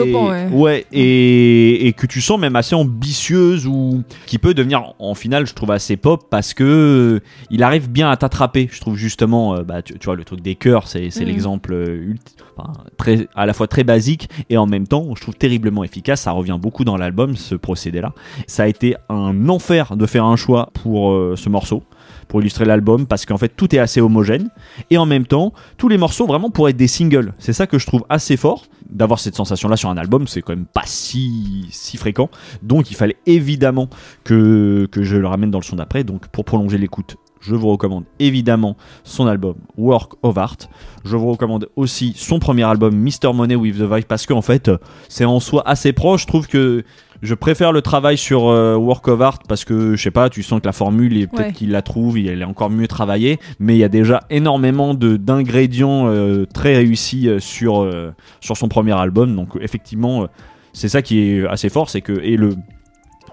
ouais. 0.51 0.85
et, 0.91 1.87
et 1.87 1.93
que 1.93 2.05
tu 2.05 2.21
sens 2.21 2.39
même 2.39 2.55
assez 2.55 2.75
ambitieuse 2.75 3.65
ou 3.67 4.03
qui 4.25 4.37
peut 4.37 4.53
devenir 4.53 4.93
en 4.99 5.15
finale, 5.15 5.45
je 5.47 5.53
trouve 5.53 5.71
assez 5.71 5.97
pop 5.97 6.25
parce 6.29 6.53
que 6.53 6.63
euh, 6.63 7.19
il 7.49 7.63
arrive 7.63 7.89
bien 7.89 8.09
à 8.11 8.17
t'attraper. 8.17 8.69
Je 8.71 8.79
trouve 8.81 8.95
justement, 8.97 9.55
euh, 9.55 9.63
bah 9.63 9.81
tu, 9.81 9.97
tu 9.97 10.05
vois, 10.05 10.15
le 10.15 10.23
truc 10.23 10.41
des 10.41 10.55
chœurs, 10.55 10.87
c'est 10.87 11.09
Mhm. 11.15 11.25
l'exemple 11.25 11.73
euh, 11.73 12.13
ulti- 12.13 12.35
enfin, 12.57 12.73
très 12.97 13.27
à 13.35 13.45
la 13.45 13.53
fois 13.53 13.67
très 13.67 13.83
basique 13.83 14.29
et 14.49 14.57
en 14.57 14.65
même 14.67 14.87
temps, 14.87 15.07
je 15.15 15.21
trouve 15.21 15.35
terriblement 15.35 15.83
efficace. 15.83 16.21
Ça 16.21 16.31
revient 16.31 16.57
beaucoup 16.61 16.83
dans 16.83 16.97
l'album 16.97 17.35
ce 17.37 17.55
procédé-là. 17.55 18.13
Ça 18.47 18.63
a 18.63 18.67
été 18.67 18.95
un 19.09 19.47
enfer 19.49 19.95
de 19.95 20.05
faire 20.05 20.25
un 20.25 20.35
choix 20.35 20.69
pour 20.83 21.11
ce 21.37 21.49
morceau 21.49 21.83
pour 22.31 22.39
illustrer 22.39 22.63
l'album 22.63 23.07
parce 23.07 23.25
qu'en 23.25 23.37
fait 23.37 23.49
tout 23.49 23.75
est 23.75 23.77
assez 23.77 23.99
homogène 23.99 24.51
et 24.89 24.97
en 24.97 25.05
même 25.05 25.25
temps 25.25 25.51
tous 25.75 25.89
les 25.89 25.97
morceaux 25.97 26.25
vraiment 26.25 26.49
pourraient 26.49 26.71
être 26.71 26.77
des 26.77 26.87
singles 26.87 27.33
c'est 27.39 27.51
ça 27.51 27.67
que 27.67 27.77
je 27.77 27.85
trouve 27.85 28.05
assez 28.07 28.37
fort 28.37 28.67
d'avoir 28.89 29.19
cette 29.19 29.35
sensation 29.35 29.67
là 29.67 29.75
sur 29.75 29.89
un 29.89 29.97
album 29.97 30.29
c'est 30.29 30.41
quand 30.41 30.55
même 30.55 30.65
pas 30.65 30.85
si 30.85 31.67
si 31.71 31.97
fréquent 31.97 32.29
donc 32.63 32.89
il 32.89 32.95
fallait 32.95 33.17
évidemment 33.25 33.89
que, 34.23 34.87
que 34.93 35.03
je 35.03 35.17
le 35.17 35.27
ramène 35.27 35.51
dans 35.51 35.59
le 35.59 35.65
son 35.65 35.75
d'après 35.75 36.05
donc 36.05 36.29
pour 36.29 36.45
prolonger 36.45 36.77
l'écoute 36.77 37.17
je 37.41 37.53
vous 37.55 37.69
recommande 37.69 38.05
évidemment 38.19 38.77
son 39.03 39.25
album 39.25 39.55
Work 39.75 40.13
of 40.21 40.37
Art. 40.37 40.57
Je 41.03 41.17
vous 41.17 41.31
recommande 41.31 41.69
aussi 41.75 42.13
son 42.15 42.37
premier 42.37 42.61
album 42.63 42.95
Mr. 42.95 43.33
Money 43.33 43.55
with 43.55 43.79
the 43.79 43.91
Vibe 43.91 44.05
parce 44.05 44.27
qu'en 44.27 44.43
fait 44.43 44.69
c'est 45.09 45.25
en 45.25 45.39
soi 45.39 45.63
assez 45.67 45.91
proche. 45.91 46.21
Je 46.21 46.27
trouve 46.27 46.47
que 46.47 46.83
je 47.21 47.33
préfère 47.35 47.71
le 47.71 47.81
travail 47.81 48.17
sur 48.17 48.47
euh, 48.49 48.75
Work 48.75 49.07
of 49.07 49.21
Art 49.21 49.39
parce 49.47 49.63
que 49.65 49.95
je 49.95 50.01
sais 50.01 50.11
pas, 50.11 50.29
tu 50.29 50.43
sens 50.43 50.59
que 50.61 50.65
la 50.65 50.71
formule 50.73 51.17
est 51.17 51.27
peut-être 51.27 51.47
Ouais. 51.47 51.51
qu'il 51.53 51.71
la 51.71 51.81
trouve, 51.81 52.17
elle 52.17 52.41
est 52.41 52.45
encore 52.45 52.69
mieux 52.69 52.87
travaillée, 52.87 53.39
mais 53.59 53.75
il 53.75 53.79
y 53.79 53.83
a 53.83 53.89
déjà 53.89 54.21
énormément 54.29 54.93
de 54.93 55.17
d'ingrédients 55.17 56.07
euh, 56.07 56.45
très 56.53 56.75
réussis 56.75 57.27
euh, 57.29 57.39
sur 57.39 57.81
euh, 57.83 58.11
sur 58.39 58.57
son 58.57 58.67
premier 58.67 58.93
album. 58.93 59.35
Donc 59.35 59.49
effectivement, 59.61 60.23
euh, 60.23 60.27
c'est 60.73 60.89
ça 60.89 61.01
qui 61.01 61.19
est 61.19 61.45
assez 61.47 61.69
fort, 61.69 61.89
c'est 61.89 62.01
que 62.01 62.13
et 62.23 62.37
le 62.37 62.55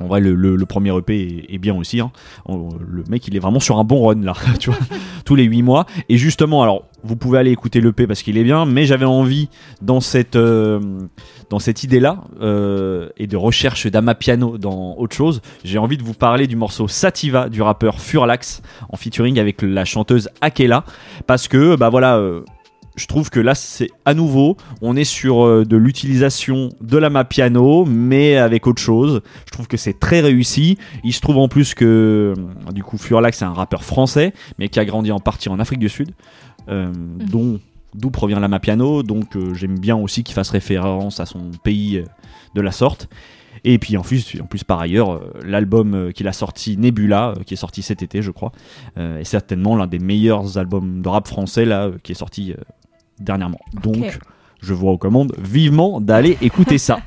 en 0.00 0.06
vrai, 0.06 0.20
le, 0.20 0.56
premier 0.66 0.96
EP 0.96 1.46
est, 1.48 1.58
bien 1.58 1.74
aussi. 1.74 2.00
hein. 2.00 2.10
On- 2.46 2.68
Le 2.88 3.04
mec, 3.08 3.26
il 3.28 3.36
est 3.36 3.38
vraiment 3.40 3.60
sur 3.60 3.78
un 3.78 3.84
bon 3.84 4.06
run 4.06 4.20
là, 4.22 4.32
tous 5.24 5.34
les 5.34 5.44
8 5.44 5.62
mois. 5.62 5.86
Et 6.08 6.16
justement, 6.18 6.62
alors, 6.62 6.84
vous 7.04 7.16
pouvez 7.16 7.38
aller 7.38 7.50
écouter 7.50 7.80
l'EP 7.80 8.06
parce 8.06 8.22
qu'il 8.22 8.36
est 8.38 8.44
bien, 8.44 8.64
mais 8.66 8.84
j'avais 8.86 9.04
envie, 9.04 9.48
dans 9.82 10.00
cette, 10.00 10.36
euh, 10.36 10.80
cette 11.58 11.82
idée-là, 11.84 12.22
euh, 12.40 13.08
et 13.16 13.26
de 13.26 13.36
recherche 13.36 13.86
d'Amapiano 13.86 14.58
dans 14.58 14.94
autre 14.98 15.14
chose, 15.16 15.40
j'ai 15.64 15.78
envie 15.78 15.96
de 15.96 16.02
vous 16.02 16.14
parler 16.14 16.46
du 16.46 16.56
morceau 16.56 16.88
Sativa 16.88 17.48
du 17.48 17.62
rappeur 17.62 18.00
Furlax, 18.00 18.62
en 18.90 18.96
featuring 18.96 19.38
avec 19.38 19.62
la 19.62 19.84
chanteuse 19.84 20.28
Akela, 20.40 20.84
parce 21.26 21.48
que, 21.48 21.76
bah 21.76 21.88
voilà. 21.88 22.16
euh, 22.18 22.42
je 22.98 23.06
trouve 23.06 23.30
que 23.30 23.40
là, 23.40 23.54
c'est 23.54 23.88
à 24.04 24.14
nouveau, 24.14 24.56
on 24.82 24.96
est 24.96 25.04
sur 25.04 25.44
euh, 25.44 25.64
de 25.64 25.76
l'utilisation 25.76 26.70
de 26.80 26.98
la 26.98 27.24
piano, 27.24 27.84
mais 27.86 28.36
avec 28.36 28.66
autre 28.66 28.82
chose. 28.82 29.22
Je 29.46 29.52
trouve 29.52 29.66
que 29.66 29.76
c'est 29.76 29.98
très 29.98 30.20
réussi. 30.20 30.78
Il 31.04 31.12
se 31.12 31.20
trouve 31.20 31.38
en 31.38 31.48
plus 31.48 31.74
que, 31.74 32.34
euh, 32.36 32.72
du 32.72 32.82
coup, 32.82 32.98
Furlax, 32.98 33.38
c'est 33.38 33.44
un 33.44 33.54
rappeur 33.54 33.84
français, 33.84 34.32
mais 34.58 34.68
qui 34.68 34.80
a 34.80 34.84
grandi 34.84 35.12
en 35.12 35.20
partie 35.20 35.48
en 35.48 35.58
Afrique 35.58 35.78
du 35.78 35.88
Sud, 35.88 36.10
euh, 36.68 36.92
dont 36.92 37.60
d'où 37.94 38.10
provient 38.10 38.40
la 38.40 38.60
piano. 38.60 39.02
Donc, 39.02 39.36
euh, 39.36 39.54
j'aime 39.54 39.78
bien 39.78 39.96
aussi 39.96 40.24
qu'il 40.24 40.34
fasse 40.34 40.50
référence 40.50 41.20
à 41.20 41.26
son 41.26 41.50
pays 41.62 41.98
euh, 41.98 42.04
de 42.54 42.60
la 42.60 42.72
sorte. 42.72 43.08
Et 43.64 43.78
puis 43.78 43.96
en 43.96 44.02
plus, 44.02 44.40
en 44.40 44.46
plus 44.46 44.62
par 44.62 44.78
ailleurs, 44.78 45.10
euh, 45.10 45.32
l'album 45.44 46.12
qu'il 46.12 46.28
a 46.28 46.32
sorti 46.32 46.76
Nebula, 46.76 47.34
qui 47.44 47.54
est 47.54 47.58
sorti 47.58 47.82
cet 47.82 48.02
été, 48.02 48.22
je 48.22 48.30
crois, 48.30 48.52
est 48.96 49.24
certainement 49.24 49.74
l'un 49.74 49.88
des 49.88 49.98
meilleurs 49.98 50.58
albums 50.58 51.02
de 51.02 51.08
rap 51.08 51.26
français 51.26 51.64
là, 51.64 51.90
qui 52.04 52.12
est 52.12 52.14
sorti 52.14 52.54
dernièrement. 53.20 53.60
Donc, 53.82 54.18
je 54.60 54.74
vous 54.74 54.90
recommande 54.90 55.34
vivement 55.38 56.00
d'aller 56.00 56.36
écouter 56.42 56.78
ça. 56.78 56.98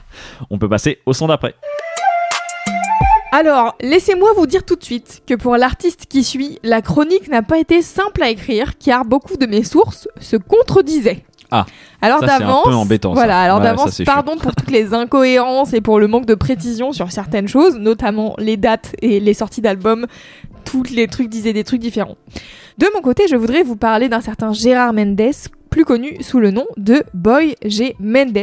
On 0.50 0.58
peut 0.58 0.70
passer 0.70 1.00
au 1.06 1.14
son 1.14 1.28
d'après. 1.28 1.56
Alors, 3.34 3.76
laissez-moi 3.82 4.30
vous 4.36 4.46
dire 4.46 4.66
tout 4.66 4.76
de 4.76 4.84
suite 4.84 5.24
que 5.26 5.36
pour 5.36 5.56
l'artiste 5.56 6.06
qui 6.10 6.24
suit, 6.24 6.60
la 6.64 6.82
chronique 6.82 7.30
n'a 7.30 7.42
pas 7.42 7.60
été 7.60 7.82
simple 7.82 8.22
à 8.24 8.30
écrire 8.30 8.78
car 8.78 9.06
beaucoup 9.06 9.38
de 9.38 9.46
mes 9.46 9.64
sources 9.64 10.10
se 10.20 10.36
contredisaient. 10.36 11.24
Ah, 11.50 11.66
alors 12.02 12.22
d'avance, 12.22 12.68
voilà, 13.14 13.42
alors 13.42 13.58
Ouais, 13.58 13.64
d'avance, 13.64 14.02
pardon 14.06 14.38
pour 14.38 14.56
toutes 14.56 14.72
les 14.72 14.94
incohérences 14.94 15.74
et 15.74 15.82
pour 15.82 16.00
le 16.00 16.08
manque 16.08 16.26
de 16.26 16.36
précision 16.36 16.94
sur 16.94 17.12
certaines 17.12 17.50
choses, 17.50 17.76
notamment 17.76 18.36
les 18.38 18.56
dates 18.56 18.96
et 19.02 19.20
les 19.20 19.34
sorties 19.34 19.60
d'albums. 19.60 20.08
Tous 20.64 20.84
les 20.84 21.08
trucs 21.08 21.28
disaient 21.28 21.52
des 21.52 21.66
trucs 21.66 21.82
différents. 21.82 22.16
De 22.78 22.88
mon 22.94 23.02
côté, 23.02 23.24
je 23.30 23.36
voudrais 23.36 23.64
vous 23.64 23.76
parler 23.76 24.08
d'un 24.08 24.22
certain 24.22 24.54
Gérard 24.54 24.94
Mendes, 24.94 25.22
plus 25.72 25.86
connu 25.86 26.18
sous 26.20 26.40
le 26.40 26.52
nom 26.52 26.66
de 26.76 27.02
Boy 27.14 27.56
G. 27.64 27.96
Mendes. 28.00 28.38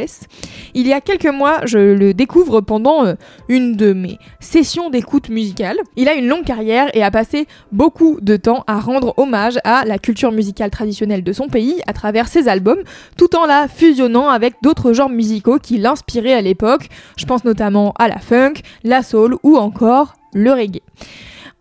Il 0.73 0.87
y 0.87 0.93
a 0.93 0.99
quelques 0.99 1.27
mois, 1.27 1.61
je 1.63 1.77
le 1.77 2.13
découvre 2.13 2.59
pendant 2.59 3.05
euh, 3.05 3.13
une 3.47 3.75
de 3.75 3.93
mes 3.93 4.17
sessions 4.39 4.89
d'écoute 4.89 5.29
musicale. 5.29 5.77
Il 5.95 6.09
a 6.09 6.15
une 6.15 6.27
longue 6.27 6.43
carrière 6.43 6.89
et 6.95 7.03
a 7.03 7.11
passé 7.11 7.47
beaucoup 7.71 8.17
de 8.19 8.35
temps 8.35 8.63
à 8.65 8.79
rendre 8.79 9.13
hommage 9.17 9.59
à 9.63 9.85
la 9.85 9.99
culture 9.99 10.31
musicale 10.31 10.71
traditionnelle 10.71 11.23
de 11.23 11.31
son 11.31 11.47
pays 11.47 11.81
à 11.85 11.93
travers 11.93 12.27
ses 12.27 12.47
albums, 12.47 12.81
tout 13.15 13.35
en 13.35 13.45
la 13.45 13.67
fusionnant 13.67 14.29
avec 14.29 14.55
d'autres 14.63 14.91
genres 14.91 15.09
musicaux 15.09 15.59
qui 15.59 15.77
l'inspiraient 15.77 16.33
à 16.33 16.41
l'époque. 16.41 16.89
Je 17.15 17.25
pense 17.25 17.45
notamment 17.45 17.93
à 17.99 18.07
la 18.07 18.17
funk, 18.17 18.55
la 18.83 19.03
soul 19.03 19.37
ou 19.43 19.55
encore 19.55 20.15
le 20.33 20.51
reggae. 20.51 20.81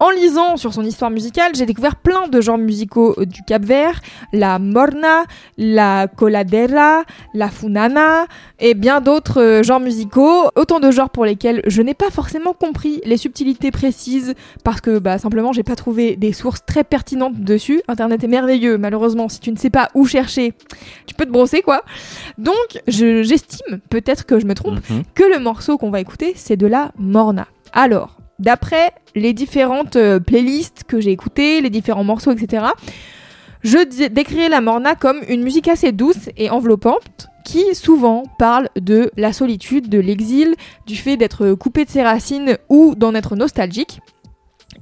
En 0.01 0.11
lisant 0.11 0.57
sur 0.57 0.73
son 0.73 0.85
histoire 0.85 1.11
musicale, 1.11 1.57
j'ai 1.57 1.67
découvert 1.67 1.97
plein 1.97 2.29
de 2.29 2.41
genres 2.41 2.57
musicaux 2.57 3.17
euh, 3.19 3.25
du 3.27 3.43
Cap 3.43 3.65
Vert, 3.65 4.01
la 4.33 4.61
morna, 4.61 5.25
la 5.57 6.07
coladera, 6.07 7.03
la 7.35 7.49
funana 7.51 8.27
et 8.61 8.75
bien 8.75 9.01
d'autres 9.01 9.43
euh, 9.43 9.63
genres 9.65 9.81
musicaux. 9.81 10.51
Autant 10.55 10.79
de 10.79 10.93
genres 10.93 11.11
pour 11.11 11.25
lesquels 11.25 11.63
je 11.67 11.83
n'ai 11.83 11.95
pas 11.95 12.11
forcément 12.11 12.53
compris 12.53 13.01
les 13.05 13.17
subtilités 13.17 13.73
précises 13.73 14.35
parce 14.63 14.81
que 14.81 15.01
bah, 15.01 15.19
simplement 15.19 15.53
j'ai 15.53 15.65
pas 15.65 15.75
trouvé 15.75 16.15
des 16.15 16.33
sources 16.33 16.65
très 16.65 16.85
pertinentes 16.85 17.41
dessus. 17.41 17.83
Internet 17.89 18.23
est 18.23 18.29
merveilleux, 18.29 18.79
malheureusement 18.79 19.29
si 19.29 19.41
tu 19.41 19.51
ne 19.51 19.57
sais 19.59 19.71
pas 19.71 19.89
où 19.95 20.07
chercher, 20.07 20.53
tu 21.07 21.15
peux 21.17 21.27
te 21.27 21.31
brosser 21.33 21.61
quoi. 21.61 21.83
Donc 22.39 22.55
je- 22.87 23.25
j'estime, 23.25 23.81
peut-être 23.91 24.27
que 24.27 24.39
je 24.39 24.47
me 24.47 24.55
trompe, 24.55 24.79
Mhm. 24.91 25.03
que 25.17 25.25
le 25.25 25.41
morceau 25.41 25.77
qu'on 25.77 25.91
va 25.91 25.99
écouter, 25.99 26.35
c'est 26.37 26.57
de 26.57 26.69
la 26.69 26.93
morna. 26.99 27.49
Alors, 27.73 28.17
d'après 28.39 28.93
les 29.19 29.33
différentes 29.33 29.97
euh, 29.97 30.21
playlists 30.21 30.85
que 30.87 31.01
j'ai 31.01 31.11
écoutées, 31.11 31.61
les 31.61 31.71
différents 31.71 32.05
morceaux, 32.05 32.33
etc., 32.33 32.67
je 33.63 33.79
dé- 33.79 34.09
décrirais 34.09 34.49
la 34.49 34.61
morna 34.61 34.95
comme 34.95 35.19
une 35.29 35.43
musique 35.43 35.69
assez 35.69 35.91
douce 35.93 36.31
et 36.37 36.49
enveloppante 36.51 37.27
qui 37.45 37.75
souvent 37.75 38.23
parle 38.39 38.69
de 38.79 39.11
la 39.17 39.33
solitude, 39.33 39.89
de 39.89 39.99
l'exil, 39.99 40.55
du 40.87 40.97
fait 40.97 41.17
d'être 41.17 41.55
coupé 41.55 41.85
de 41.85 41.91
ses 41.91 42.03
racines 42.03 42.59
ou 42.69 42.95
d'en 42.95 43.15
être 43.15 43.37
nostalgique. 43.37 44.01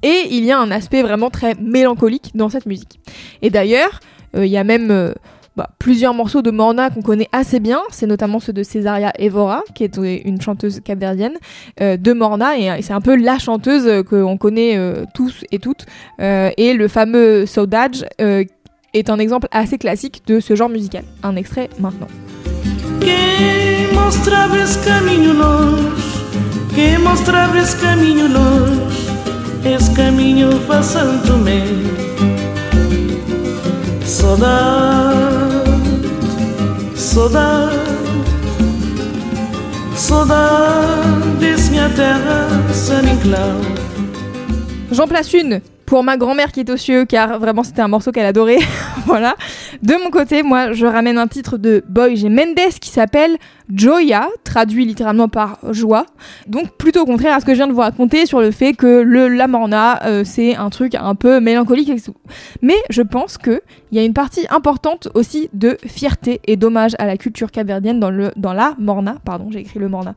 Et 0.02 0.22
il 0.30 0.44
y 0.44 0.50
a 0.52 0.58
un 0.58 0.70
aspect 0.70 1.02
vraiment 1.02 1.30
très 1.30 1.54
mélancolique 1.54 2.32
dans 2.34 2.48
cette 2.48 2.66
musique. 2.66 3.00
Et 3.40 3.50
d'ailleurs, 3.50 4.00
euh, 4.36 4.44
il 4.44 4.52
y 4.52 4.58
a 4.58 4.64
même 4.64 4.90
euh, 4.90 5.14
bah, 5.56 5.70
plusieurs 5.78 6.12
morceaux 6.12 6.42
de 6.42 6.50
Morna 6.50 6.90
qu'on 6.90 7.02
connaît 7.02 7.28
assez 7.32 7.60
bien. 7.60 7.80
C'est 7.90 8.06
notamment 8.06 8.40
ceux 8.40 8.52
de 8.52 8.62
Césaria 8.62 9.12
Evora, 9.18 9.62
qui 9.74 9.84
est 9.84 9.96
une 9.96 10.40
chanteuse 10.40 10.80
capverdienne 10.80 11.34
euh, 11.80 11.96
de 11.96 12.12
Morna, 12.12 12.58
et, 12.58 12.82
c'est 12.82 12.92
un 12.92 13.00
peu 13.00 13.16
la 13.16 13.38
chanteuse 13.38 14.04
qu'on 14.04 14.36
connaît 14.36 14.76
euh, 14.76 15.04
tous 15.14 15.44
et 15.52 15.58
toutes. 15.58 15.86
Euh, 16.20 16.50
et 16.56 16.74
le 16.74 16.88
fameux 16.88 17.46
Saudade 17.46 18.08
est 18.18 19.10
un 19.10 19.18
exemple 19.18 19.48
assez 19.50 19.78
classique 19.78 20.22
de 20.26 20.40
ce 20.40 20.54
genre 20.54 20.68
musical. 20.68 21.04
Un 21.22 21.36
extrait 21.36 21.70
maintenant. 21.78 22.08
J'en 44.92 45.06
place 45.06 45.32
une 45.32 45.62
pour 45.86 46.02
ma 46.02 46.18
grand-mère 46.18 46.52
qui 46.52 46.60
est 46.60 46.68
aux 46.68 46.76
cieux, 46.76 47.06
car 47.06 47.38
vraiment 47.38 47.62
c'était 47.62 47.80
un 47.80 47.88
morceau 47.88 48.12
qu'elle 48.12 48.26
adorait. 48.26 48.58
voilà. 49.06 49.34
De 49.82 49.94
mon 49.94 50.10
côté, 50.10 50.42
moi, 50.42 50.72
je 50.72 50.84
ramène 50.84 51.16
un 51.16 51.26
titre 51.26 51.56
de 51.56 51.82
Boy 51.88 52.16
G. 52.16 52.28
Mendes 52.28 52.74
qui 52.82 52.90
s'appelle 52.90 53.38
Joya, 53.74 54.28
traduit 54.44 54.84
littéralement 54.84 55.28
par 55.28 55.58
joie. 55.70 56.06
Donc 56.46 56.76
plutôt 56.76 57.04
contraire 57.04 57.34
à 57.34 57.40
ce 57.40 57.44
que 57.44 57.52
je 57.52 57.56
viens 57.56 57.66
de 57.66 57.72
vous 57.72 57.80
raconter 57.80 58.26
sur 58.26 58.40
le 58.40 58.50
fait 58.50 58.74
que 58.74 59.00
le 59.00 59.28
La 59.28 59.48
Morna, 59.48 60.02
euh, 60.04 60.22
c'est 60.24 60.54
un 60.54 60.70
truc 60.70 60.94
un 60.94 61.14
peu 61.14 61.40
mélancolique. 61.40 61.90
Mais 62.62 62.76
je 62.90 63.02
pense 63.02 63.38
qu'il 63.38 63.60
y 63.92 63.98
a 63.98 64.04
une 64.04 64.14
partie 64.14 64.46
importante 64.50 65.08
aussi 65.14 65.50
de 65.52 65.78
fierté 65.86 66.40
et 66.46 66.56
d'hommage 66.56 66.92
à 66.98 67.06
la 67.06 67.16
culture 67.16 67.50
capverdienne 67.50 67.98
dans, 67.98 68.10
le, 68.10 68.30
dans 68.36 68.52
La 68.52 68.74
Morna. 68.78 69.16
Pardon, 69.24 69.48
j'ai 69.50 69.60
écrit 69.60 69.78
le 69.78 69.88
Morna. 69.88 70.14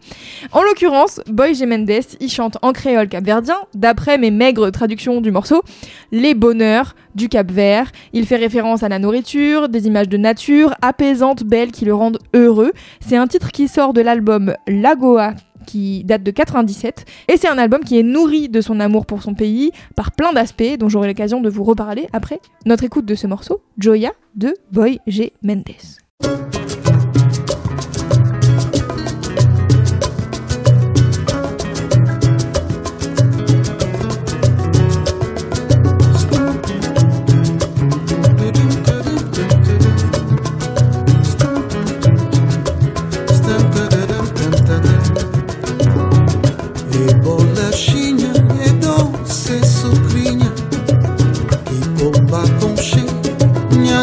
En 0.51 0.61
l'occurrence, 0.61 1.21
Boy 1.27 1.55
G. 1.55 1.65
Mendes, 1.65 1.89
il 2.19 2.29
chante 2.29 2.57
en 2.61 2.71
créole 2.71 3.07
capverdien, 3.07 3.57
d'après 3.73 4.17
mes 4.17 4.31
maigres 4.31 4.71
traductions 4.71 5.21
du 5.21 5.31
morceau, 5.31 5.63
les 6.11 6.33
bonheurs 6.33 6.95
du 7.15 7.29
Cap 7.29 7.51
Vert. 7.51 7.91
Il 8.13 8.25
fait 8.25 8.35
référence 8.35 8.83
à 8.83 8.89
la 8.89 8.99
nourriture, 8.99 9.69
des 9.69 9.87
images 9.87 10.09
de 10.09 10.17
nature 10.17 10.73
apaisantes, 10.81 11.43
belles, 11.43 11.71
qui 11.71 11.85
le 11.85 11.93
rendent 11.93 12.19
heureux. 12.33 12.71
C'est 12.99 13.17
un 13.17 13.27
titre 13.27 13.51
qui 13.51 13.67
sort 13.67 13.93
de 13.93 14.01
l'album 14.01 14.53
Lagoa 14.67 15.33
qui 15.65 16.03
date 16.03 16.23
de 16.23 16.31
97 16.31 17.05
et 17.27 17.37
c'est 17.37 17.47
un 17.47 17.57
album 17.57 17.81
qui 17.81 17.99
est 17.99 18.03
nourri 18.03 18.49
de 18.49 18.61
son 18.61 18.79
amour 18.79 19.05
pour 19.05 19.21
son 19.21 19.35
pays 19.35 19.71
par 19.95 20.11
plein 20.11 20.33
d'aspects 20.33 20.77
dont 20.79 20.89
j'aurai 20.89 21.09
l'occasion 21.09 21.41
de 21.41 21.49
vous 21.49 21.63
reparler 21.63 22.07
après 22.11 22.39
notre 22.65 22.85
écoute 22.85 23.05
de 23.05 23.13
ce 23.13 23.27
morceau 23.27 23.61
Joya 23.77 24.13
de 24.35 24.55
Boy 24.71 24.99
G 25.05 25.33
Mendes. 25.43 26.58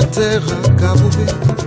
Terra 0.06 0.56
Cabo 0.78 1.08
Verde. 1.10 1.66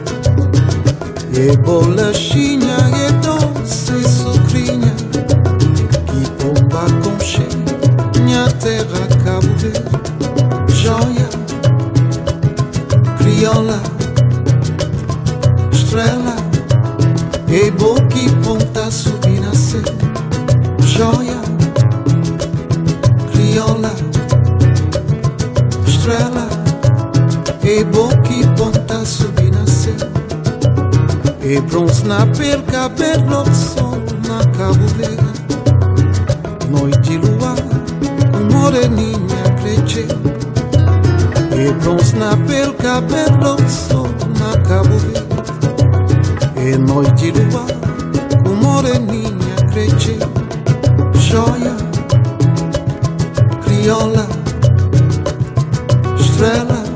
E 1.34 1.58
bolachinha 1.58 2.78
e 2.96 3.12
doce 3.24 3.94
e 3.94 4.08
sucrinha 4.08 4.94
Que 6.06 6.44
bomba 6.44 6.86
com 7.02 7.20
cheio 7.24 8.24
Minha 8.24 8.50
terra 8.54 9.08
Cabo 9.24 9.48
Verde. 9.58 9.90
Joia 10.74 11.30
Crioula 13.18 13.80
Estrela 15.72 16.36
E 17.48 17.72
boca 17.72 18.18
e 18.18 18.30
ponta 18.44 18.92
subir 18.92 19.40
nascer 19.40 19.84
Joia 20.80 21.40
Crioula 23.32 23.92
Estrela 25.88 26.49
E 27.70 27.84
boca 27.84 28.18
ponta 28.58 29.06
subir 29.06 29.52
na 29.52 29.64
céu 29.68 29.94
E 31.40 31.62
bronze 31.62 32.04
na 32.04 32.26
pele, 32.26 32.64
cabelo 32.64 33.44
de 33.44 33.56
sol 33.56 34.02
na 34.28 34.44
Cabo 34.58 34.88
Verde. 34.98 35.30
Noite 36.72 37.14
e 37.14 37.18
luar, 37.18 37.58
moreninha 38.52 39.44
cresce 39.62 40.08
E 41.56 41.72
bronze 41.74 42.16
na 42.16 42.36
pele, 42.48 42.74
cabelo 42.74 43.56
de 43.58 43.72
sol 43.72 44.08
na 44.40 44.58
Cabo 44.68 44.98
Verde. 44.98 45.28
E 46.58 46.76
noite 46.76 47.28
e 47.28 47.32
luar, 47.34 47.68
moreninha 48.64 49.56
cresce 49.72 50.18
Joia, 51.14 51.78
crioula, 53.64 54.28
estrela 56.20 56.89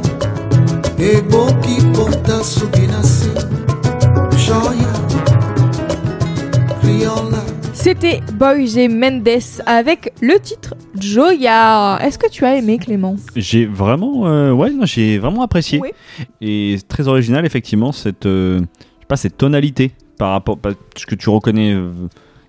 criolla. 6.79 7.43
C'était 7.73 8.21
Boy 8.33 8.67
G. 8.67 8.87
Mendes 8.87 9.27
avec 9.65 10.13
le 10.21 10.39
titre 10.39 10.75
Joya. 10.97 11.99
Est-ce 12.01 12.17
que 12.17 12.29
tu 12.29 12.45
as 12.45 12.55
aimé 12.55 12.77
Clément? 12.77 13.17
J'ai 13.35 13.65
vraiment, 13.65 14.27
euh, 14.27 14.53
ouais, 14.53 14.71
j'ai 14.83 15.17
vraiment 15.17 15.41
apprécié. 15.41 15.81
Oui. 15.81 15.89
Et 16.39 16.77
très 16.87 17.09
original 17.09 17.45
effectivement 17.45 17.91
cette, 17.91 18.25
euh, 18.25 18.59
je 18.59 18.63
sais 18.63 19.07
pas, 19.09 19.17
cette 19.17 19.35
tonalité 19.35 19.91
par 20.17 20.31
rapport, 20.31 20.57
parce 20.57 21.05
que 21.05 21.15
tu 21.15 21.29
reconnais 21.29 21.73
euh, 21.73 21.91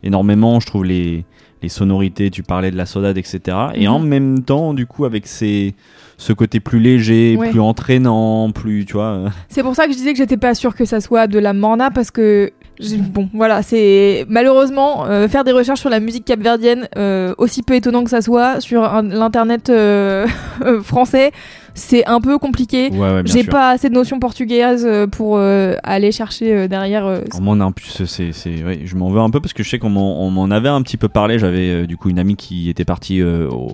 énormément, 0.05 0.61
je 0.61 0.67
trouve 0.67 0.85
les, 0.85 1.25
les 1.63 1.69
sonorités. 1.69 2.31
Tu 2.31 2.43
parlais 2.43 2.71
de 2.71 2.77
la 2.77 2.87
sodade, 2.87 3.19
etc. 3.19 3.41
Et 3.75 3.89
en 3.89 3.99
mhm. 3.99 4.09
même 4.09 4.45
temps, 4.45 4.75
du 4.75 4.87
coup, 4.87 5.05
avec 5.05 5.27
ces 5.27 5.75
ce 6.17 6.33
côté 6.33 6.61
plus 6.61 6.79
léger, 6.79 7.37
plus 7.37 7.61
entraînant, 7.61 8.51
plus, 8.51 8.85
tu 8.85 8.95
vois. 8.95 9.33
C'est 9.49 9.63
pour 9.63 9.75
ça 9.75 9.87
que 9.87 9.93
je 9.93 9.97
disais 9.97 10.13
que 10.13 10.19
j'étais 10.19 10.37
pas 10.37 10.55
sûre 10.55 10.75
que 10.75 10.85
ça 10.85 11.01
soit 11.01 11.27
de 11.27 11.39
la 11.39 11.53
morna 11.53 11.91
parce 11.91 12.11
que 12.11 12.53
bon, 12.81 13.29
voilà, 13.35 13.63
c'est 13.63 14.27
malheureusement 14.29 15.07
euh, 15.07 15.29
faire 15.29 15.45
des 15.45 15.53
recherches 15.53 15.81
sur 15.81 15.91
la 15.91 16.01
musique 16.01 16.25
capverdienne, 16.25 16.89
euh, 16.97 17.35
aussi 17.39 17.63
peu 17.63 17.75
étonnant 17.75 18.05
que 18.05 18.11
ça 18.11 18.23
soit, 18.23 18.61
sur 18.61 18.83
l'internet 19.03 19.71
euh, 19.71 20.27
français, 20.83 21.33
c'est 21.75 22.07
un 22.07 22.21
peu 22.21 22.39
compliqué. 22.39 22.91
J'ai 23.25 23.45
pas 23.45 23.71
assez 23.71 23.89
de 23.89 23.95
notions 23.95 24.19
portugaises 24.19 24.89
pour 25.13 25.39
aller 25.39 26.13
chercher 26.13 26.69
derrière. 26.69 27.23
Moi, 27.41 27.57
en 27.61 27.73
plus, 27.73 28.05
c'est, 28.05 28.33
je 28.33 28.97
m'en 28.97 29.11
veux 29.11 29.21
un 29.21 29.31
peu 29.31 29.41
parce 29.41 29.53
que 29.53 29.63
je 29.63 29.71
sais 29.71 29.79
qu'on 29.79 29.91
m'en 29.91 30.51
avait 30.51 30.69
un 30.69 30.83
petit 30.83 30.97
peu 30.97 31.09
parlé. 31.09 31.39
J'avais 31.39 31.87
du 31.87 31.97
coup 31.97 32.11
une 32.11 32.19
amie 32.19 32.37
qui 32.37 32.69
était 32.69 32.85
partie 32.85 33.23
au, 33.23 33.69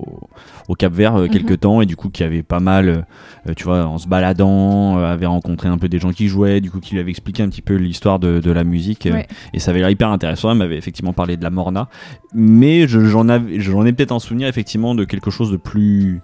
au 0.70 0.74
Cap 0.74 0.92
Vert 0.92 1.16
euh, 1.16 1.26
quelques 1.26 1.50
mhm. 1.50 1.56
temps 1.56 1.82
et 1.82 1.86
du 1.86 1.96
coup 1.96 2.10
qui 2.10 2.22
avait 2.22 2.44
pas 2.44 2.60
mal, 2.60 3.04
euh, 3.48 3.54
tu 3.56 3.64
vois, 3.64 3.84
en 3.86 3.98
se 3.98 4.06
baladant, 4.06 4.98
euh, 4.98 5.12
avait 5.12 5.26
rencontré 5.26 5.68
un 5.68 5.78
peu 5.78 5.88
des 5.88 5.98
gens 5.98 6.12
qui 6.12 6.28
jouaient, 6.28 6.60
du 6.60 6.70
coup 6.70 6.78
qui 6.78 6.94
lui 6.94 7.00
avait 7.00 7.10
expliqué 7.10 7.42
un 7.42 7.48
petit 7.48 7.60
peu 7.60 7.74
l'histoire 7.74 8.20
de, 8.20 8.38
de, 8.38 8.52
la 8.52 8.62
musique 8.62 9.08
et 9.52 9.58
ça 9.58 9.72
avait 9.72 9.80
l'air 9.80 9.90
hyper 9.90 10.10
intéressant. 10.10 10.52
Elle 10.52 10.58
m'avait 10.58 10.76
effectivement 10.76 11.12
parlé 11.12 11.36
de 11.36 11.42
la 11.42 11.50
Morna, 11.50 11.88
mais 12.32 12.86
j'en 12.86 13.26
j'en 13.58 13.86
ai 13.86 13.92
peut-être 13.92 14.12
un 14.12 14.20
souvenir 14.20 14.46
effectivement 14.46 14.94
de 14.94 15.04
quelque 15.04 15.30
chose 15.30 15.50
de 15.50 15.56
plus 15.56 16.20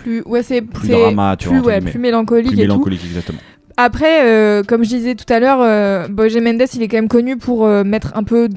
plus 0.00 0.22
ouais 0.22 0.42
c'est 0.42 0.62
plus 0.62 0.88
drama, 0.88 1.36
plus, 1.36 1.60
ouais, 1.60 1.80
plus 1.80 1.98
mélancolique 1.98 2.48
plus 2.52 2.56
mélancolique 2.56 3.04
exactement. 3.04 3.40
Après, 3.76 4.64
comme 4.66 4.82
je 4.82 4.88
disais 4.88 5.14
tout 5.14 5.32
à 5.32 5.38
l'heure, 5.38 5.60
euh, 5.62 6.08
Mendes, 6.08 6.62
il 6.74 6.82
est 6.82 6.88
quand 6.88 6.96
même 6.96 7.06
connu 7.06 7.36
pour 7.36 7.64
mettre 7.84 8.10
un 8.16 8.24
peu 8.24 8.48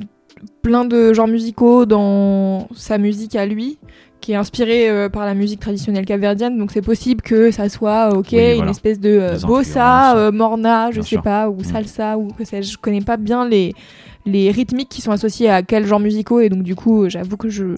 plein 0.63 0.83
de 0.83 1.13
genres 1.13 1.27
musicaux 1.27 1.85
dans 1.85 2.67
sa 2.73 2.97
musique 2.97 3.35
à 3.35 3.45
lui 3.45 3.77
qui 4.21 4.31
est 4.33 4.35
inspiré 4.35 4.89
euh, 4.89 5.09
par 5.09 5.25
la 5.25 5.33
musique 5.33 5.59
traditionnelle 5.59 6.05
capverdienne, 6.05 6.57
donc 6.57 6.71
c'est 6.71 6.83
possible 6.83 7.21
que 7.21 7.51
ça 7.51 7.67
soit 7.67 8.15
ok 8.15 8.33
une 8.33 8.69
espèce 8.69 8.99
de 8.99 9.09
euh, 9.09 9.39
bossa, 9.39 10.15
euh, 10.15 10.31
morna, 10.31 10.91
je 10.91 11.01
sais 11.01 11.17
pas, 11.17 11.49
ou 11.49 11.57
mm. 11.59 11.63
salsa 11.63 12.17
ou 12.17 12.27
que 12.27 12.45
sais-je. 12.45 12.71
Je 12.73 12.77
connais 12.77 13.01
pas 13.01 13.17
bien 13.17 13.47
les 13.47 13.73
les 14.25 14.51
rythmiques 14.51 14.89
qui 14.89 15.01
sont 15.01 15.11
associés 15.11 15.49
à 15.49 15.63
quel 15.63 15.85
genre 15.85 15.99
musicaux 15.99 16.39
et 16.39 16.49
donc 16.49 16.63
du 16.63 16.75
coup 16.75 17.09
j'avoue 17.09 17.37
que 17.37 17.49
je 17.49 17.77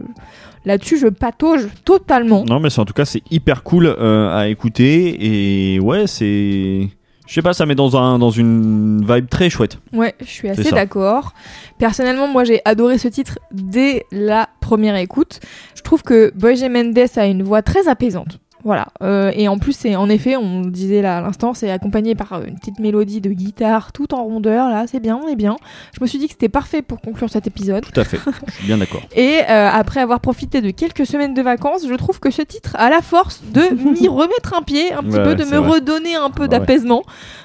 là-dessus 0.66 0.98
je 0.98 1.08
patauge 1.08 1.68
totalement. 1.86 2.44
Non 2.46 2.60
mais 2.60 2.70
en 2.78 2.86
tout 2.86 2.94
cas 2.94 3.06
c'est 3.06 3.22
hyper 3.32 3.64
cool 3.64 3.88
à 3.88 4.48
écouter 4.48 5.74
et 5.76 5.80
ouais 5.80 6.08
c'est 6.08 6.90
je 7.26 7.34
sais 7.34 7.42
pas, 7.42 7.54
ça 7.54 7.66
met 7.66 7.76
dans, 7.76 7.96
un, 7.96 8.20
dans 8.20 8.32
une 8.32 9.06
vibe 9.08 9.30
très 9.30 9.50
chouette. 9.50 9.80
Ouais, 9.94 10.14
je 10.20 10.26
suis 10.26 10.50
assez 10.50 10.72
d'accord. 10.72 11.34
Personnellement, 11.78 12.28
moi 12.28 12.44
j'ai 12.44 12.62
adoré 12.66 12.98
ce 12.98 13.08
titre 13.08 13.40
dès 13.52 14.06
la 14.12 14.50
première 14.60 14.96
écoute. 14.98 15.40
Je 15.76 15.82
trouve 15.82 16.04
que 16.04 16.32
Boy 16.36 16.58
Mendes 16.70 16.98
a 17.16 17.26
une 17.26 17.44
voix 17.44 17.62
très 17.62 17.88
apaisante. 17.88 18.40
Voilà. 18.64 18.88
Euh, 19.02 19.32
et 19.36 19.48
en 19.48 19.58
plus, 19.58 19.74
c'est 19.74 19.96
en 19.96 20.08
effet, 20.10 20.38
on 20.38 20.62
disait 20.62 21.02
là 21.02 21.18
à 21.18 21.22
l'instant, 21.22 21.54
c'est 21.54 21.70
accompagné 21.70 22.16
par 22.16 22.34
euh, 22.34 22.44
une 22.48 22.56
petite 22.58 22.80
mélodie 22.80 23.20
de 23.22 23.30
guitare 23.32 23.92
tout 23.92 24.14
en 24.14 24.24
rondeur. 24.24 24.70
Là, 24.70 24.86
c'est 24.88 25.00
bien, 25.02 25.20
on 25.24 25.28
est 25.28 25.36
bien. 25.36 25.58
Je 25.98 26.02
me 26.02 26.08
suis 26.08 26.18
dit 26.20 26.28
que 26.28 26.32
c'était 26.34 26.50
parfait 26.50 26.82
pour 26.82 27.02
conclure 27.02 27.30
cet 27.30 27.46
épisode. 27.48 27.84
Tout 27.86 28.00
à 28.00 28.04
fait, 28.06 28.20
je 28.48 28.52
suis 28.54 28.66
bien 28.66 28.78
d'accord. 28.78 29.02
Et 29.16 29.40
euh, 29.50 29.70
après 29.70 30.00
avoir 30.00 30.20
profité 30.22 30.62
de 30.62 30.70
quelques 30.72 31.06
semaines 31.06 31.34
de 31.34 31.42
vacances, 31.42 31.82
je 31.88 31.94
trouve 31.96 32.20
que 32.20 32.32
ce 32.32 32.42
titre 32.42 32.76
a 32.78 32.90
la 32.90 33.02
force 33.02 33.42
de 33.54 33.62
m'y 34.00 34.08
remettre 34.08 34.54
un 34.58 34.62
pied, 34.62 34.94
un 34.94 35.02
petit 35.04 35.18
Ouais, 35.18 35.24
peu, 35.24 35.36
de 35.36 35.44
me 35.44 35.58
vrai. 35.58 35.70
redonner 35.74 36.16
un 36.16 36.30
peu 36.30 36.48
Bah 36.48 36.54
ouais. 36.54 36.60
d'apaisement, 36.60 37.04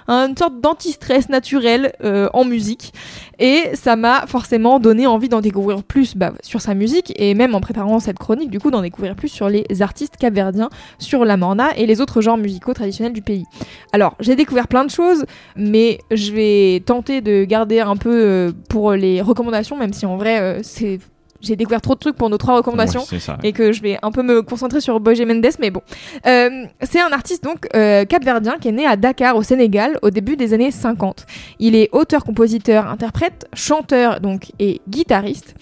une 0.09 0.37
sorte 0.37 0.61
d'anti-stress 0.61 1.29
naturel 1.29 1.93
euh, 2.05 2.29
en 2.33 2.45
musique. 2.45 2.93
Et 3.39 3.71
ça 3.75 3.97
m'a 3.97 4.27
forcément 4.27 4.81
donné 4.81 5.07
envie 5.07 5.29
d'en 5.29 5.41
découvrir 5.41 5.83
plus 5.83 6.17
bah, 6.17 6.33
sur 6.43 6.61
sa 6.61 6.75
musique 6.75 7.13
et 7.17 7.35
même 7.35 7.55
en 7.55 7.61
préparant 7.61 8.01
cette 8.01 8.19
chronique, 8.19 8.51
du 8.51 8.59
coup, 8.59 8.71
d'en 8.71 8.83
découvrir 8.83 9.15
plus 9.15 9.29
sur 9.29 9.49
les 9.49 9.65
artistes 9.81 10.17
capverdiens, 10.17 10.71
sur 10.99 11.25
la 11.25 11.37
morna 11.37 11.77
et 11.77 11.87
les 11.87 12.01
autres 12.01 12.21
genres 12.21 12.37
musicaux 12.37 12.75
traditionnels 12.75 13.13
du 13.13 13.23
pays. 13.23 13.45
Alors, 13.93 14.17
j'ai 14.21 14.37
découvert 14.37 14.69
plein 14.69 14.85
de 14.85 14.91
choses, 14.91 15.25
mais 15.57 15.99
je 16.11 16.33
vais 16.33 16.81
tenter 16.81 17.21
de 17.21 17.45
garder 17.45 17.81
un 17.81 17.97
peu 17.97 18.11
euh, 18.11 18.53
pour 18.69 18.93
les 18.93 19.23
recommandations, 19.23 19.77
même 19.77 19.93
si 19.93 20.07
en 20.07 20.17
vrai, 20.17 20.41
euh, 20.41 20.61
c'est 20.63 20.99
j'ai 21.41 21.57
découvert 21.57 21.81
trop 21.81 21.95
de 21.95 21.99
trucs 22.01 22.17
pour 22.17 22.31
nos 22.31 22.39
trois 22.39 22.57
recommandations 22.57 23.05
Ouais, 23.11 23.19
et 23.43 23.53
que 23.53 23.73
je 23.73 23.83
vais 23.83 23.99
un 24.03 24.11
peu 24.11 24.23
me 24.23 24.43
concentrer 24.43 24.81
sur 24.81 24.99
Boje 25.01 25.21
Mendes, 25.23 25.47
mais 25.61 25.71
bon. 25.71 25.83
Euh, 26.27 26.65
c'est 26.83 27.01
un 27.01 27.13
artiste 27.13 27.45
donc 27.45 27.67
euh, 27.75 28.05
capverdien 28.05 28.57
qui 28.61 28.69
est 28.69 28.73
né 28.73 28.87
à 28.87 28.97
Dakar 28.97 29.37
au 29.37 29.43
Sénégal 29.43 29.99
au 30.03 30.11
début 30.11 30.37
des 30.37 30.55
années 30.55 30.71
50. 30.71 31.27
Il 31.59 31.75
est 31.75 31.89
auteur, 31.93 32.25
compositeur, 32.25 32.87
interprète, 32.87 33.47
chanteur 33.55 34.21
donc 34.21 34.53
et 34.59 34.81
guitariste. 34.89 35.55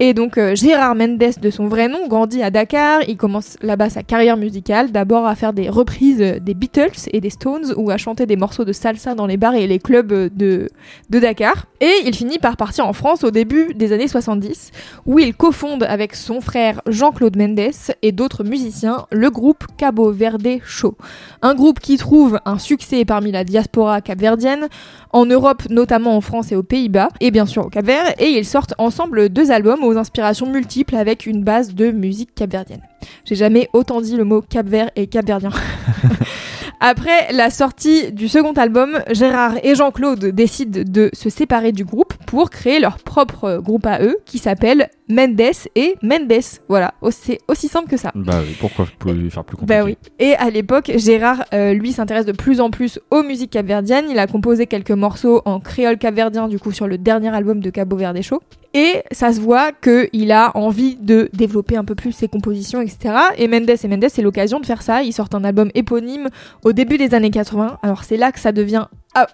Et 0.00 0.14
donc 0.14 0.38
euh, 0.38 0.54
Gérard 0.54 0.94
Mendes 0.94 1.18
de 1.18 1.50
son 1.50 1.66
vrai 1.66 1.88
nom 1.88 2.06
grandit 2.06 2.40
à 2.40 2.50
Dakar, 2.50 3.00
il 3.08 3.16
commence 3.16 3.56
là-bas 3.62 3.90
sa 3.90 4.04
carrière 4.04 4.36
musicale, 4.36 4.92
d'abord 4.92 5.26
à 5.26 5.34
faire 5.34 5.52
des 5.52 5.68
reprises 5.68 6.22
euh, 6.22 6.38
des 6.38 6.54
Beatles 6.54 7.08
et 7.12 7.20
des 7.20 7.30
Stones 7.30 7.74
ou 7.76 7.90
à 7.90 7.96
chanter 7.96 8.24
des 8.24 8.36
morceaux 8.36 8.64
de 8.64 8.72
salsa 8.72 9.16
dans 9.16 9.26
les 9.26 9.36
bars 9.36 9.56
et 9.56 9.66
les 9.66 9.80
clubs 9.80 10.12
euh, 10.12 10.30
de, 10.32 10.68
de 11.10 11.18
Dakar. 11.18 11.66
Et 11.80 11.90
il 12.06 12.14
finit 12.14 12.38
par 12.38 12.56
partir 12.56 12.86
en 12.86 12.92
France 12.92 13.24
au 13.24 13.32
début 13.32 13.74
des 13.74 13.92
années 13.92 14.06
70 14.06 14.70
où 15.04 15.18
il 15.18 15.34
cofonde 15.34 15.82
avec 15.82 16.14
son 16.14 16.40
frère 16.40 16.80
Jean-Claude 16.86 17.36
Mendes 17.36 17.72
et 18.02 18.12
d'autres 18.12 18.44
musiciens 18.44 19.06
le 19.10 19.30
groupe 19.30 19.64
Cabo 19.78 20.12
Verde 20.12 20.60
Show. 20.64 20.94
Un 21.42 21.56
groupe 21.56 21.80
qui 21.80 21.96
trouve 21.96 22.38
un 22.44 22.58
succès 22.60 23.04
parmi 23.04 23.32
la 23.32 23.42
diaspora 23.42 24.00
capverdienne, 24.00 24.68
en 25.12 25.26
Europe 25.26 25.62
notamment 25.70 26.16
en 26.16 26.20
France 26.20 26.52
et 26.52 26.56
aux 26.56 26.62
Pays-Bas, 26.62 27.08
et 27.20 27.30
bien 27.30 27.46
sûr 27.46 27.66
au 27.66 27.68
Cap-Vert, 27.68 28.14
et 28.18 28.30
ils 28.30 28.44
sortent 28.44 28.74
ensemble 28.78 29.28
deux 29.28 29.50
albums 29.50 29.82
aux 29.84 29.96
inspirations 29.96 30.50
multiples 30.50 30.96
avec 30.96 31.26
une 31.26 31.44
base 31.44 31.74
de 31.74 31.90
musique 31.90 32.34
capverdienne. 32.34 32.82
J'ai 33.24 33.34
jamais 33.34 33.68
autant 33.72 34.00
dit 34.00 34.16
le 34.16 34.24
mot 34.24 34.42
Cap-Vert 34.42 34.90
et 34.96 35.06
capverdien. 35.06 35.50
Après 36.80 37.32
la 37.32 37.50
sortie 37.50 38.12
du 38.12 38.28
second 38.28 38.52
album, 38.52 39.00
Gérard 39.10 39.54
et 39.64 39.74
Jean-Claude 39.74 40.26
décident 40.26 40.82
de 40.86 41.10
se 41.12 41.28
séparer 41.28 41.72
du 41.72 41.84
groupe 41.84 42.14
pour 42.26 42.50
créer 42.50 42.78
leur 42.78 42.98
propre 42.98 43.60
groupe 43.60 43.86
à 43.86 44.00
eux 44.00 44.18
qui 44.26 44.38
s'appelle 44.38 44.88
Mendes 45.08 45.40
et 45.74 45.96
Mendes. 46.02 46.32
Voilà, 46.68 46.94
c'est 47.10 47.38
aussi 47.48 47.68
simple 47.68 47.88
que 47.88 47.96
ça. 47.96 48.12
Bah 48.14 48.40
oui, 48.46 48.54
pourquoi 48.60 48.86
plus- 48.98 49.30
faire 49.30 49.44
plus 49.44 49.56
compliqué 49.56 49.78
Bah 49.80 49.84
oui. 49.84 49.96
Et 50.18 50.34
à 50.34 50.50
l'époque, 50.50 50.90
Gérard, 50.96 51.44
euh, 51.54 51.72
lui, 51.74 51.92
s'intéresse 51.92 52.26
de 52.26 52.32
plus 52.32 52.60
en 52.60 52.70
plus 52.70 52.98
aux 53.10 53.22
musiques 53.22 53.50
capverdiennes. 53.50 54.06
Il 54.10 54.18
a 54.18 54.26
composé 54.26 54.66
quelques 54.66 54.90
morceaux 54.90 55.42
en 55.44 55.60
créole 55.60 55.98
capverdien, 55.98 56.48
du 56.48 56.58
coup, 56.58 56.72
sur 56.72 56.86
le 56.86 56.98
dernier 56.98 57.34
album 57.34 57.60
de 57.60 57.70
Cabo 57.70 57.96
Verde 57.96 58.20
Show. 58.22 58.40
Et 58.74 59.02
ça 59.12 59.32
se 59.32 59.40
voit 59.40 59.72
qu'il 59.72 60.30
a 60.30 60.54
envie 60.54 60.96
de 60.96 61.30
développer 61.32 61.76
un 61.76 61.84
peu 61.84 61.94
plus 61.94 62.12
ses 62.12 62.28
compositions, 62.28 62.82
etc. 62.82 63.14
Et 63.38 63.48
Mendes 63.48 63.70
et 63.70 63.88
Mendes, 63.88 64.06
c'est 64.08 64.20
l'occasion 64.22 64.60
de 64.60 64.66
faire 64.66 64.82
ça. 64.82 65.02
Ils 65.02 65.12
sortent 65.14 65.34
un 65.34 65.42
album 65.44 65.70
éponyme 65.74 66.28
au 66.64 66.72
début 66.74 66.98
des 66.98 67.14
années 67.14 67.30
80. 67.30 67.78
Alors 67.82 68.04
c'est 68.04 68.18
là 68.18 68.30
que 68.30 68.38
ça 68.38 68.52
devient 68.52 68.86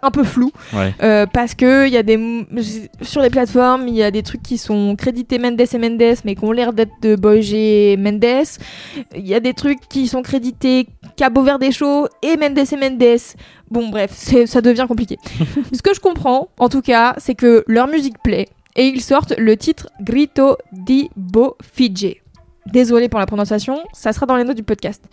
un 0.03 0.11
peu 0.11 0.25
flou. 0.25 0.51
Ouais. 0.73 0.95
Euh, 1.03 1.27
parce 1.27 1.55
que 1.55 1.87
il 1.87 1.93
y 1.93 1.97
a 1.97 2.03
des 2.03 2.19
sur 3.03 3.21
les 3.21 3.31
plateformes 3.31 3.89
il 3.89 3.95
y 3.95 4.03
a 4.03 4.11
des 4.11 4.23
trucs 4.23 4.43
qui 4.43 4.59
sont 4.59 4.97
crédités 4.97 5.39
Mendes 5.39 5.61
et 5.61 5.79
Mendes 5.79 6.17
mais 6.25 6.35
qui 6.35 6.45
ont 6.45 6.53
l'air 6.53 6.73
d'être 6.73 6.93
de 7.03 7.17
Boy 7.17 7.97
Mendes 7.97 8.25
il 9.15 9.27
y 9.27 9.35
a 9.35 9.41
des 9.41 9.55
trucs 9.55 9.81
qui 9.89 10.09
sont 10.09 10.23
crédités 10.23 10.87
Cabo 11.17 11.43
Verde 11.43 11.71
Show 11.71 12.09
et 12.23 12.37
Mendes 12.37 12.59
et 12.59 12.77
Mendes 12.77 13.19
bon 13.71 13.89
bref 13.89 14.13
ça 14.47 14.61
devient 14.61 14.87
compliqué 14.89 15.19
ce 15.73 15.83
que 15.83 15.95
je 15.95 16.01
comprends 16.01 16.49
en 16.59 16.69
tout 16.69 16.83
cas 16.83 17.15
c'est 17.19 17.35
que 17.35 17.65
leur 17.67 17.89
musique 17.89 18.23
plaît 18.23 18.49
et 18.77 18.87
ils 18.87 19.03
sortent 19.03 19.35
le 19.39 19.57
titre 19.57 19.89
Grito 20.01 20.57
di 20.73 21.11
Bo 21.17 21.57
Fige 21.63 22.24
désolé 22.67 23.09
pour 23.09 23.21
la 23.21 23.27
prononciation 23.27 23.79
ça 23.93 24.13
sera 24.13 24.27
dans 24.27 24.37
les 24.37 24.45
notes 24.45 24.57
du 24.57 24.63
podcast 24.63 25.05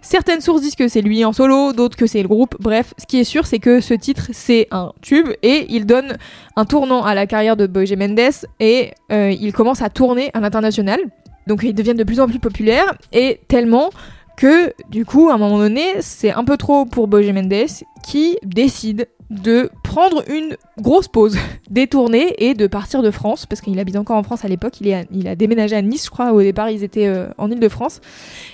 Certaines 0.00 0.40
sources 0.40 0.62
disent 0.62 0.76
que 0.76 0.88
c'est 0.88 1.00
lui 1.00 1.24
en 1.24 1.32
solo, 1.32 1.72
d'autres 1.72 1.96
que 1.96 2.06
c'est 2.06 2.22
le 2.22 2.28
groupe. 2.28 2.56
Bref, 2.60 2.94
ce 2.98 3.06
qui 3.06 3.18
est 3.18 3.24
sûr, 3.24 3.46
c'est 3.46 3.58
que 3.58 3.80
ce 3.80 3.94
titre, 3.94 4.28
c'est 4.32 4.68
un 4.70 4.92
tube 5.02 5.28
et 5.42 5.66
il 5.70 5.86
donne 5.86 6.16
un 6.56 6.64
tournant 6.64 7.04
à 7.04 7.14
la 7.14 7.26
carrière 7.26 7.56
de 7.56 7.66
Boy 7.66 7.96
Mendes 7.96 8.46
et 8.60 8.92
euh, 9.10 9.30
il 9.30 9.52
commence 9.52 9.82
à 9.82 9.90
tourner 9.90 10.30
à 10.34 10.40
l'international. 10.40 11.00
Donc 11.46 11.62
ils 11.62 11.74
deviennent 11.74 11.96
de 11.96 12.04
plus 12.04 12.20
en 12.20 12.28
plus 12.28 12.38
populaires 12.38 12.94
et 13.12 13.40
tellement 13.48 13.90
que 14.36 14.72
du 14.88 15.04
coup, 15.04 15.30
à 15.30 15.34
un 15.34 15.38
moment 15.38 15.58
donné, 15.58 15.84
c'est 16.00 16.30
un 16.30 16.44
peu 16.44 16.56
trop 16.56 16.84
pour 16.84 17.08
Boy 17.08 17.32
Mendes 17.32 17.66
qui 18.04 18.38
décide 18.44 19.08
de 19.30 19.70
prendre 19.82 20.22
une 20.30 20.56
grosse 20.80 21.06
pause, 21.08 21.36
détourner 21.70 22.34
et 22.38 22.54
de 22.54 22.66
partir 22.66 23.02
de 23.02 23.10
France 23.10 23.44
parce 23.44 23.60
qu'il 23.60 23.78
habite 23.78 23.96
encore 23.96 24.16
en 24.16 24.22
France 24.22 24.44
à 24.44 24.48
l'époque. 24.48 24.80
Il, 24.80 24.88
est 24.88 24.94
à- 24.94 25.04
il 25.12 25.28
a 25.28 25.34
déménagé 25.36 25.76
à 25.76 25.82
Nice, 25.82 26.06
je 26.06 26.10
crois. 26.10 26.32
Au 26.32 26.40
départ, 26.40 26.70
ils 26.70 26.82
étaient 26.82 27.06
euh, 27.08 27.26
en 27.36 27.50
Île-de-France. 27.50 28.00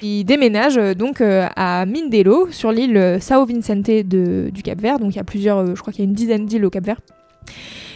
Il 0.03 0.25
déménage 0.25 0.77
euh, 0.79 0.95
donc 0.95 1.21
euh, 1.21 1.47
à 1.55 1.87
Mindelo, 1.87 2.49
sur 2.51 2.73
l'île 2.73 3.19
Sao 3.21 3.45
Vicente 3.47 3.85
de- 3.87 4.51
du 4.53 4.63
Cap-Vert. 4.63 4.99
Donc 4.99 5.13
il 5.15 5.17
y 5.17 5.21
a 5.21 5.25
plusieurs, 5.25 5.77
je 5.77 5.81
crois 5.81 5.93
qu'il 5.93 6.05
y 6.05 6.07
a 6.07 6.09
une 6.09 6.15
dizaine 6.17 6.47
d'îles 6.47 6.65
au 6.65 6.71
Cap-Vert. 6.71 6.99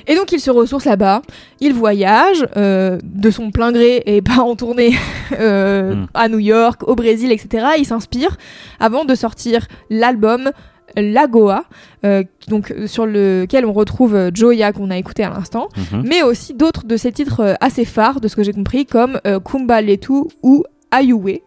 Et 0.07 0.15
donc 0.15 0.33
il 0.33 0.41
se 0.41 0.51
ressource 0.51 0.87
là-bas, 0.87 1.21
il 1.61 1.75
voyage 1.75 2.47
euh, 2.57 2.99
de 3.03 3.31
son 3.31 3.51
plein 3.51 3.73
gré 3.73 4.03
et 4.07 4.23
pas 4.23 4.39
en 4.39 4.55
tournée 4.57 4.95
euh, 5.39 5.95
Mm. 5.95 6.07
à 6.15 6.29
New 6.29 6.39
York, 6.39 6.87
au 6.89 6.95
Brésil, 6.95 7.31
etc. 7.33 7.67
Il 7.79 7.85
s'inspire 7.85 8.37
avant 8.81 9.05
de 9.05 9.15
sortir 9.15 9.67
l'album 9.91 10.51
Lagoa, 10.97 11.65
euh, 12.05 12.23
donc 12.49 12.71
euh, 12.71 12.87
sur 12.87 13.07
lequel 13.07 13.67
on 13.67 13.73
retrouve 13.73 14.15
euh, 14.15 14.31
Joya 14.33 14.73
qu'on 14.73 14.91
a 14.91 14.97
écouté 14.99 15.23
à 15.25 15.31
l'instant, 15.31 15.69
Mhm. 15.93 16.05
mais 16.07 16.23
aussi 16.23 16.55
d'autres 16.55 16.87
de 16.87 16.97
ses 16.97 17.13
titres 17.13 17.57
assez 17.61 17.85
phares, 17.85 18.21
de 18.21 18.29
ce 18.29 18.37
que 18.37 18.43
j'ai 18.43 18.53
compris, 18.53 18.87
comme 18.87 19.21
Kumba 19.45 19.81
Letu 19.81 20.13
ou 20.43 20.65
Ayuwe. 20.91 21.41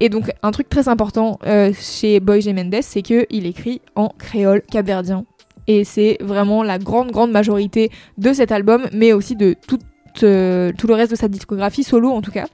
Et 0.00 0.08
donc 0.08 0.30
un 0.42 0.50
truc 0.50 0.68
très 0.68 0.88
important 0.88 1.38
chez 1.74 2.20
Boy 2.20 2.40
J. 2.42 2.52
Mendes, 2.52 2.76
c'est 2.82 3.02
qu'il 3.02 3.46
écrit 3.46 3.80
en 3.96 4.08
créole 4.18 4.62
capverdien. 4.70 5.24
Et 5.68 5.84
c'est 5.84 6.18
vraiment 6.20 6.62
la 6.64 6.78
grande, 6.78 7.12
grande 7.12 7.30
majorité 7.30 7.90
de 8.18 8.32
cet 8.32 8.50
album, 8.50 8.82
mais 8.92 9.12
aussi 9.12 9.36
de 9.36 9.54
tout, 9.68 9.78
euh, 10.22 10.72
tout 10.76 10.86
le 10.86 10.94
reste 10.94 11.10
de 11.10 11.16
sa 11.16 11.28
discographie, 11.28 11.84
solo 11.84 12.10
en 12.10 12.22
tout 12.22 12.30
cas. 12.30 12.46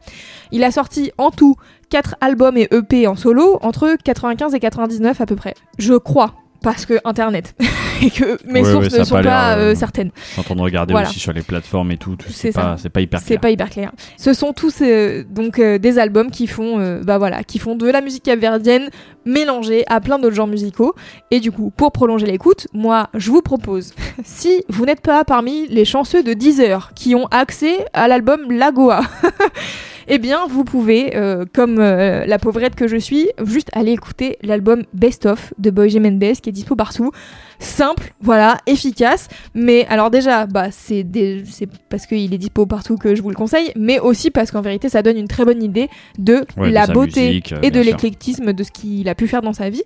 Il 0.53 0.65
a 0.65 0.71
sorti 0.71 1.13
en 1.19 1.31
tout 1.31 1.57
4 1.91 2.17
albums 2.21 2.57
et 2.57 2.69
EP 2.71 3.07
en 3.07 3.17
solo, 3.17 3.59
entre 3.63 3.97
95 4.03 4.55
et 4.55 4.61
99 4.61 5.21
à 5.21 5.27
peu 5.27 5.37
près. 5.37 5.55
Je 5.79 5.95
crois, 5.95 6.35
parce 6.63 6.87
que 6.87 6.95
Internet. 7.05 7.55
et 8.03 8.11
que 8.11 8.39
mes 8.47 8.61
Ouais, 8.63 8.71
sources 8.71 8.93
ouais, 8.93 8.99
ne 9.01 9.05
sont 9.05 9.23
pas 9.23 9.57
euh, 9.57 9.73
euh, 9.73 9.75
certaines. 9.75 10.11
Je 10.15 10.31
suis 10.33 10.41
en 10.41 10.45
train 10.45 10.55
de 10.55 10.61
regarder 10.61 10.93
Voilà. 10.93 11.09
aussi 11.09 11.19
sur 11.19 11.33
les 11.33 11.43
plateformes 11.43 11.91
et 11.91 11.97
tout. 11.97 12.15
tout, 12.17 12.27
C'est 12.29 12.53
C'est 12.53 12.53
pas, 12.53 12.77
c'est 12.79 12.97
hyper 13.03 13.19
C'est 13.21 13.27
clair. 13.27 13.41
pas 13.41 13.51
hyper 13.51 13.71
clair. 13.71 13.93
Ce 14.17 14.33
sont 14.35 14.53
tous 14.53 14.77
euh, 14.83 15.25
donc 15.29 15.59
euh, 15.59 15.79
des 15.79 15.99
albums 15.99 16.31
qui 16.31 16.47
font, 16.47 16.79
euh, 16.79 17.03
bah 17.03 17.19
voilà, 17.19 17.43
qui 17.43 17.59
font 17.59 17.75
de 17.75 17.89
la 17.91 18.01
musique 18.01 18.23
capverdienne 18.23 18.89
mélangée 19.25 19.85
à 19.89 20.01
plein 20.01 20.19
d'autres 20.21 20.37
genres 20.37 20.47
musicaux. 20.47 20.95
Et 21.33 21.41
du 21.41 21.51
coup, 21.51 21.73
pour 21.77 21.91
prolonger 21.93 22.27
l'écoute, 22.27 22.69
moi, 22.73 23.09
je 23.15 23.31
vous 23.33 23.43
propose, 23.43 23.93
si 24.25 24.63
vous 24.69 24.85
n'êtes 24.87 25.01
pas 25.01 25.25
parmi 25.25 25.67
les 25.69 25.85
chanceux 25.85 26.23
de 26.23 26.35
Deezer 26.35 26.93
qui 26.95 27.15
ont 27.17 27.27
accès 27.33 27.85
à 27.95 28.07
l'album 28.09 28.51
Lagoa. 28.53 29.01
Eh 30.11 30.19
bien, 30.19 30.47
vous 30.49 30.65
pouvez, 30.65 31.15
euh, 31.17 31.45
comme 31.53 31.79
euh, 31.79 32.25
la 32.25 32.39
pauvrette 32.39 32.75
que 32.75 32.89
je 32.89 32.97
suis, 32.97 33.29
juste 33.45 33.69
aller 33.75 33.93
écouter 33.93 34.39
l'album 34.43 34.85
Best 34.95 35.27
of 35.27 35.53
de 35.59 35.71
Boy 35.71 35.91
J. 35.91 36.01
Mendes 36.01 36.19
qui 36.43 36.49
est 36.49 36.53
dispo 36.53 36.77
partout. 36.77 37.11
Simple, 37.59 38.15
voilà, 38.21 38.57
efficace. 38.67 39.29
Mais 39.55 39.87
alors 39.91 40.11
déjà, 40.11 40.47
bah 40.47 40.69
c'est 40.71 41.03
des- 41.03 41.43
parce 41.91 42.07
qu'il 42.07 42.33
est 42.33 42.39
dispo 42.39 42.65
partout 42.65 42.97
que 42.97 43.15
je 43.15 43.21
vous 43.23 43.29
le 43.31 43.35
conseille, 43.37 43.71
mais 43.77 43.99
aussi 44.01 44.31
parce 44.31 44.51
qu'en 44.51 44.63
vérité, 44.63 44.89
ça 44.89 45.03
donne 45.03 45.19
une 45.19 45.29
très 45.29 45.45
bonne 45.45 45.63
idée 45.63 45.89
de 46.19 46.45
Ouais, 46.57 46.71
la 46.71 46.87
beauté 46.87 47.27
musique, 47.29 47.53
euh, 47.53 47.59
et 47.63 47.71
de 47.71 47.81
l'éclectisme 47.81 48.53
de 48.55 48.63
ce 48.65 48.71
qu'il 48.71 49.09
a 49.11 49.15
pu 49.15 49.27
faire 49.29 49.43
dans 49.43 49.53
sa 49.53 49.69
vie. 49.69 49.83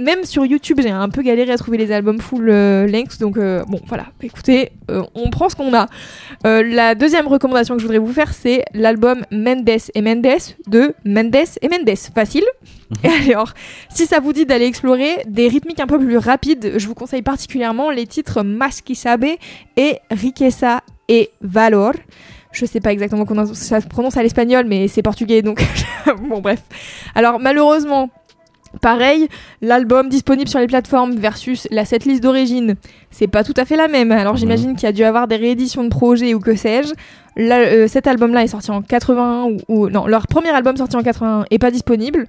Même 0.00 0.24
sur 0.24 0.46
YouTube, 0.46 0.80
j'ai 0.82 0.88
un 0.90 1.10
peu 1.10 1.20
galéré 1.20 1.52
à 1.52 1.58
trouver 1.58 1.76
les 1.76 1.92
albums 1.92 2.20
full 2.20 2.48
euh, 2.48 2.86
length, 2.86 3.20
donc 3.20 3.36
euh, 3.36 3.62
bon, 3.68 3.80
voilà. 3.86 4.06
Écoutez, 4.22 4.72
euh, 4.90 5.02
on 5.14 5.28
prend 5.28 5.50
ce 5.50 5.56
qu'on 5.56 5.74
a. 5.74 5.88
Euh, 6.46 6.62
la 6.62 6.94
deuxième 6.94 7.26
recommandation 7.28 7.74
que 7.74 7.82
je 7.82 7.86
voudrais 7.86 7.98
vous 7.98 8.12
faire, 8.12 8.32
c'est 8.32 8.64
l'album 8.72 9.26
Mendes 9.30 9.68
et 9.94 10.00
Mendes 10.00 10.26
de 10.68 10.94
Mendes 11.04 11.36
et 11.60 11.68
Mendes. 11.68 11.98
Facile. 12.14 12.44
Et 13.04 13.30
alors, 13.30 13.52
si 13.90 14.06
ça 14.06 14.20
vous 14.20 14.32
dit 14.32 14.46
d'aller 14.46 14.64
explorer 14.64 15.22
des 15.26 15.48
rythmiques 15.48 15.80
un 15.80 15.86
peu 15.86 15.98
plus 15.98 16.16
rapides, 16.16 16.72
je 16.76 16.86
vous 16.86 16.94
conseille 16.94 17.22
particulièrement 17.22 17.90
les 17.90 18.06
titres 18.06 18.42
Masquisabe 18.42 19.26
et 19.76 19.98
Riqueza 20.10 20.80
et 21.08 21.30
Valor. 21.42 21.92
Je 22.52 22.66
sais 22.66 22.80
pas 22.80 22.90
exactement 22.90 23.26
comment 23.26 23.46
ça 23.54 23.80
se 23.80 23.86
prononce 23.86 24.16
à 24.16 24.22
l'espagnol, 24.22 24.64
mais 24.66 24.88
c'est 24.88 25.02
portugais, 25.02 25.42
donc 25.42 25.62
bon 26.28 26.40
bref. 26.40 26.62
Alors 27.14 27.38
malheureusement, 27.38 28.10
Pareil, 28.80 29.28
l'album 29.62 30.08
disponible 30.08 30.48
sur 30.48 30.60
les 30.60 30.66
plateformes 30.68 31.16
versus 31.16 31.66
la 31.72 31.84
setlist 31.84 32.22
d'origine, 32.22 32.76
c'est 33.10 33.26
pas 33.26 33.42
tout 33.42 33.54
à 33.56 33.64
fait 33.64 33.76
la 33.76 33.88
même. 33.88 34.12
Alors 34.12 34.36
j'imagine 34.36 34.74
qu'il 34.74 34.84
y 34.84 34.86
a 34.86 34.92
dû 34.92 35.02
avoir 35.02 35.26
des 35.26 35.36
rééditions 35.36 35.82
de 35.84 35.88
projets 35.88 36.34
ou 36.34 36.40
que 36.40 36.54
sais-je. 36.54 36.92
Euh, 37.38 37.88
cet 37.88 38.06
album-là 38.06 38.44
est 38.44 38.48
sorti 38.48 38.70
en 38.70 38.80
81 38.82 39.44
ou, 39.44 39.56
ou- 39.68 39.88
non, 39.88 40.06
leur 40.06 40.26
premier 40.28 40.50
album 40.50 40.76
sorti 40.76 40.96
en 40.96 41.02
81 41.02 41.46
est 41.50 41.58
pas 41.58 41.70
disponible. 41.70 42.26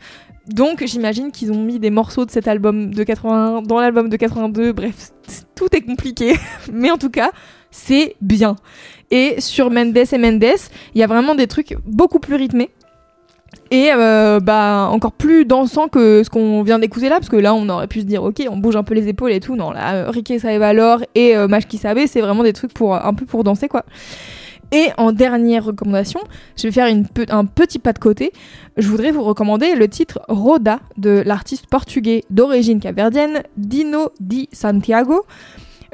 Donc 0.47 0.83
j'imagine 0.85 1.31
qu'ils 1.31 1.51
ont 1.51 1.63
mis 1.63 1.77
des 1.79 1.91
morceaux 1.91 2.25
de 2.25 2.31
cet 2.31 2.47
album 2.47 2.91
de 2.93 3.03
81 3.03 3.61
dans 3.61 3.79
l'album 3.79 4.09
de 4.09 4.17
82. 4.17 4.71
Bref, 4.73 5.11
tout 5.55 5.67
est 5.75 5.81
compliqué, 5.81 6.33
mais 6.73 6.89
en 6.89 6.97
tout 6.97 7.11
cas, 7.11 7.31
c'est 7.69 8.15
bien. 8.21 8.55
Et 9.11 9.39
sur 9.39 9.69
Mendes 9.69 9.95
et 9.97 10.17
Mendes, 10.17 10.43
il 10.95 10.99
y 10.99 11.03
a 11.03 11.07
vraiment 11.07 11.35
des 11.35 11.47
trucs 11.47 11.75
beaucoup 11.85 12.19
plus 12.19 12.35
rythmés 12.35 12.69
et 13.71 13.89
euh, 13.93 14.41
bah 14.41 14.89
encore 14.91 15.13
plus 15.13 15.45
dansant 15.45 15.87
que 15.87 16.23
ce 16.23 16.29
qu'on 16.29 16.61
vient 16.61 16.77
d'écouter 16.77 17.07
là 17.07 17.15
parce 17.15 17.29
que 17.29 17.37
là 17.37 17.53
on 17.55 17.69
aurait 17.69 17.87
pu 17.87 18.01
se 18.01 18.05
dire 18.05 18.21
ok 18.21 18.43
on 18.49 18.57
bouge 18.57 18.75
un 18.75 18.83
peu 18.83 18.93
les 18.93 19.07
épaules 19.07 19.31
et 19.31 19.39
tout. 19.39 19.55
Non 19.55 19.71
là 19.71 19.95
euh, 19.95 20.09
Ricky 20.09 20.39
Saevalor 20.39 20.99
et 21.15 21.37
euh, 21.37 21.47
Mashki 21.47 21.77
Sabe 21.77 21.99
c'est 22.05 22.19
vraiment 22.19 22.43
des 22.43 22.51
trucs 22.51 22.73
pour 22.73 22.93
un 22.93 23.13
peu 23.13 23.25
pour 23.25 23.45
danser 23.45 23.69
quoi. 23.69 23.85
Et 24.73 24.87
en 24.97 25.13
dernière 25.13 25.63
recommandation 25.63 26.19
je 26.57 26.63
vais 26.63 26.71
faire 26.71 26.87
une 26.87 27.05
un 27.29 27.45
petit 27.45 27.79
pas 27.79 27.93
de 27.93 27.99
côté. 27.99 28.33
Je 28.75 28.87
voudrais 28.89 29.11
vous 29.11 29.23
recommander 29.23 29.75
le 29.75 29.87
titre 29.87 30.19
Roda 30.27 30.81
de 30.97 31.23
l'artiste 31.25 31.67
portugais 31.67 32.25
d'origine 32.29 32.81
capverdienne 32.81 33.43
Dino 33.55 34.11
Di 34.19 34.49
Santiago 34.51 35.25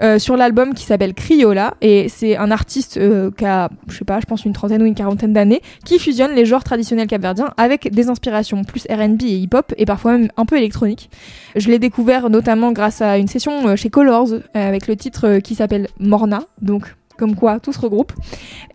euh, 0.02 0.20
sur 0.20 0.38
l'album 0.38 0.74
qui 0.74 0.86
s'appelle 0.86 1.14
Criolla 1.14 1.74
et 1.82 2.08
c'est 2.10 2.38
un 2.38 2.52
artiste 2.52 2.98
euh, 2.98 3.32
qui 3.36 3.45
a 3.45 3.70
je 3.88 3.98
sais 3.98 4.06
pas 4.06 4.20
je 4.20 4.26
pense 4.26 4.45
une 4.45 4.54
trentaine 4.54 4.82
ou 4.84 4.86
une 4.86 4.95
quarantaine 4.95 5.34
d'années 5.34 5.62
qui 5.86 5.98
fusionne 5.98 6.34
les 6.36 6.45
genres 6.45 6.64
traditionnels 6.64 7.08
capverdiens 7.08 7.54
avec 7.58 7.91
des 7.91 8.10
inspirations 8.10 8.64
plus 8.64 8.86
R&B 8.89 9.24
et 9.24 9.38
hip-hop 9.38 9.74
et 9.78 9.86
parfois 9.86 10.12
même 10.14 10.30
un 10.38 10.45
peu 10.45 10.58
électronique. 10.58 11.10
Je 11.56 11.70
l'ai 11.70 11.80
découvert 11.80 12.30
notamment 12.30 12.72
grâce 12.72 13.02
à 13.02 13.18
une 13.18 13.28
session 13.28 13.68
euh, 13.68 13.76
chez 13.76 13.89
Colors 13.89 14.34
euh, 14.34 14.39
avec 14.54 14.88
le 14.88 14.95
titre 14.95 15.39
qui 15.39 15.56
s'appelle 15.56 15.88
Morna 16.00 16.41
donc 16.62 16.95
comme 17.18 17.36
quoi 17.36 17.59
tout 17.59 17.74
se 17.74 17.80
regroupe. 17.80 18.13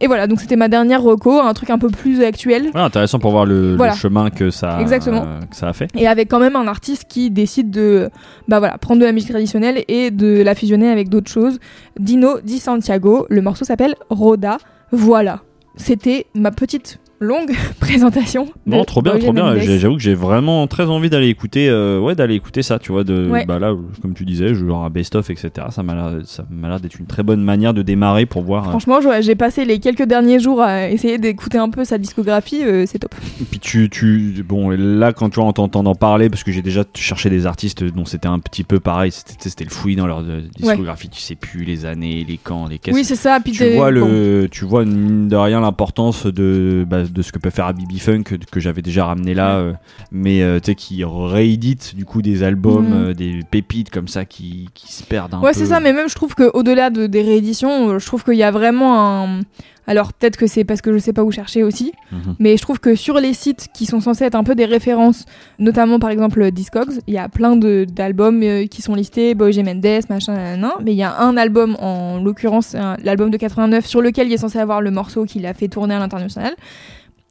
Et 0.01 0.07
voilà, 0.07 0.27
donc 0.27 0.41
c'était 0.41 0.57
ma 0.57 0.69
dernière 0.69 1.03
reco, 1.03 1.41
un 1.41 1.55
truc 1.55 1.71
un 1.71 1.79
peu 1.79 1.89
plus 1.89 2.23
actuel. 2.23 2.71
Ouais, 2.75 2.81
intéressant 2.81 3.19
pour 3.19 3.31
voir 3.31 3.47
le, 3.47 3.77
chemin 3.97 4.31
que 4.31 4.51
ça, 4.51 4.81
Exactement. 4.81 5.25
euh, 5.25 5.41
que 5.41 5.57
ça 5.57 5.69
a 5.69 5.73
fait. 5.73 5.89
Et 5.95 6.07
avec 6.07 6.29
quand 6.29 6.41
même 6.41 6.57
un 6.57 6.67
artiste 6.67 7.05
qui 7.09 7.31
décide 7.31 7.71
de 7.71 8.11
bah 8.49 8.59
voilà, 8.59 8.79
prendre 8.79 9.01
de 9.01 9.07
la 9.07 9.13
musique 9.13 9.31
traditionnelle 9.31 9.85
et 9.89 10.11
de 10.11 10.43
la 10.43 10.55
fusionner 10.55 10.91
avec 10.91 11.09
d'autres 11.09 11.31
choses. 11.31 11.59
Dino 11.99 12.41
Di 12.41 12.59
Santiago, 12.59 13.27
le 13.29 13.43
morceau 13.43 13.65
s'appelle 13.65 13.95
Roda. 14.11 14.59
Voilà. 14.91 15.41
C'était 15.77 16.27
ma 16.35 16.51
petite 16.51 16.99
longue 17.23 17.53
présentation. 17.81 18.49
Non, 18.67 18.85
trop 18.85 19.03
bien, 19.03 19.19
trop 19.19 19.33
bien. 19.33 19.57
J'avoue 19.59 19.97
que 19.97 20.03
j'ai 20.03 20.15
vraiment 20.15 20.67
très 20.67 20.85
envie 20.85 21.09
d'aller 21.11 21.29
écouter, 21.29 21.69
euh, 21.69 21.99
ouais, 21.99 22.15
d'aller 22.15 22.35
écouter 22.35 22.63
ça, 22.63 22.79
tu 22.79 22.93
vois, 22.93 23.05
de, 23.05 23.29
Ouais. 23.29 23.47
bah 23.47 23.59
là, 23.59 23.75
comme 24.03 24.15
tu 24.15 24.25
disais, 24.25 24.55
genre 24.55 24.85
un 24.85 24.91
best-of, 24.91 25.31
etc. 25.31 25.51
Ça 25.71 25.83
m'a 25.83 25.95
l'air, 25.95 26.21
ça 26.25 26.45
m'a 26.51 26.69
l'air 26.69 26.81
d'être 26.81 26.99
une 26.99 27.07
très 27.07 27.23
bonne 27.23 27.43
manière 27.43 27.73
de 27.75 27.83
démarrer 27.83 28.27
pour 28.27 28.43
voir. 28.43 28.67
euh, 28.67 28.71
Franchement, 28.71 28.99
j'ai 29.21 29.35
passé 29.35 29.65
les 29.65 29.79
quelques 29.79 30.05
derniers 30.05 30.41
jours 30.41 30.61
à 30.61 30.89
essayer 30.91 31.19
d'écouter 31.19 31.59
un 31.59 31.69
peu 31.71 31.85
sa 31.85 31.99
discographie, 31.99 32.63
euh, 32.65 32.85
c'est 32.87 32.99
top. 32.99 33.15
Et 33.41 33.45
puis 33.45 33.59
tu, 33.61 33.89
tu, 33.91 34.45
bon, 34.47 34.71
là, 34.71 35.13
quand 35.13 35.31
tu 35.31 35.37
vois, 35.37 35.45
en 35.45 35.53
t'entendant 35.53 35.95
parler, 35.95 36.29
parce 36.29 36.43
que 36.45 36.53
j'ai 36.53 36.63
déjà 36.63 36.85
cherché 36.95 37.31
des 37.31 37.47
artistes 37.47 37.85
dont 37.85 38.05
c'était 38.05 38.29
un 38.29 38.39
petit 38.39 38.65
peu 38.65 38.81
pareil, 38.81 39.13
c'était, 39.13 39.65
le 39.65 39.71
fouillis 39.71 39.97
dans 39.97 40.07
leur 40.07 40.23
discographie, 40.57 41.09
tu 41.09 41.21
sais 41.21 41.35
plus 41.37 41.65
les 41.65 41.85
années, 41.85 42.25
les 42.29 42.37
camps, 42.39 42.67
les 42.67 42.79
caisses. 42.79 42.95
Oui, 42.95 43.05
c'est 43.05 43.17
ça. 43.17 43.39
Puis 43.43 43.53
tu 43.53 43.69
vois 43.75 43.93
bon. 43.93 44.07
le 44.09 44.49
tu 44.51 44.65
vois 44.65 44.85
mine 44.85 45.29
de 45.29 45.37
rien 45.37 45.61
l'importance 45.61 46.27
de 46.27 46.85
bah, 46.89 47.03
de 47.13 47.23
ce 47.23 47.31
que 47.33 47.39
peut 47.39 47.51
faire 47.51 47.67
Abibi 47.67 47.99
Funk 47.99 48.23
que, 48.51 48.61
j'avais 48.61 48.83
déjà 48.83 49.05
ramené 49.05 49.35
là 49.35 49.57
euh, 49.57 49.73
mais 50.11 50.43
euh, 50.43 50.59
tu 50.61 50.67
sais 50.73 50.75
qui 50.75 51.05
réédite 51.05 51.95
du 51.95 52.05
coup 52.05 52.23
des 52.23 52.43
albums 52.43 52.89
Mhm. 52.89 52.93
euh, 53.11 53.15
des 53.15 53.41
pépites 53.51 53.91
comme 53.91 54.09
ça 54.09 54.25
qui, 54.25 54.69
qui 54.75 54.93
se 54.93 55.03
perdent 55.05 55.35
un 55.35 55.41
Ouais, 55.41 55.53
peu 55.53 55.59
c'est 55.59 55.67
ça, 55.67 55.81
mais 55.81 55.93
même 55.93 56.09
je 56.09 56.15
trouve 56.15 56.35
que 56.35 56.51
au-delà 56.55 56.91
de, 56.91 57.07
des 57.07 57.23
rééditions, 57.23 57.99
je 57.99 58.07
trouve 58.07 58.25
qu'il 58.25 58.35
y 58.35 58.43
a 58.43 58.51
vraiment 58.51 59.23
un. 59.25 59.41
Alors 59.89 60.13
peut-être 60.13 60.37
que 60.37 60.47
c'est 60.47 60.63
parce 60.63 60.81
que 60.81 60.93
je 60.93 60.99
sais 60.99 61.13
pas 61.13 61.25
où 61.25 61.33
chercher 61.33 61.65
aussi, 61.65 61.93
Mhm. 62.13 62.37
mais 62.39 62.57
je 62.57 62.63
trouve 62.63 62.79
que 62.79 62.95
sur 62.95 63.19
les 63.19 63.35
sites 63.35 63.67
qui 63.75 63.85
sont 63.87 64.01
censés 64.01 64.25
être 64.25 64.37
un 64.37 64.45
peu 64.45 64.55
des 64.55 64.65
références, 64.65 65.25
notamment 65.59 65.99
par 65.99 66.11
exemple 66.11 66.51
Discogs, 66.53 67.01
il 67.09 67.15
y 67.15 67.19
a 67.19 67.29
plein 67.29 67.57
de- 67.57 67.85
d'albums 67.91 68.41
euh, 68.45 68.67
qui 68.67 68.81
sont 68.81 68.95
listés, 68.95 69.35
Boy 69.35 69.53
J. 69.53 69.65
Mendes, 69.65 70.03
machin, 70.09 70.35
nanana, 70.35 70.75
mais 70.85 70.93
il 70.93 70.97
y 70.99 71.03
a 71.03 71.19
un 71.21 71.37
album 71.37 71.77
en 71.81 72.23
l'occurrence, 72.23 72.77
l'album 73.03 73.31
de 73.31 73.37
89, 73.37 73.85
sur 73.87 74.01
lequel 74.03 74.29
il 74.29 74.33
est 74.33 74.37
censé 74.39 74.59
avoir 74.59 74.81
le 74.81 74.93
morceau 74.93 75.25
qu'il 75.25 75.45
a 75.47 75.53
fait 75.55 75.69
tourner 75.69 75.95
à 75.95 75.99
l'international. 75.99 76.55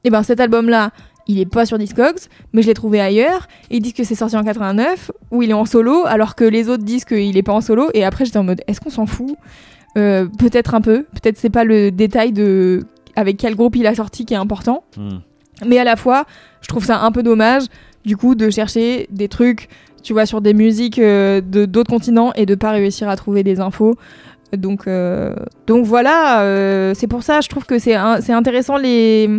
Et 0.03 0.09
ben 0.09 0.23
cet 0.23 0.39
album-là, 0.39 0.91
il 1.27 1.39
est 1.39 1.45
pas 1.45 1.65
sur 1.65 1.77
Discogs, 1.77 2.19
mais 2.53 2.61
je 2.61 2.67
l'ai 2.67 2.73
trouvé 2.73 2.99
ailleurs. 2.99 3.47
Et 3.69 3.77
ils 3.77 3.81
disent 3.81 3.93
que 3.93 4.03
c'est 4.03 4.15
sorti 4.15 4.35
en 4.35 4.43
89, 4.43 5.11
où 5.31 5.43
il 5.43 5.51
est 5.51 5.53
en 5.53 5.65
solo, 5.65 6.05
alors 6.05 6.35
que 6.35 6.43
les 6.43 6.69
autres 6.69 6.83
disent 6.83 7.05
qu'il 7.05 7.37
est 7.37 7.43
pas 7.43 7.53
en 7.53 7.61
solo. 7.61 7.89
Et 7.93 8.03
après, 8.03 8.25
j'étais 8.25 8.39
en 8.39 8.43
mode, 8.43 8.61
est-ce 8.67 8.81
qu'on 8.81 8.89
s'en 8.89 9.05
fout? 9.05 9.35
Euh, 9.97 10.25
Peut-être 10.39 10.73
un 10.73 10.81
peu. 10.81 11.03
Peut-être 11.03 11.37
c'est 11.37 11.49
pas 11.49 11.63
le 11.63 11.91
détail 11.91 12.31
de 12.31 12.83
avec 13.15 13.37
quel 13.37 13.55
groupe 13.55 13.75
il 13.75 13.85
a 13.87 13.95
sorti 13.95 14.25
qui 14.25 14.33
est 14.33 14.37
important. 14.37 14.83
Mhm. 14.97 15.21
Mais 15.65 15.77
à 15.77 15.83
la 15.83 15.95
fois, 15.95 16.25
je 16.61 16.67
trouve 16.67 16.85
ça 16.85 17.01
un 17.01 17.11
peu 17.11 17.23
dommage, 17.23 17.63
du 18.05 18.17
coup, 18.17 18.35
de 18.35 18.49
chercher 18.49 19.07
des 19.11 19.27
trucs, 19.27 19.69
tu 20.01 20.13
vois, 20.13 20.25
sur 20.25 20.41
des 20.41 20.53
musiques 20.53 20.97
euh, 20.97 21.41
de 21.41 21.65
d'autres 21.65 21.91
continents 21.91 22.33
et 22.33 22.45
de 22.45 22.55
pas 22.55 22.71
réussir 22.71 23.09
à 23.09 23.15
trouver 23.15 23.43
des 23.43 23.59
infos. 23.59 23.95
Donc, 24.57 24.87
euh, 24.87 25.33
donc 25.67 25.85
voilà, 25.85 26.41
euh, 26.41 26.93
c'est 26.93 27.07
pour 27.07 27.23
ça, 27.23 27.41
je 27.41 27.47
trouve 27.47 27.65
que 27.65 27.79
c'est 27.79 27.95
intéressant 27.95 28.77
les 28.77 29.29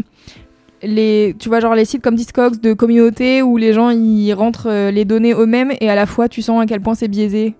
les 0.82 1.34
tu 1.38 1.48
vois 1.48 1.60
genre 1.60 1.74
les 1.74 1.84
sites 1.84 2.02
comme 2.02 2.14
Discogs 2.16 2.60
de 2.60 2.72
communauté 2.72 3.42
où 3.42 3.56
les 3.56 3.72
gens 3.72 3.90
ils 3.90 4.32
rentrent 4.32 4.68
euh, 4.70 4.90
les 4.90 5.04
données 5.04 5.32
eux-mêmes 5.34 5.72
et 5.80 5.88
à 5.90 5.94
la 5.94 6.06
fois 6.06 6.28
tu 6.28 6.42
sens 6.42 6.60
à 6.62 6.66
quel 6.66 6.80
point 6.80 6.94
c'est 6.94 7.08
biaisé 7.08 7.54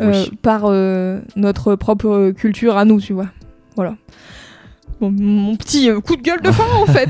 euh, 0.00 0.10
Oui. 0.12 0.30
par 0.42 0.62
euh, 0.66 1.20
notre 1.36 1.74
propre 1.76 2.30
culture 2.36 2.76
à 2.76 2.84
nous 2.84 3.00
tu 3.00 3.12
vois 3.12 3.28
voilà 3.76 3.94
Bon, 5.00 5.12
mon 5.16 5.54
petit 5.54 5.88
coup 6.04 6.16
de 6.16 6.22
gueule 6.22 6.40
de 6.42 6.50
fin 6.50 6.64
en 6.76 6.84
fait 6.92 7.06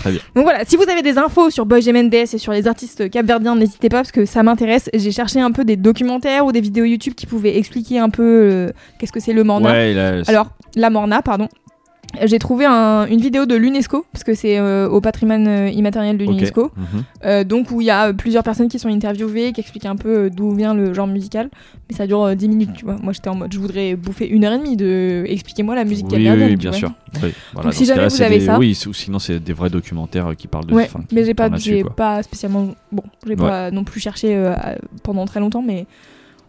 Très 0.00 0.10
bien. 0.10 0.20
donc 0.34 0.42
voilà 0.42 0.64
si 0.64 0.74
vous 0.76 0.82
avez 0.90 1.00
des 1.02 1.16
infos 1.16 1.48
sur 1.48 1.64
Boy. 1.64 1.92
Mendes 1.92 2.12
et 2.12 2.26
sur 2.26 2.50
les 2.50 2.66
artistes 2.66 3.08
capverdiens 3.08 3.54
n'hésitez 3.54 3.88
pas 3.88 3.98
parce 3.98 4.10
que 4.10 4.24
ça 4.24 4.42
m'intéresse 4.42 4.90
j'ai 4.92 5.12
cherché 5.12 5.40
un 5.40 5.52
peu 5.52 5.64
des 5.64 5.76
documentaires 5.76 6.44
ou 6.44 6.50
des 6.50 6.60
vidéos 6.60 6.84
YouTube 6.84 7.14
qui 7.14 7.26
pouvaient 7.26 7.56
expliquer 7.56 8.00
un 8.00 8.10
peu 8.10 8.24
euh, 8.24 8.68
qu'est-ce 8.98 9.12
que 9.12 9.20
c'est 9.20 9.32
le 9.32 9.44
morna 9.44 9.70
ouais 9.70 10.22
alors, 10.26 10.48
la 10.74 10.90
Morna, 10.90 11.22
pardon. 11.22 11.48
J'ai 12.24 12.38
trouvé 12.38 12.64
un- 12.66 13.06
une 13.06 13.20
vidéo 13.20 13.46
de 13.46 13.54
l'UNESCO, 13.54 14.06
parce 14.12 14.24
que 14.24 14.34
c'est 14.34 14.58
euh, 14.58 14.88
au 14.88 15.00
patrimoine 15.00 15.46
euh, 15.48 15.68
immatériel 15.68 16.16
de 16.18 16.24
l'UNESCO, 16.24 16.70
Mhm. 16.76 17.02
euh, 17.24 17.44
donc 17.44 17.70
où 17.70 17.80
il 17.80 17.86
y 17.86 17.90
a 17.90 18.12
plusieurs 18.12 18.42
personnes 18.42 18.68
qui 18.68 18.78
sont 18.78 18.88
interviewées, 18.88 19.52
qui 19.52 19.60
expliquent 19.60 19.86
un 19.86 19.96
peu 19.96 20.30
d'où 20.30 20.52
vient 20.54 20.74
le 20.74 20.94
genre 20.94 21.06
musical. 21.06 21.48
Mais 21.90 21.96
ça 21.96 22.06
dure 22.06 22.22
euh, 22.24 22.34
10 22.34 22.48
minutes, 22.48 22.72
tu 22.74 22.84
vois. 22.84 22.96
Moi 23.02 23.12
j'étais 23.12 23.28
en 23.28 23.34
mode, 23.34 23.52
je 23.52 23.58
voudrais 23.58 23.94
bouffer 23.96 24.26
une 24.28 24.44
heure 24.44 24.52
et 24.54 24.58
demie 24.58 24.76
de 24.76 25.24
expliquez-moi 25.28 25.74
la 25.74 25.84
musique 25.84 26.06
oui, 26.06 26.12
capverdienne, 26.12 26.48
oui, 26.48 26.54
tu 26.54 26.56
bien 26.58 26.70
vois. 26.70 26.78
sûr 26.78 26.92
Oui, 27.22 27.32
voilà, 27.52 27.68
Donc, 27.68 27.74
si 27.74 27.84
jamais 27.84 28.08
vous 28.08 28.22
avez 28.22 28.38
des- 28.38 28.44
ça- 28.46 28.58
oui 28.58 28.78
ou 28.86 28.92
sinon 28.92 29.18
c'est 29.18 29.38
des 29.38 29.52
vrais 29.52 29.70
documentaires 29.70 30.32
qui 30.36 30.48
parlent 30.48 30.66
de 30.66 30.74
Ouais, 30.74 30.86
qui 30.88 31.14
mais 31.14 31.24
j'ai 31.24 31.34
pas, 31.34 31.48
pas 31.96 32.22
spécialement. 32.22 32.68
Bon, 32.92 33.02
j'ai 33.24 33.30
Ouais. 33.30 33.36
pas 33.36 33.70
non 33.70 33.84
plus 33.84 34.00
cherché 34.00 34.52
pendant 35.02 35.24
très 35.26 35.40
longtemps, 35.40 35.62
mais 35.62 35.86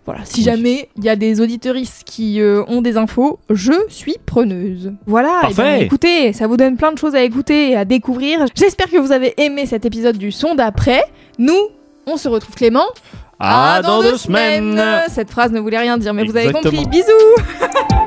voilà. 0.07 0.21
Si 0.23 0.37
Oui. 0.39 0.43
jamais 0.43 0.89
il 0.97 1.03
y 1.03 1.09
a 1.09 1.15
des 1.15 1.41
auditeuristes 1.41 2.03
qui 2.05 2.41
euh, 2.41 2.63
ont 2.67 2.81
des 2.81 2.97
infos, 2.97 3.37
je 3.51 3.73
suis 3.89 4.15
preneuse. 4.25 4.93
Voilà. 5.05 5.41
et 5.51 5.53
ben, 5.53 5.81
écoutez, 5.81 6.33
ça 6.33 6.47
vous 6.47 6.57
donne 6.57 6.77
plein 6.77 6.91
de 6.93 6.97
choses 6.97 7.13
à 7.13 7.21
écouter 7.21 7.71
et 7.71 7.75
à 7.75 7.85
découvrir. 7.85 8.45
J'espère 8.55 8.89
que 8.89 8.97
vous 8.97 9.11
avez 9.11 9.33
aimé 9.39 9.65
cet 9.65 9.85
épisode 9.85 10.17
du 10.17 10.31
son 10.31 10.55
d'après. 10.55 11.03
Nous, 11.37 11.59
on 12.05 12.17
se 12.17 12.29
retrouve 12.29 12.55
Clément. 12.55 12.85
ah 13.39 13.81
dans 13.83 14.01
deux 14.01 14.17
semaines 14.17 14.81
Cette 15.09 15.29
phrase 15.29 15.51
ne 15.51 15.59
voulait 15.59 15.77
rien 15.77 15.97
dire, 15.97 16.13
mais 16.13 16.23
vous 16.23 16.35
avez 16.37 16.51
compris. 16.51 16.85
Bisous. 16.85 17.03